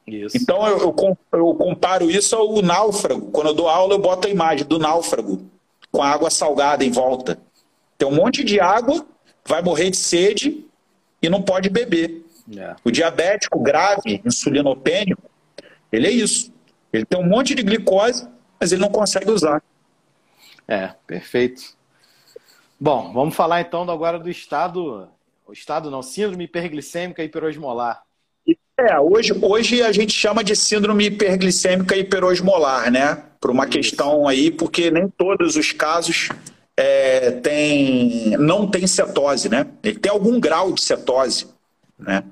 Isso. 0.07 0.37
Então 0.37 0.65
eu, 0.65 0.79
eu, 0.79 1.17
eu 1.33 1.53
comparo 1.55 2.09
isso 2.09 2.33
ao 2.33 2.61
náufrago. 2.61 3.29
Quando 3.31 3.47
eu 3.47 3.53
dou 3.53 3.67
aula, 3.67 3.93
eu 3.93 3.99
boto 3.99 4.25
a 4.25 4.31
imagem 4.31 4.65
do 4.65 4.79
náufrago 4.79 5.45
com 5.91 6.01
a 6.01 6.07
água 6.07 6.29
salgada 6.29 6.85
em 6.85 6.91
volta. 6.91 7.37
Tem 7.97 8.07
um 8.07 8.15
monte 8.15 8.41
de 8.41 8.57
água, 8.57 9.05
vai 9.45 9.61
morrer 9.61 9.89
de 9.89 9.97
sede 9.97 10.65
e 11.21 11.29
não 11.29 11.41
pode 11.41 11.69
beber. 11.69 12.23
É. 12.55 12.75
O 12.83 12.91
diabético 12.91 13.59
grave, 13.59 14.21
insulinopênico, 14.23 15.29
Ele 15.91 16.07
é 16.07 16.11
isso. 16.11 16.53
Ele 16.91 17.05
tem 17.05 17.19
um 17.19 17.27
monte 17.27 17.53
de 17.53 17.63
glicose, 17.63 18.27
mas 18.59 18.71
ele 18.71 18.81
não 18.81 18.89
consegue 18.89 19.29
usar. 19.29 19.61
É, 20.67 20.93
perfeito. 21.05 21.61
Bom, 22.79 23.11
vamos 23.13 23.35
falar 23.35 23.61
então 23.61 23.89
agora 23.89 24.19
do 24.19 24.29
estado, 24.29 25.09
o 25.45 25.53
estado 25.53 25.89
não, 25.89 26.01
síndrome 26.01 26.45
hiperglicêmica 26.45 27.23
hiperosmolar. 27.23 28.03
É, 28.79 28.99
hoje, 28.99 29.33
hoje 29.41 29.81
a 29.81 29.91
gente 29.91 30.13
chama 30.13 30.43
de 30.43 30.55
síndrome 30.55 31.05
hiperglicêmica 31.05 31.97
hiperosmolar, 31.97 32.91
né? 32.91 33.23
Por 33.41 33.49
uma 33.49 33.65
questão 33.65 34.27
aí, 34.27 34.51
porque 34.51 34.91
nem 34.91 35.09
todos 35.09 35.55
os 35.55 35.71
casos 35.71 36.29
é, 36.77 37.31
tem, 37.31 38.37
não 38.37 38.67
tem 38.69 38.85
cetose, 38.85 39.49
né? 39.49 39.65
Ele 39.83 39.97
tem 39.97 40.11
algum 40.11 40.39
grau 40.39 40.71
de 40.71 40.81
cetose, 40.81 41.47
né? 41.97 42.23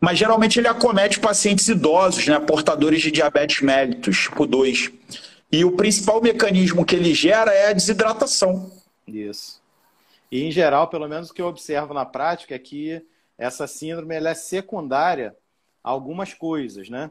Mas 0.00 0.18
geralmente 0.18 0.58
ele 0.58 0.68
acomete 0.68 1.18
pacientes 1.18 1.68
idosos, 1.68 2.26
né? 2.26 2.38
Portadores 2.38 3.02
de 3.02 3.10
diabetes 3.10 3.60
mellitus, 3.60 4.24
tipo 4.24 4.46
2. 4.46 4.92
E 5.50 5.64
o 5.64 5.72
principal 5.72 6.22
mecanismo 6.22 6.84
que 6.84 6.94
ele 6.94 7.12
gera 7.12 7.52
é 7.52 7.70
a 7.70 7.72
desidratação. 7.72 8.70
Isso. 9.06 9.60
E 10.30 10.44
em 10.44 10.52
geral, 10.52 10.88
pelo 10.88 11.08
menos 11.08 11.30
o 11.30 11.34
que 11.34 11.42
eu 11.42 11.48
observo 11.48 11.92
na 11.92 12.06
prática 12.06 12.54
é 12.54 12.58
que 12.58 13.04
essa 13.36 13.66
síndrome 13.66 14.14
é 14.14 14.34
secundária 14.34 15.34
a 15.82 15.90
algumas 15.90 16.32
coisas, 16.32 16.88
né? 16.88 17.10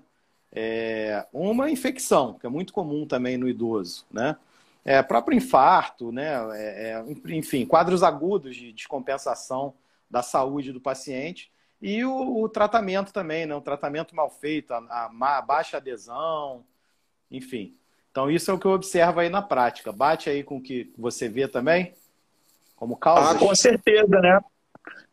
É, 0.52 1.28
uma 1.34 1.70
infecção, 1.70 2.36
que 2.36 2.46
é 2.46 2.50
muito 2.50 2.72
comum 2.72 3.06
também 3.06 3.38
no 3.38 3.48
idoso, 3.48 4.06
né? 4.10 4.38
É, 4.86 5.04
próprio 5.04 5.38
infarto, 5.38 6.12
né? 6.12 6.30
É, 6.54 6.92
é, 6.92 7.36
enfim, 7.36 7.66
quadros 7.66 8.04
agudos 8.04 8.56
de 8.56 8.72
descompensação 8.72 9.74
da 10.10 10.24
saúde 10.24 10.72
do 10.72 10.80
paciente 10.80 11.52
e 11.82 12.04
o, 12.04 12.44
o 12.44 12.50
tratamento 12.50 13.14
também, 13.14 13.46
né? 13.46 13.56
O 13.56 13.62
tratamento 13.62 14.16
mal 14.16 14.30
feito, 14.30 14.74
a, 14.74 15.10
a, 15.10 15.42
baixa 15.42 15.78
adesão, 15.78 16.64
enfim. 17.32 17.76
Então 18.12 18.30
isso 18.30 18.52
é 18.52 18.54
o 18.54 18.60
que 18.60 18.66
eu 18.66 18.72
observo 18.72 19.20
aí 19.20 19.30
na 19.30 19.42
prática. 19.42 19.92
Bate 19.92 20.30
aí 20.30 20.44
com 20.44 20.58
o 20.58 20.62
que 20.62 20.92
você 20.98 21.30
vê 21.30 21.48
também 21.48 21.94
como 22.80 22.96
causa? 22.96 23.32
Ah, 23.32 23.36
com 23.36 23.54
certeza, 23.54 24.20
né? 24.22 24.40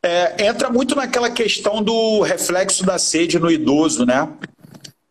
É, 0.03 0.47
entra 0.47 0.71
muito 0.71 0.95
naquela 0.95 1.29
questão 1.29 1.83
do 1.83 2.23
reflexo 2.23 2.87
da 2.87 2.97
sede 2.97 3.41
no 3.41 3.51
idoso, 3.51 4.07
né? 4.07 4.33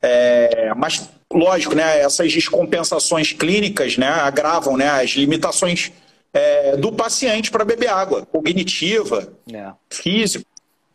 É, 0.01 0.73
mas 0.73 1.09
lógico, 1.31 1.75
né, 1.75 1.99
essas 1.99 2.31
descompensações 2.31 3.33
clínicas 3.33 3.97
né, 3.97 4.07
agravam 4.07 4.77
né, 4.77 4.87
as 4.87 5.09
limitações 5.11 5.91
é, 6.31 6.77
do 6.77 6.93
paciente 6.93 7.51
para 7.51 7.65
beber 7.65 7.89
água, 7.89 8.25
cognitiva, 8.25 9.33
é. 9.51 9.73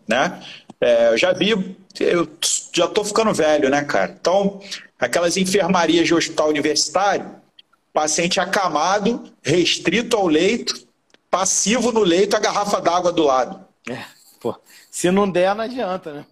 Né? 0.06 0.42
É, 0.80 1.08
eu 1.08 1.18
já 1.18 1.32
vi, 1.32 1.76
eu 2.00 2.28
já 2.72 2.86
estou 2.86 3.04
ficando 3.04 3.34
velho, 3.34 3.68
né, 3.68 3.84
cara? 3.84 4.16
Então, 4.18 4.60
aquelas 4.98 5.36
enfermarias 5.36 6.06
de 6.06 6.14
hospital 6.14 6.48
universitário, 6.48 7.30
paciente 7.92 8.40
acamado, 8.40 9.30
restrito 9.42 10.16
ao 10.16 10.26
leito, 10.26 10.88
passivo 11.30 11.92
no 11.92 12.00
leito, 12.00 12.36
a 12.36 12.40
garrafa 12.40 12.80
d'água 12.80 13.12
do 13.12 13.24
lado. 13.24 13.60
É, 13.88 14.04
pô, 14.40 14.54
se 14.90 15.10
não 15.10 15.30
der, 15.30 15.54
não 15.54 15.64
adianta, 15.64 16.12
né? 16.12 16.26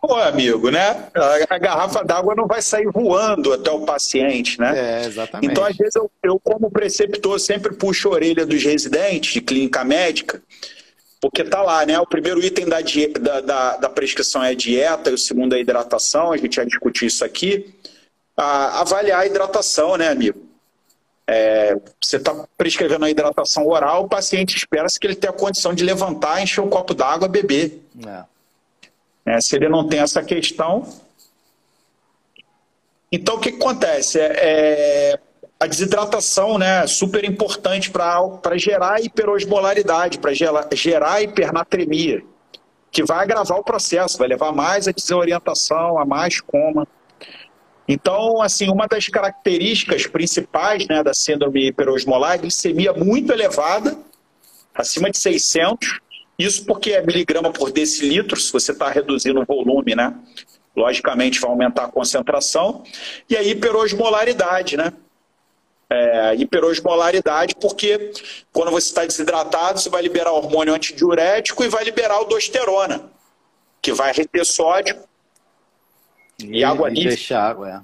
Pô, 0.00 0.14
amigo, 0.14 0.70
né? 0.70 1.08
A 1.48 1.58
garrafa 1.58 2.04
d'água 2.04 2.34
não 2.34 2.46
vai 2.46 2.60
sair 2.60 2.86
voando 2.92 3.52
até 3.52 3.70
o 3.70 3.80
paciente, 3.86 4.60
né? 4.60 4.72
É, 4.76 5.06
exatamente. 5.06 5.50
Então, 5.50 5.64
às 5.64 5.76
vezes, 5.76 5.94
eu, 5.94 6.10
eu, 6.22 6.38
como 6.38 6.70
preceptor, 6.70 7.40
sempre 7.40 7.74
puxo 7.74 8.08
a 8.08 8.12
orelha 8.12 8.44
dos 8.44 8.62
residentes 8.62 9.32
de 9.32 9.40
clínica 9.40 9.82
médica, 9.82 10.42
porque 11.20 11.44
tá 11.44 11.60
lá, 11.62 11.84
né? 11.84 11.98
O 12.00 12.06
primeiro 12.06 12.42
item 12.42 12.66
da, 12.66 12.80
da, 12.80 13.40
da, 13.40 13.76
da 13.76 13.88
prescrição 13.90 14.42
é 14.42 14.50
a 14.50 14.54
dieta, 14.54 15.10
e 15.10 15.14
o 15.14 15.18
segundo 15.18 15.54
é 15.54 15.58
a 15.58 15.60
hidratação, 15.60 16.32
a 16.32 16.36
gente 16.36 16.56
vai 16.56 16.66
discutir 16.66 17.06
isso 17.06 17.24
aqui. 17.24 17.74
Avaliar 18.36 19.20
a 19.20 19.26
hidratação, 19.26 19.96
né, 19.96 20.08
amigo? 20.08 20.48
É, 21.26 21.76
você 22.00 22.16
está 22.16 22.34
prescrevendo 22.56 23.04
a 23.04 23.10
hidratação 23.10 23.66
oral, 23.68 24.04
o 24.04 24.08
paciente 24.08 24.56
espera-se 24.56 24.98
que 24.98 25.06
ele 25.06 25.14
tenha 25.14 25.30
a 25.30 25.36
condição 25.36 25.72
de 25.74 25.84
levantar, 25.84 26.42
encher 26.42 26.60
um 26.60 26.68
copo 26.68 26.94
d'água, 26.94 27.28
beber. 27.28 27.80
É. 28.04 28.24
É, 29.36 29.40
se 29.40 29.54
ele 29.54 29.68
não 29.68 29.86
tem 29.86 30.00
essa 30.00 30.22
questão. 30.22 30.88
Então, 33.12 33.36
o 33.36 33.38
que, 33.38 33.52
que 33.52 33.58
acontece? 33.58 34.18
É, 34.18 34.32
é, 34.38 35.20
a 35.60 35.66
desidratação 35.66 36.56
né, 36.56 36.86
super 36.86 37.22
importante 37.22 37.90
para 37.90 38.56
gerar 38.56 38.98
hiperosmolaridade, 39.04 40.18
para 40.18 40.32
gerar, 40.32 40.66
gerar 40.72 41.22
hipernatremia, 41.22 42.22
que 42.90 43.04
vai 43.04 43.22
agravar 43.22 43.58
o 43.58 43.62
processo, 43.62 44.16
vai 44.16 44.26
levar 44.26 44.52
mais 44.52 44.88
a 44.88 44.90
desorientação, 44.90 45.98
a 45.98 46.06
mais 46.06 46.40
coma. 46.40 46.88
Então, 47.86 48.40
assim, 48.40 48.70
uma 48.70 48.86
das 48.86 49.08
características 49.08 50.06
principais 50.06 50.88
né, 50.88 51.02
da 51.02 51.12
síndrome 51.12 51.66
hiperosmolar 51.66 52.32
é 52.32 52.34
a 52.34 52.38
glicemia 52.38 52.94
muito 52.94 53.30
elevada, 53.30 53.98
acima 54.74 55.10
de 55.10 55.18
600, 55.18 56.00
isso 56.38 56.64
porque 56.64 56.92
é 56.92 57.04
miligrama 57.04 57.52
por 57.52 57.70
decilitro, 57.70 58.40
se 58.40 58.50
você 58.50 58.72
está 58.72 58.88
reduzindo 58.88 59.42
o 59.42 59.44
volume, 59.44 59.94
né? 59.94 60.14
Logicamente 60.74 61.38
vai 61.38 61.50
aumentar 61.50 61.84
a 61.84 61.88
concentração. 61.88 62.82
E 63.28 63.36
a 63.36 63.42
hiperosmolaridade, 63.42 64.74
né? 64.74 64.90
É, 65.92 66.36
hiperosmolaridade, 66.36 67.56
porque 67.56 68.12
quando 68.52 68.70
você 68.70 68.88
está 68.88 69.04
desidratado, 69.04 69.80
você 69.80 69.90
vai 69.90 70.00
liberar 70.00 70.30
hormônio 70.30 70.72
antidiurético 70.72 71.64
e 71.64 71.68
vai 71.68 71.82
liberar 71.82 72.14
aldosterona, 72.14 73.10
que 73.82 73.92
vai 73.92 74.12
reter 74.12 74.46
sódio 74.46 74.96
e, 76.38 76.58
e 76.58 76.64
água 76.64 76.90
e 76.90 76.94
deixar 77.04 77.42
água, 77.42 77.68
é. 77.68 77.80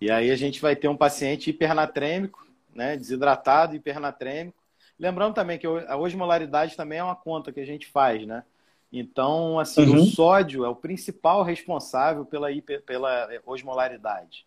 E 0.00 0.10
aí 0.10 0.30
a 0.30 0.36
gente 0.36 0.62
vai 0.62 0.74
ter 0.74 0.88
um 0.88 0.96
paciente 0.96 1.50
hipernatrêmico, 1.50 2.46
né, 2.74 2.96
desidratado, 2.96 3.76
hipernatrêmico, 3.76 4.60
Lembrando 5.00 5.32
também 5.32 5.58
que 5.58 5.66
a 5.66 5.96
osmolaridade 5.96 6.76
também 6.76 6.98
é 6.98 7.02
uma 7.02 7.16
conta 7.16 7.50
que 7.50 7.58
a 7.58 7.64
gente 7.64 7.86
faz, 7.86 8.26
né? 8.26 8.44
Então, 8.92 9.58
assim, 9.58 9.86
uhum. 9.86 10.02
o 10.02 10.04
sódio 10.04 10.62
é 10.62 10.68
o 10.68 10.76
principal 10.76 11.42
responsável 11.42 12.26
pela, 12.26 12.52
hiper, 12.52 12.82
pela 12.82 13.26
osmolaridade. 13.46 14.44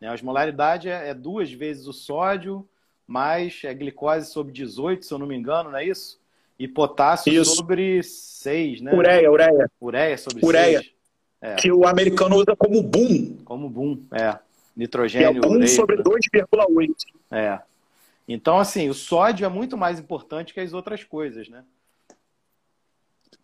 Né? 0.00 0.08
A 0.08 0.12
osmolaridade 0.12 0.88
é, 0.88 1.10
é, 1.10 1.14
duas 1.14 1.52
vezes 1.52 1.86
o 1.86 1.92
sódio, 1.92 2.68
mais 3.06 3.60
é 3.64 3.74
glicose 3.74 4.30
sobre 4.30 4.52
18, 4.52 5.04
se 5.04 5.12
eu 5.12 5.18
não 5.18 5.26
me 5.26 5.36
engano, 5.36 5.70
não 5.70 5.78
é 5.78 5.84
isso? 5.84 6.20
E 6.58 6.68
potássio 6.68 7.32
isso. 7.32 7.56
sobre 7.56 8.02
6, 8.02 8.80
né? 8.80 8.94
Ureia, 8.94 9.30
ureia. 9.30 9.70
Ureia 9.80 10.18
sobre 10.18 10.44
ureia. 10.44 10.80
6. 10.80 10.94
É. 11.42 11.54
Que 11.56 11.70
o 11.70 11.86
americano 11.86 12.36
usa 12.36 12.56
como 12.56 12.82
boom. 12.82 13.36
Como 13.44 13.68
boom, 13.68 14.02
é. 14.12 14.38
Nitrogênio. 14.74 15.32
Que 15.32 15.38
é 15.38 15.40
boom 15.40 15.66
sobre 15.66 15.96
2,8. 15.96 16.94
É. 17.30 17.60
Então, 18.26 18.58
assim, 18.58 18.88
o 18.88 18.94
sódio 18.94 19.44
é 19.44 19.48
muito 19.48 19.76
mais 19.76 19.98
importante 19.98 20.54
que 20.54 20.60
as 20.60 20.72
outras 20.72 21.04
coisas, 21.04 21.48
né? 21.48 21.62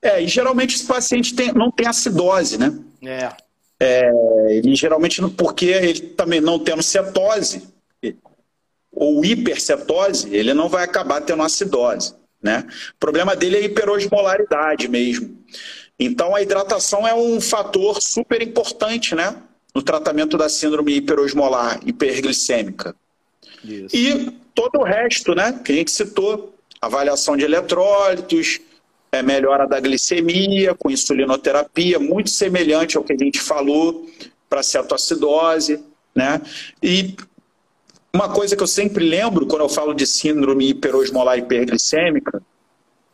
É, 0.00 0.22
e 0.22 0.26
geralmente 0.26 0.76
esse 0.76 0.86
paciente 0.86 1.34
tem, 1.34 1.52
não 1.52 1.70
tem 1.70 1.86
acidose, 1.86 2.58
né? 2.58 2.82
É. 3.02 3.49
é 3.80 4.12
ele 4.50 4.76
geralmente, 4.76 5.22
porque 5.30 5.66
ele 5.66 6.00
também 6.00 6.40
não 6.40 6.58
tendo 6.58 6.82
cetose, 6.82 7.62
ou 8.92 9.24
hipercetose, 9.24 10.34
ele 10.34 10.52
não 10.52 10.68
vai 10.68 10.84
acabar 10.84 11.22
tendo 11.22 11.42
acidose, 11.42 12.14
né? 12.42 12.66
O 12.94 12.98
problema 12.98 13.34
dele 13.34 13.56
é 13.56 13.60
a 13.60 13.64
hiperosmolaridade 13.64 14.88
mesmo. 14.88 15.38
Então, 15.98 16.34
a 16.34 16.42
hidratação 16.42 17.06
é 17.06 17.14
um 17.14 17.40
fator 17.40 18.00
super 18.02 18.42
importante, 18.42 19.14
né? 19.14 19.36
No 19.74 19.82
tratamento 19.82 20.36
da 20.36 20.48
síndrome 20.48 20.96
hiperosmolar, 20.96 21.80
hiperglicêmica. 21.86 22.94
Isso. 23.64 23.94
E 23.94 24.30
todo 24.54 24.80
o 24.80 24.82
resto, 24.82 25.34
né, 25.34 25.60
que 25.64 25.72
a 25.72 25.74
gente 25.76 25.90
citou, 25.90 26.54
avaliação 26.80 27.36
de 27.36 27.44
eletrólitos, 27.44 28.60
é, 29.12 29.22
melhora 29.22 29.66
da 29.66 29.80
glicemia 29.80 30.74
com 30.74 30.90
insulinoterapia, 30.90 31.98
muito 31.98 32.30
semelhante 32.30 32.96
ao 32.96 33.04
que 33.04 33.12
a 33.12 33.18
gente 33.18 33.40
falou 33.40 34.06
para 34.48 34.62
cetoacidose, 34.62 35.84
né? 36.14 36.40
E 36.82 37.16
uma 38.12 38.28
coisa 38.28 38.56
que 38.56 38.62
eu 38.62 38.66
sempre 38.66 39.08
lembro 39.08 39.46
quando 39.46 39.62
eu 39.62 39.68
falo 39.68 39.94
de 39.94 40.06
síndrome 40.06 40.70
hiperosmolar 40.70 41.38
hiperglicêmica, 41.38 42.42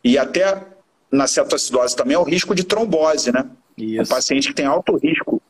e 0.03 0.17
até 0.17 0.63
na 1.11 1.27
cetoacidose 1.27 1.95
também, 1.95 2.15
é 2.15 2.19
o 2.19 2.23
risco 2.23 2.53
de 2.53 2.63
trombose, 2.63 3.31
né? 3.31 3.45
Isso. 3.77 4.03
O 4.03 4.07
paciente 4.07 4.49
que 4.49 4.53
tem 4.53 4.65
alto 4.65 4.95
risco 4.97 5.41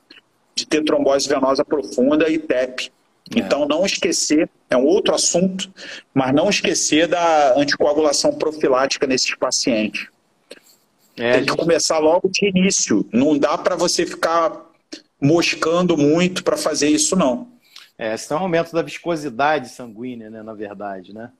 de 0.56 0.66
ter 0.66 0.84
trombose 0.84 1.28
venosa 1.28 1.64
profunda 1.64 2.30
e 2.30 2.38
TEP. 2.38 2.92
É. 3.36 3.40
Então, 3.40 3.68
não 3.68 3.86
esquecer, 3.86 4.50
é 4.70 4.78
um 4.78 4.86
outro 4.86 5.14
assunto, 5.14 5.72
mas 6.14 6.34
não 6.34 6.50
esquecer 6.50 7.08
da 7.08 7.58
anticoagulação 7.58 8.34
profilática 8.34 9.06
nesses 9.06 9.36
pacientes. 9.36 10.08
É, 11.18 11.34
Tem 11.34 11.44
que 11.44 11.50
gente... 11.50 11.58
começar 11.58 11.98
logo 11.98 12.30
de 12.30 12.48
início. 12.48 13.08
Não 13.12 13.38
dá 13.38 13.58
para 13.58 13.76
você 13.76 14.06
ficar 14.06 14.66
moscando 15.20 15.98
muito 15.98 16.44
para 16.44 16.56
fazer 16.56 16.90
isso, 16.90 17.16
não. 17.16 17.52
É, 17.98 18.14
isso 18.14 18.32
é 18.32 18.38
um 18.38 18.42
aumento 18.42 18.72
da 18.72 18.84
viscosidade 18.84 19.70
sanguínea, 19.70 20.30
né, 20.30 20.44
na 20.44 20.54
verdade, 20.54 21.14
né? 21.14 21.32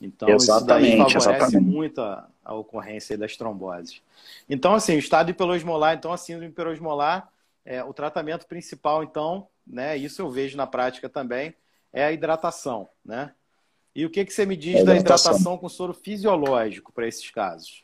Então, 0.00 0.28
exatamente, 0.28 0.86
isso 0.86 0.96
daí 0.96 1.12
favorece 1.12 1.44
exatamente. 1.44 1.74
muito 1.74 2.00
a, 2.00 2.28
a, 2.44 2.54
ocorrência 2.54 3.18
das 3.18 3.36
tromboses. 3.36 4.00
Então, 4.48 4.74
assim, 4.74 4.94
o 4.94 4.98
estado 4.98 5.30
hiperosmolar, 5.30 5.94
então 5.94 6.12
a 6.12 6.16
síndrome 6.16 6.50
hiperosmolar, 6.50 7.28
é, 7.64 7.82
o 7.84 7.92
tratamento 7.92 8.46
principal, 8.46 9.02
então, 9.02 9.48
né, 9.66 9.96
isso 9.96 10.22
eu 10.22 10.30
vejo 10.30 10.56
na 10.56 10.66
prática 10.66 11.08
também, 11.08 11.54
é 11.92 12.04
a 12.04 12.12
hidratação, 12.12 12.88
né? 13.04 13.32
E 13.94 14.06
o 14.06 14.10
que, 14.10 14.24
que 14.24 14.32
você 14.32 14.46
me 14.46 14.56
diz 14.56 14.84
da 14.84 14.94
hidratação 14.94 15.58
com 15.58 15.68
soro 15.68 15.92
fisiológico 15.92 16.92
para 16.92 17.08
esses 17.08 17.28
casos? 17.30 17.82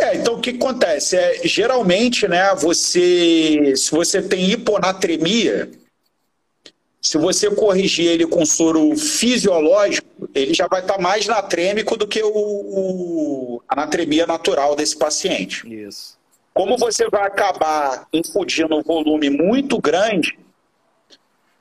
É, 0.00 0.14
então 0.16 0.34
o 0.34 0.40
que 0.40 0.50
acontece? 0.50 1.16
É, 1.16 1.40
geralmente, 1.44 2.28
né, 2.28 2.54
você, 2.54 3.74
se 3.76 3.90
você 3.90 4.22
tem 4.22 4.50
hiponatremia, 4.50 5.68
se 7.00 7.18
você 7.18 7.50
corrigir 7.50 8.06
ele 8.06 8.26
com 8.26 8.44
soro 8.44 8.96
fisiológico, 8.96 10.28
ele 10.34 10.54
já 10.54 10.68
vai 10.68 10.82
estar 10.82 10.98
mais 10.98 11.26
natrêmico 11.26 11.96
do 11.96 12.06
que 12.06 12.22
o, 12.22 12.30
o, 12.30 13.62
a 13.68 13.74
natremia 13.74 14.26
natural 14.26 14.76
desse 14.76 14.96
paciente. 14.96 15.66
Isso. 15.66 16.18
Como 16.54 16.76
você 16.76 17.08
vai 17.08 17.26
acabar 17.26 18.06
infundindo 18.12 18.76
um 18.76 18.82
volume 18.82 19.30
muito 19.30 19.80
grande, 19.80 20.38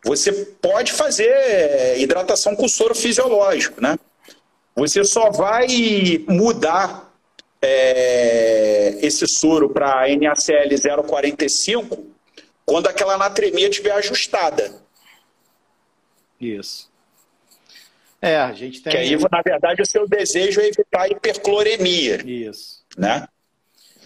você 0.03 0.31
pode 0.31 0.91
fazer 0.91 1.99
hidratação 1.99 2.55
com 2.55 2.67
soro 2.67 2.95
fisiológico, 2.95 3.81
né? 3.81 3.97
Você 4.75 5.03
só 5.03 5.29
vai 5.31 5.67
mudar 6.27 7.06
é, 7.61 8.97
esse 9.01 9.27
soro 9.27 9.69
para 9.69 10.07
NaCl 10.15 10.69
0,45 10.69 12.05
quando 12.65 12.87
aquela 12.87 13.15
anatremia 13.15 13.69
estiver 13.69 13.91
ajustada. 13.91 14.73
Isso. 16.39 16.91
É, 18.21 18.37
a 18.37 18.51
gente 18.53 18.81
tem. 18.81 18.91
Que 18.91 18.97
aí, 18.97 19.15
na 19.15 19.41
verdade, 19.43 19.81
o 19.81 19.85
seu 19.85 20.07
desejo 20.07 20.59
é 20.59 20.67
evitar 20.67 21.03
a 21.03 21.07
hipercloremia. 21.07 22.21
Isso. 22.25 22.83
Né? 22.97 23.27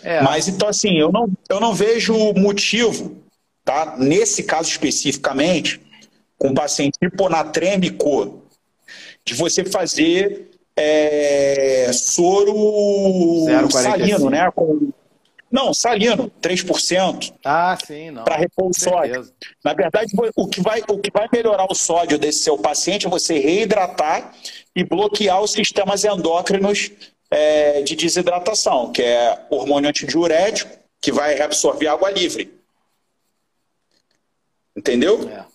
É. 0.03 0.21
Mas 0.21 0.47
então, 0.47 0.67
assim, 0.67 0.97
eu 0.97 1.11
não, 1.11 1.29
eu 1.49 1.59
não 1.59 1.73
vejo 1.73 2.33
motivo, 2.33 3.23
tá? 3.63 3.95
Nesse 3.97 4.43
caso 4.43 4.69
especificamente, 4.69 5.81
com 6.37 6.53
paciente 6.53 6.97
hiponatrêmico, 7.01 8.43
de 9.23 9.33
você 9.33 9.63
fazer 9.63 10.50
é, 10.75 11.91
soro 11.93 13.45
salino, 13.69 14.29
né? 14.29 14.49
Com, 14.51 14.91
não, 15.51 15.73
salino, 15.73 16.31
3%. 16.41 17.33
Ah, 17.43 17.77
sim, 17.85 18.09
não. 18.09 18.23
Para 18.23 18.37
repor 18.37 18.69
o 18.69 18.73
sódio. 18.73 19.29
Na 19.63 19.73
verdade, 19.73 20.13
o 20.35 20.47
que, 20.47 20.61
vai, 20.61 20.81
o 20.87 20.97
que 20.97 21.11
vai 21.11 21.27
melhorar 21.31 21.67
o 21.69 21.75
sódio 21.75 22.17
desse 22.17 22.39
seu 22.39 22.57
paciente 22.57 23.05
é 23.05 23.09
você 23.09 23.37
reidratar 23.37 24.33
e 24.73 24.83
bloquear 24.83 25.41
os 25.41 25.51
sistemas 25.51 26.05
endócrinos 26.05 26.91
é, 27.29 27.81
de 27.81 27.97
desidratação, 27.97 28.93
que 28.93 29.01
é 29.01 29.45
hormônio 29.49 29.89
antidiurético, 29.89 30.71
que 31.01 31.11
vai 31.11 31.35
reabsorver 31.35 31.89
água 31.89 32.09
livre. 32.09 32.53
Entendeu? 34.75 35.29
É. 35.29 35.50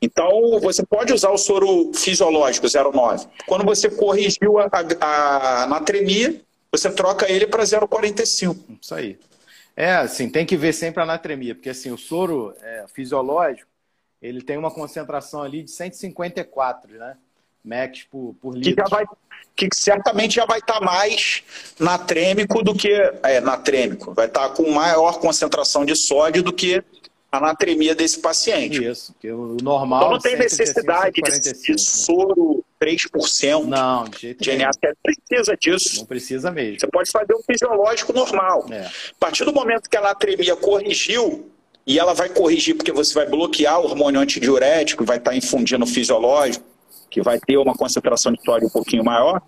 Então, 0.00 0.60
você 0.60 0.84
pode 0.84 1.12
usar 1.12 1.30
o 1.30 1.38
soro 1.38 1.92
fisiológico 1.94 2.66
0,9. 2.66 3.28
Quando 3.46 3.64
você 3.64 3.90
corrigiu 3.90 4.58
a, 4.58 4.68
a, 5.00 5.62
anatremia, 5.64 6.40
você 6.70 6.90
troca 6.90 7.30
ele 7.30 7.46
para 7.46 7.62
0,45. 7.62 8.78
Isso 8.80 8.94
aí. 8.94 9.18
É, 9.74 9.92
assim, 9.96 10.28
tem 10.28 10.46
que 10.46 10.56
ver 10.56 10.72
sempre 10.72 11.00
a 11.00 11.04
anatremia, 11.04 11.54
porque 11.54 11.68
assim, 11.68 11.90
o 11.90 11.98
soro 11.98 12.54
é, 12.62 12.86
fisiológico, 12.94 13.68
ele 14.22 14.40
tem 14.42 14.56
uma 14.56 14.70
concentração 14.70 15.42
ali 15.42 15.62
de 15.62 15.70
154, 15.70 16.92
né? 16.98 17.16
Max 17.62 18.04
por, 18.04 18.34
por 18.40 18.54
litro. 18.54 18.74
Que, 18.74 18.80
já 18.80 18.88
vai, 18.88 19.04
que 19.54 19.68
certamente 19.74 20.36
já 20.36 20.46
vai 20.46 20.60
estar 20.60 20.78
tá 20.78 20.80
mais 20.80 21.42
natrêmico 21.78 22.62
do 22.62 22.74
que. 22.74 22.90
É, 23.22 23.40
natrêmico. 23.40 24.14
Vai 24.14 24.26
estar 24.26 24.48
tá 24.48 24.54
com 24.54 24.70
maior 24.70 25.18
concentração 25.18 25.84
de 25.84 25.96
sódio 25.96 26.42
do 26.42 26.52
que 26.52 26.82
a 27.30 27.40
natremia 27.40 27.94
desse 27.94 28.20
paciente. 28.20 28.84
Isso, 28.84 29.14
que 29.20 29.30
o 29.30 29.56
normal. 29.62 30.00
Então 30.00 30.12
não 30.12 30.18
tem 30.18 30.36
necessidade 30.36 31.20
de, 31.20 31.52
de 31.74 31.80
soro 31.80 32.64
3%. 32.80 33.64
Não, 33.64 34.04
de 34.04 34.20
jeito 34.20 34.42
de 34.42 34.56
nenhum. 34.56 34.70
Precisa 35.02 35.56
disso. 35.56 35.98
Não 35.98 36.06
precisa 36.06 36.50
mesmo. 36.50 36.80
Você 36.80 36.86
pode 36.86 37.10
fazer 37.10 37.34
um 37.34 37.42
fisiológico 37.42 38.12
normal. 38.12 38.66
É. 38.70 38.86
A 38.86 38.90
partir 39.18 39.44
do 39.44 39.52
momento 39.52 39.88
que 39.88 39.96
a 39.96 40.00
natremia 40.00 40.56
corrigiu, 40.56 41.50
e 41.86 41.98
ela 41.98 42.12
vai 42.12 42.28
corrigir 42.28 42.74
porque 42.74 42.92
você 42.92 43.14
vai 43.14 43.26
bloquear 43.26 43.80
o 43.80 43.84
hormônio 43.84 44.20
antidiurético, 44.20 45.04
vai 45.04 45.18
estar 45.18 45.34
infundindo 45.36 45.84
o 45.84 45.86
fisiológico, 45.86 46.64
que 47.08 47.22
vai 47.22 47.38
ter 47.38 47.56
uma 47.56 47.74
concentração 47.74 48.32
de 48.32 48.42
sódio 48.42 48.66
um 48.66 48.70
pouquinho 48.70 49.04
maior. 49.04 49.40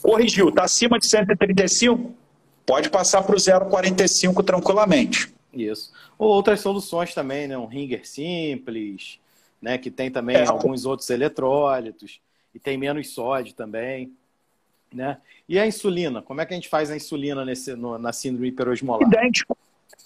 Corrigiu, 0.00 0.48
está 0.48 0.64
acima 0.64 0.98
de 0.98 1.06
135, 1.06 2.14
pode 2.64 2.88
passar 2.88 3.22
para 3.22 3.34
o 3.34 3.38
0,45 3.38 4.44
tranquilamente. 4.44 5.32
Isso. 5.52 5.90
Ou 6.20 6.28
outras 6.28 6.60
soluções 6.60 7.14
também, 7.14 7.48
né? 7.48 7.56
Um 7.56 7.64
ringer 7.64 8.06
simples, 8.06 9.18
né? 9.60 9.78
Que 9.78 9.90
tem 9.90 10.10
também 10.10 10.36
é. 10.36 10.46
alguns 10.46 10.84
outros 10.84 11.08
eletrólitos 11.08 12.20
e 12.54 12.58
tem 12.58 12.76
menos 12.76 13.08
sódio 13.08 13.54
também, 13.54 14.12
né? 14.92 15.16
E 15.48 15.58
a 15.58 15.66
insulina? 15.66 16.20
Como 16.20 16.38
é 16.42 16.44
que 16.44 16.52
a 16.52 16.56
gente 16.56 16.68
faz 16.68 16.90
a 16.90 16.96
insulina 16.96 17.42
nesse, 17.42 17.74
no, 17.74 17.96
na 17.96 18.12
síndrome 18.12 18.48
hiperosmolar? 18.48 19.08
Idêntico. 19.08 19.56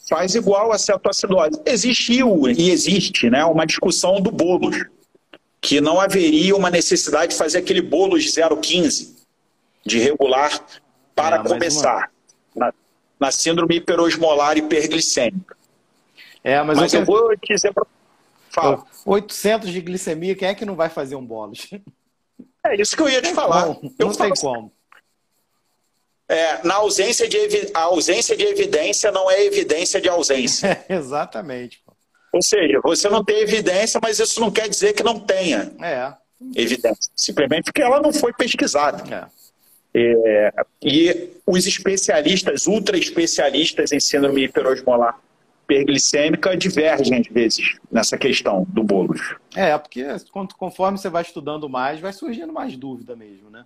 Faz 0.08 0.36
igual 0.36 0.70
a 0.70 0.78
cetoacidose. 0.78 1.60
Existiu 1.66 2.48
e 2.48 2.70
existe 2.70 3.28
né, 3.28 3.44
uma 3.44 3.66
discussão 3.66 4.20
do 4.20 4.30
bolo, 4.30 4.70
que 5.60 5.80
não 5.80 5.98
haveria 5.98 6.54
uma 6.54 6.70
necessidade 6.70 7.32
de 7.32 7.38
fazer 7.38 7.58
aquele 7.58 7.82
bolo 7.82 8.16
de 8.20 8.28
0,15 8.28 9.16
de 9.84 9.98
regular 9.98 10.64
para 11.12 11.38
é, 11.38 11.42
começar 11.42 12.08
na, 12.54 12.72
na, 13.18 13.32
síndrome 13.32 13.76
hiperosmolar 13.76 14.56
hiperglicêmica. 14.56 15.56
É, 16.44 16.62
mas, 16.62 16.78
mas 16.78 16.92
eu, 16.92 17.00
eu 17.00 17.06
vou 17.06 17.34
dizer 17.36 17.72
para... 17.72 17.86
Fala. 18.50 18.84
800 19.04 19.72
de 19.72 19.80
glicemia, 19.80 20.36
quem 20.36 20.46
é 20.46 20.54
que 20.54 20.64
não 20.64 20.76
vai 20.76 20.88
fazer 20.88 21.16
um 21.16 21.26
bolo? 21.26 21.54
É 22.64 22.80
isso 22.80 22.96
que 22.96 23.02
eu 23.02 23.08
ia 23.08 23.20
te 23.20 23.34
falar. 23.34 23.66
Não, 23.66 23.80
não 23.98 24.12
tem 24.12 24.30
assim, 24.30 24.40
como. 24.40 24.72
É, 26.28 26.66
na 26.66 26.76
ausência 26.76 27.28
de 27.28 27.38
a 27.74 27.80
ausência 27.80 28.36
de 28.36 28.44
evidência 28.44 29.10
não 29.10 29.30
é 29.30 29.44
evidência 29.44 30.00
de 30.00 30.08
ausência. 30.08 30.84
É, 30.88 30.94
exatamente. 30.94 31.82
Ou 32.32 32.42
seja, 32.42 32.80
você 32.82 33.08
não 33.08 33.24
tem 33.24 33.40
evidência, 33.40 34.00
mas 34.02 34.18
isso 34.18 34.40
não 34.40 34.50
quer 34.50 34.68
dizer 34.68 34.92
que 34.92 35.02
não 35.02 35.20
tenha 35.20 35.72
é. 35.82 36.14
evidência. 36.56 37.10
Simplesmente 37.14 37.64
porque 37.64 37.82
ela 37.82 38.00
não 38.00 38.12
foi 38.12 38.32
pesquisada. 38.32 39.30
É. 39.94 40.48
é 40.48 40.52
e 40.82 41.30
os 41.46 41.66
especialistas, 41.66 42.66
ultra 42.66 42.96
especialistas 42.96 43.92
em 43.92 44.00
síndrome 44.00 44.44
hiperosmolar 44.44 45.18
hiperglicêmica 45.64 46.56
divergem 46.56 47.20
às 47.20 47.26
vezes 47.26 47.78
nessa 47.90 48.16
questão 48.16 48.66
do 48.68 48.84
bolo. 48.84 49.14
É, 49.54 49.76
porque 49.76 50.04
conforme 50.56 50.98
você 50.98 51.08
vai 51.08 51.22
estudando 51.22 51.68
mais, 51.68 52.00
vai 52.00 52.12
surgindo 52.12 52.52
mais 52.52 52.76
dúvida 52.76 53.16
mesmo, 53.16 53.50
né? 53.50 53.64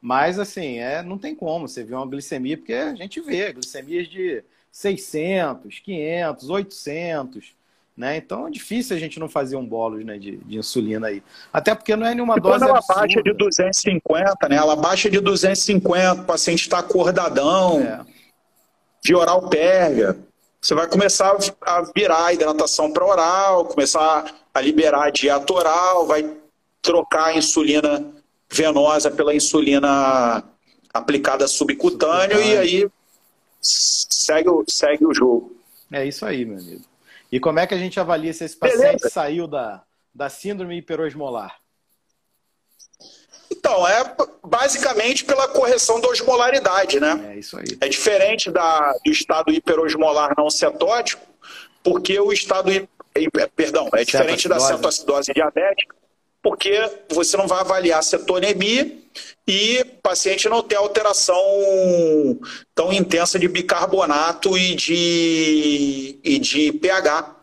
Mas, 0.00 0.38
assim, 0.38 0.78
é, 0.78 1.02
não 1.02 1.16
tem 1.16 1.34
como 1.34 1.66
você 1.66 1.82
ver 1.82 1.94
uma 1.94 2.06
glicemia, 2.06 2.58
porque 2.58 2.74
a 2.74 2.94
gente 2.94 3.20
vê 3.20 3.52
glicemias 3.52 4.06
de 4.06 4.44
600, 4.70 5.78
500, 5.78 6.50
800, 6.50 7.54
né? 7.96 8.16
Então 8.16 8.46
é 8.46 8.50
difícil 8.50 8.96
a 8.96 8.98
gente 8.98 9.18
não 9.18 9.28
fazer 9.28 9.56
um 9.56 9.64
bolo 9.64 9.96
né, 10.04 10.18
de, 10.18 10.36
de 10.38 10.58
insulina 10.58 11.06
aí. 11.06 11.22
Até 11.52 11.74
porque 11.74 11.96
não 11.96 12.06
é 12.06 12.14
nenhuma 12.14 12.36
e 12.36 12.40
dose 12.40 12.58
quando 12.58 12.68
ela 12.68 12.78
absurda. 12.78 13.00
baixa 13.00 13.22
de 13.22 13.32
250, 13.32 14.48
né? 14.48 14.56
Ela 14.56 14.76
baixa 14.76 15.08
de 15.08 15.20
250, 15.20 16.22
o 16.22 16.24
paciente 16.24 16.62
está 16.62 16.80
acordadão, 16.80 17.80
é. 17.80 18.04
de 19.02 19.14
oral 19.14 19.48
pérvia 19.48 20.18
você 20.64 20.74
vai 20.74 20.88
começar 20.88 21.36
a 21.60 21.82
virar 21.94 22.24
a 22.24 22.32
hidratação 22.32 22.90
para 22.90 23.04
oral, 23.04 23.66
começar 23.66 24.34
a 24.54 24.60
liberar 24.62 25.08
a 25.08 25.10
dieta 25.10 25.52
oral, 25.52 26.06
vai 26.06 26.38
trocar 26.80 27.26
a 27.26 27.36
insulina 27.36 28.14
venosa 28.50 29.10
pela 29.10 29.34
insulina 29.34 30.42
aplicada 30.92 31.46
subcutâneo, 31.46 32.40
e 32.40 32.56
aí 32.56 32.90
segue, 33.60 34.48
segue 34.66 35.04
o 35.04 35.12
jogo. 35.12 35.54
É 35.92 36.06
isso 36.06 36.24
aí, 36.24 36.46
meu 36.46 36.56
amigo. 36.56 36.84
E 37.30 37.38
como 37.38 37.58
é 37.58 37.66
que 37.66 37.74
a 37.74 37.78
gente 37.78 38.00
avalia 38.00 38.32
se 38.32 38.44
esse 38.44 38.56
paciente 38.56 38.80
Beleza. 38.80 39.10
saiu 39.10 39.46
da, 39.46 39.82
da 40.14 40.30
síndrome 40.30 40.78
hiperosmolar? 40.78 41.58
Então, 43.64 43.88
é 43.88 44.14
basicamente 44.46 45.24
pela 45.24 45.48
correção 45.48 45.98
da 45.98 46.08
osmolaridade, 46.08 47.00
né? 47.00 47.30
É 47.32 47.38
isso 47.38 47.56
aí. 47.56 47.64
É 47.80 47.88
diferente 47.88 48.50
da, 48.50 48.92
do 49.02 49.10
estado 49.10 49.50
hiperosmolar 49.50 50.34
não 50.36 50.50
cetótico, 50.50 51.22
porque 51.82 52.20
o 52.20 52.30
estado. 52.30 52.70
Perdão, 53.56 53.88
é 53.94 54.04
diferente 54.04 54.48
da 54.50 54.60
cetoacidose 54.60 55.32
diabética, 55.32 55.96
porque 56.42 56.78
você 57.08 57.38
não 57.38 57.46
vai 57.46 57.60
avaliar 57.60 58.02
cetonemia 58.02 58.98
e 59.48 59.80
o 59.80 60.02
paciente 60.02 60.46
não 60.46 60.62
tem 60.62 60.76
alteração 60.76 61.42
tão 62.74 62.92
intensa 62.92 63.38
de 63.38 63.48
bicarbonato 63.48 64.58
e 64.58 64.74
de, 64.74 66.20
e 66.22 66.38
de 66.38 66.70
pH. 66.70 67.34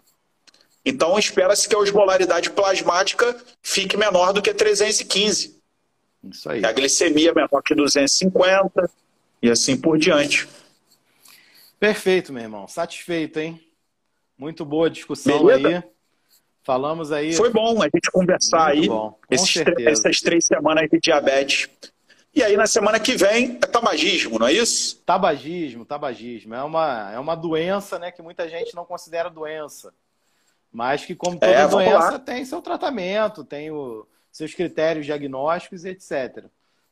Então, 0.85 1.17
espera-se 1.17 1.67
que 1.67 1.73
a 1.73 1.79
osmolaridade 1.79 2.51
plasmática 2.51 3.35
fique 3.63 3.97
menor 3.97 4.33
do 4.33 4.41
que 4.41 4.53
315. 4.53 5.60
Isso 6.23 6.49
aí. 6.49 6.63
A 6.63 6.71
glicemia 6.71 7.31
é 7.31 7.33
menor 7.33 7.61
que 7.63 7.73
250 7.73 8.89
e 9.41 9.49
assim 9.49 9.79
por 9.79 9.97
diante. 9.97 10.47
Perfeito, 11.79 12.31
meu 12.31 12.43
irmão. 12.43 12.67
Satisfeito, 12.67 13.39
hein? 13.39 13.59
Muito 14.37 14.63
boa 14.63 14.89
discussão 14.89 15.45
Beleza? 15.45 15.77
aí. 15.79 15.83
Falamos 16.63 17.11
aí. 17.11 17.33
Foi 17.33 17.49
bom 17.49 17.81
a 17.81 17.85
gente 17.85 18.11
conversar 18.11 18.75
Muito 18.75 18.81
aí 18.81 18.87
bom, 18.87 19.19
esses, 19.31 19.63
essas 19.79 20.19
três 20.21 20.45
semanas 20.45 20.87
de 20.91 20.99
diabetes. 20.99 21.67
E 22.33 22.41
aí, 22.43 22.55
na 22.55 22.67
semana 22.67 22.99
que 22.99 23.15
vem, 23.15 23.57
é 23.61 23.67
tabagismo, 23.67 24.39
não 24.39 24.47
é 24.47 24.53
isso? 24.53 25.01
Tabagismo, 25.05 25.83
tabagismo. 25.83 26.53
É 26.53 26.63
uma, 26.63 27.11
é 27.11 27.19
uma 27.19 27.35
doença 27.35 27.99
né, 27.99 28.11
que 28.11 28.21
muita 28.21 28.47
gente 28.47 28.73
não 28.73 28.85
considera 28.85 29.29
doença. 29.29 29.93
Mas 30.71 31.03
que, 31.03 31.13
como 31.13 31.37
toda 31.37 31.51
é, 31.51 31.67
doença, 31.67 32.19
tem 32.19 32.45
seu 32.45 32.61
tratamento, 32.61 33.43
tem 33.43 33.69
o, 33.69 34.07
seus 34.31 34.53
critérios 34.53 35.05
diagnósticos, 35.05 35.85
etc. 35.85 36.45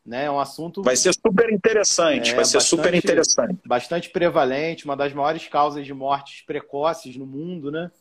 Né? 0.06 0.26
É 0.26 0.32
um 0.32 0.40
assunto. 0.40 0.82
Vai 0.82 0.96
ser 0.96 1.14
super 1.14 1.52
interessante, 1.52 2.32
é, 2.32 2.36
vai 2.36 2.46
ser 2.46 2.58
bastante, 2.58 2.70
super 2.70 2.94
interessante. 2.94 3.60
Bastante 3.66 4.10
prevalente, 4.10 4.86
uma 4.86 4.96
das 4.96 5.14
maiores 5.14 5.48
causas 5.48 5.86
de 5.86 5.94
mortes 5.94 6.42
precoces 6.42 7.16
no 7.16 7.26
mundo, 7.26 7.72
né? 7.72 7.92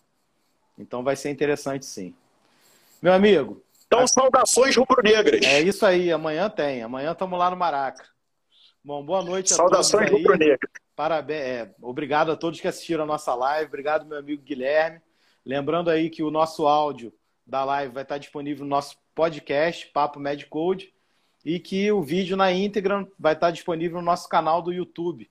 Então 0.78 1.03
vai 1.03 1.16
ser 1.16 1.30
interessante 1.30 1.84
sim. 1.84 2.14
Meu 3.03 3.12
amigo. 3.12 3.62
Então, 3.86 4.07
saudações 4.07 4.76
rubro-negras. 4.76 5.41
É 5.43 5.62
isso 5.62 5.84
aí, 5.86 6.12
amanhã 6.12 6.51
tem. 6.51 6.82
Amanhã 6.82 7.12
estamos 7.12 7.39
lá 7.39 7.51
no 7.51 7.57
Maraca. 7.57 8.05
Bom, 8.84 9.03
boa 9.05 9.22
noite 9.22 9.53
a 9.53 9.57
saudações 9.57 9.91
todos. 9.91 9.91
Saudações 9.91 10.11
rubro-negras. 10.11 10.70
Parabéns. 10.95 11.41
É, 11.43 11.74
obrigado 11.80 12.32
a 12.32 12.36
todos 12.36 12.61
que 12.61 12.68
assistiram 12.68 13.05
a 13.05 13.07
nossa 13.07 13.34
live. 13.34 13.68
Obrigado, 13.68 14.07
meu 14.07 14.18
amigo 14.18 14.43
Guilherme. 14.43 15.01
Lembrando 15.45 15.91
aí 15.91 16.11
que 16.11 16.22
o 16.22 16.30
nosso 16.30 16.66
áudio 16.66 17.12
da 17.47 17.64
live 17.64 17.95
vai 17.95 18.03
estar 18.03 18.18
disponível 18.18 18.64
no 18.64 18.70
nosso 18.70 18.97
podcast, 19.18 19.84
Papo 19.88 20.20
Medcode, 20.20 20.94
e 21.44 21.58
que 21.58 21.90
o 21.90 22.00
vídeo 22.00 22.36
na 22.36 22.52
íntegra 22.52 23.04
vai 23.18 23.32
estar 23.32 23.50
disponível 23.50 23.98
no 23.98 24.04
nosso 24.04 24.28
canal 24.28 24.62
do 24.62 24.72
YouTube, 24.72 25.28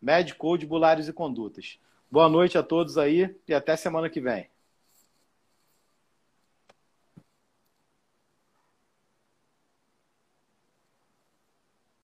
Medcode 0.00 0.64
Bulares 0.64 1.06
e 1.06 1.12
Condutas. 1.12 1.78
Boa 2.10 2.30
noite 2.30 2.56
a 2.56 2.62
todos 2.62 2.96
aí 2.96 3.36
e 3.46 3.52
até 3.52 3.76
semana 3.76 4.08
que 4.08 4.22
vem. 4.22 4.48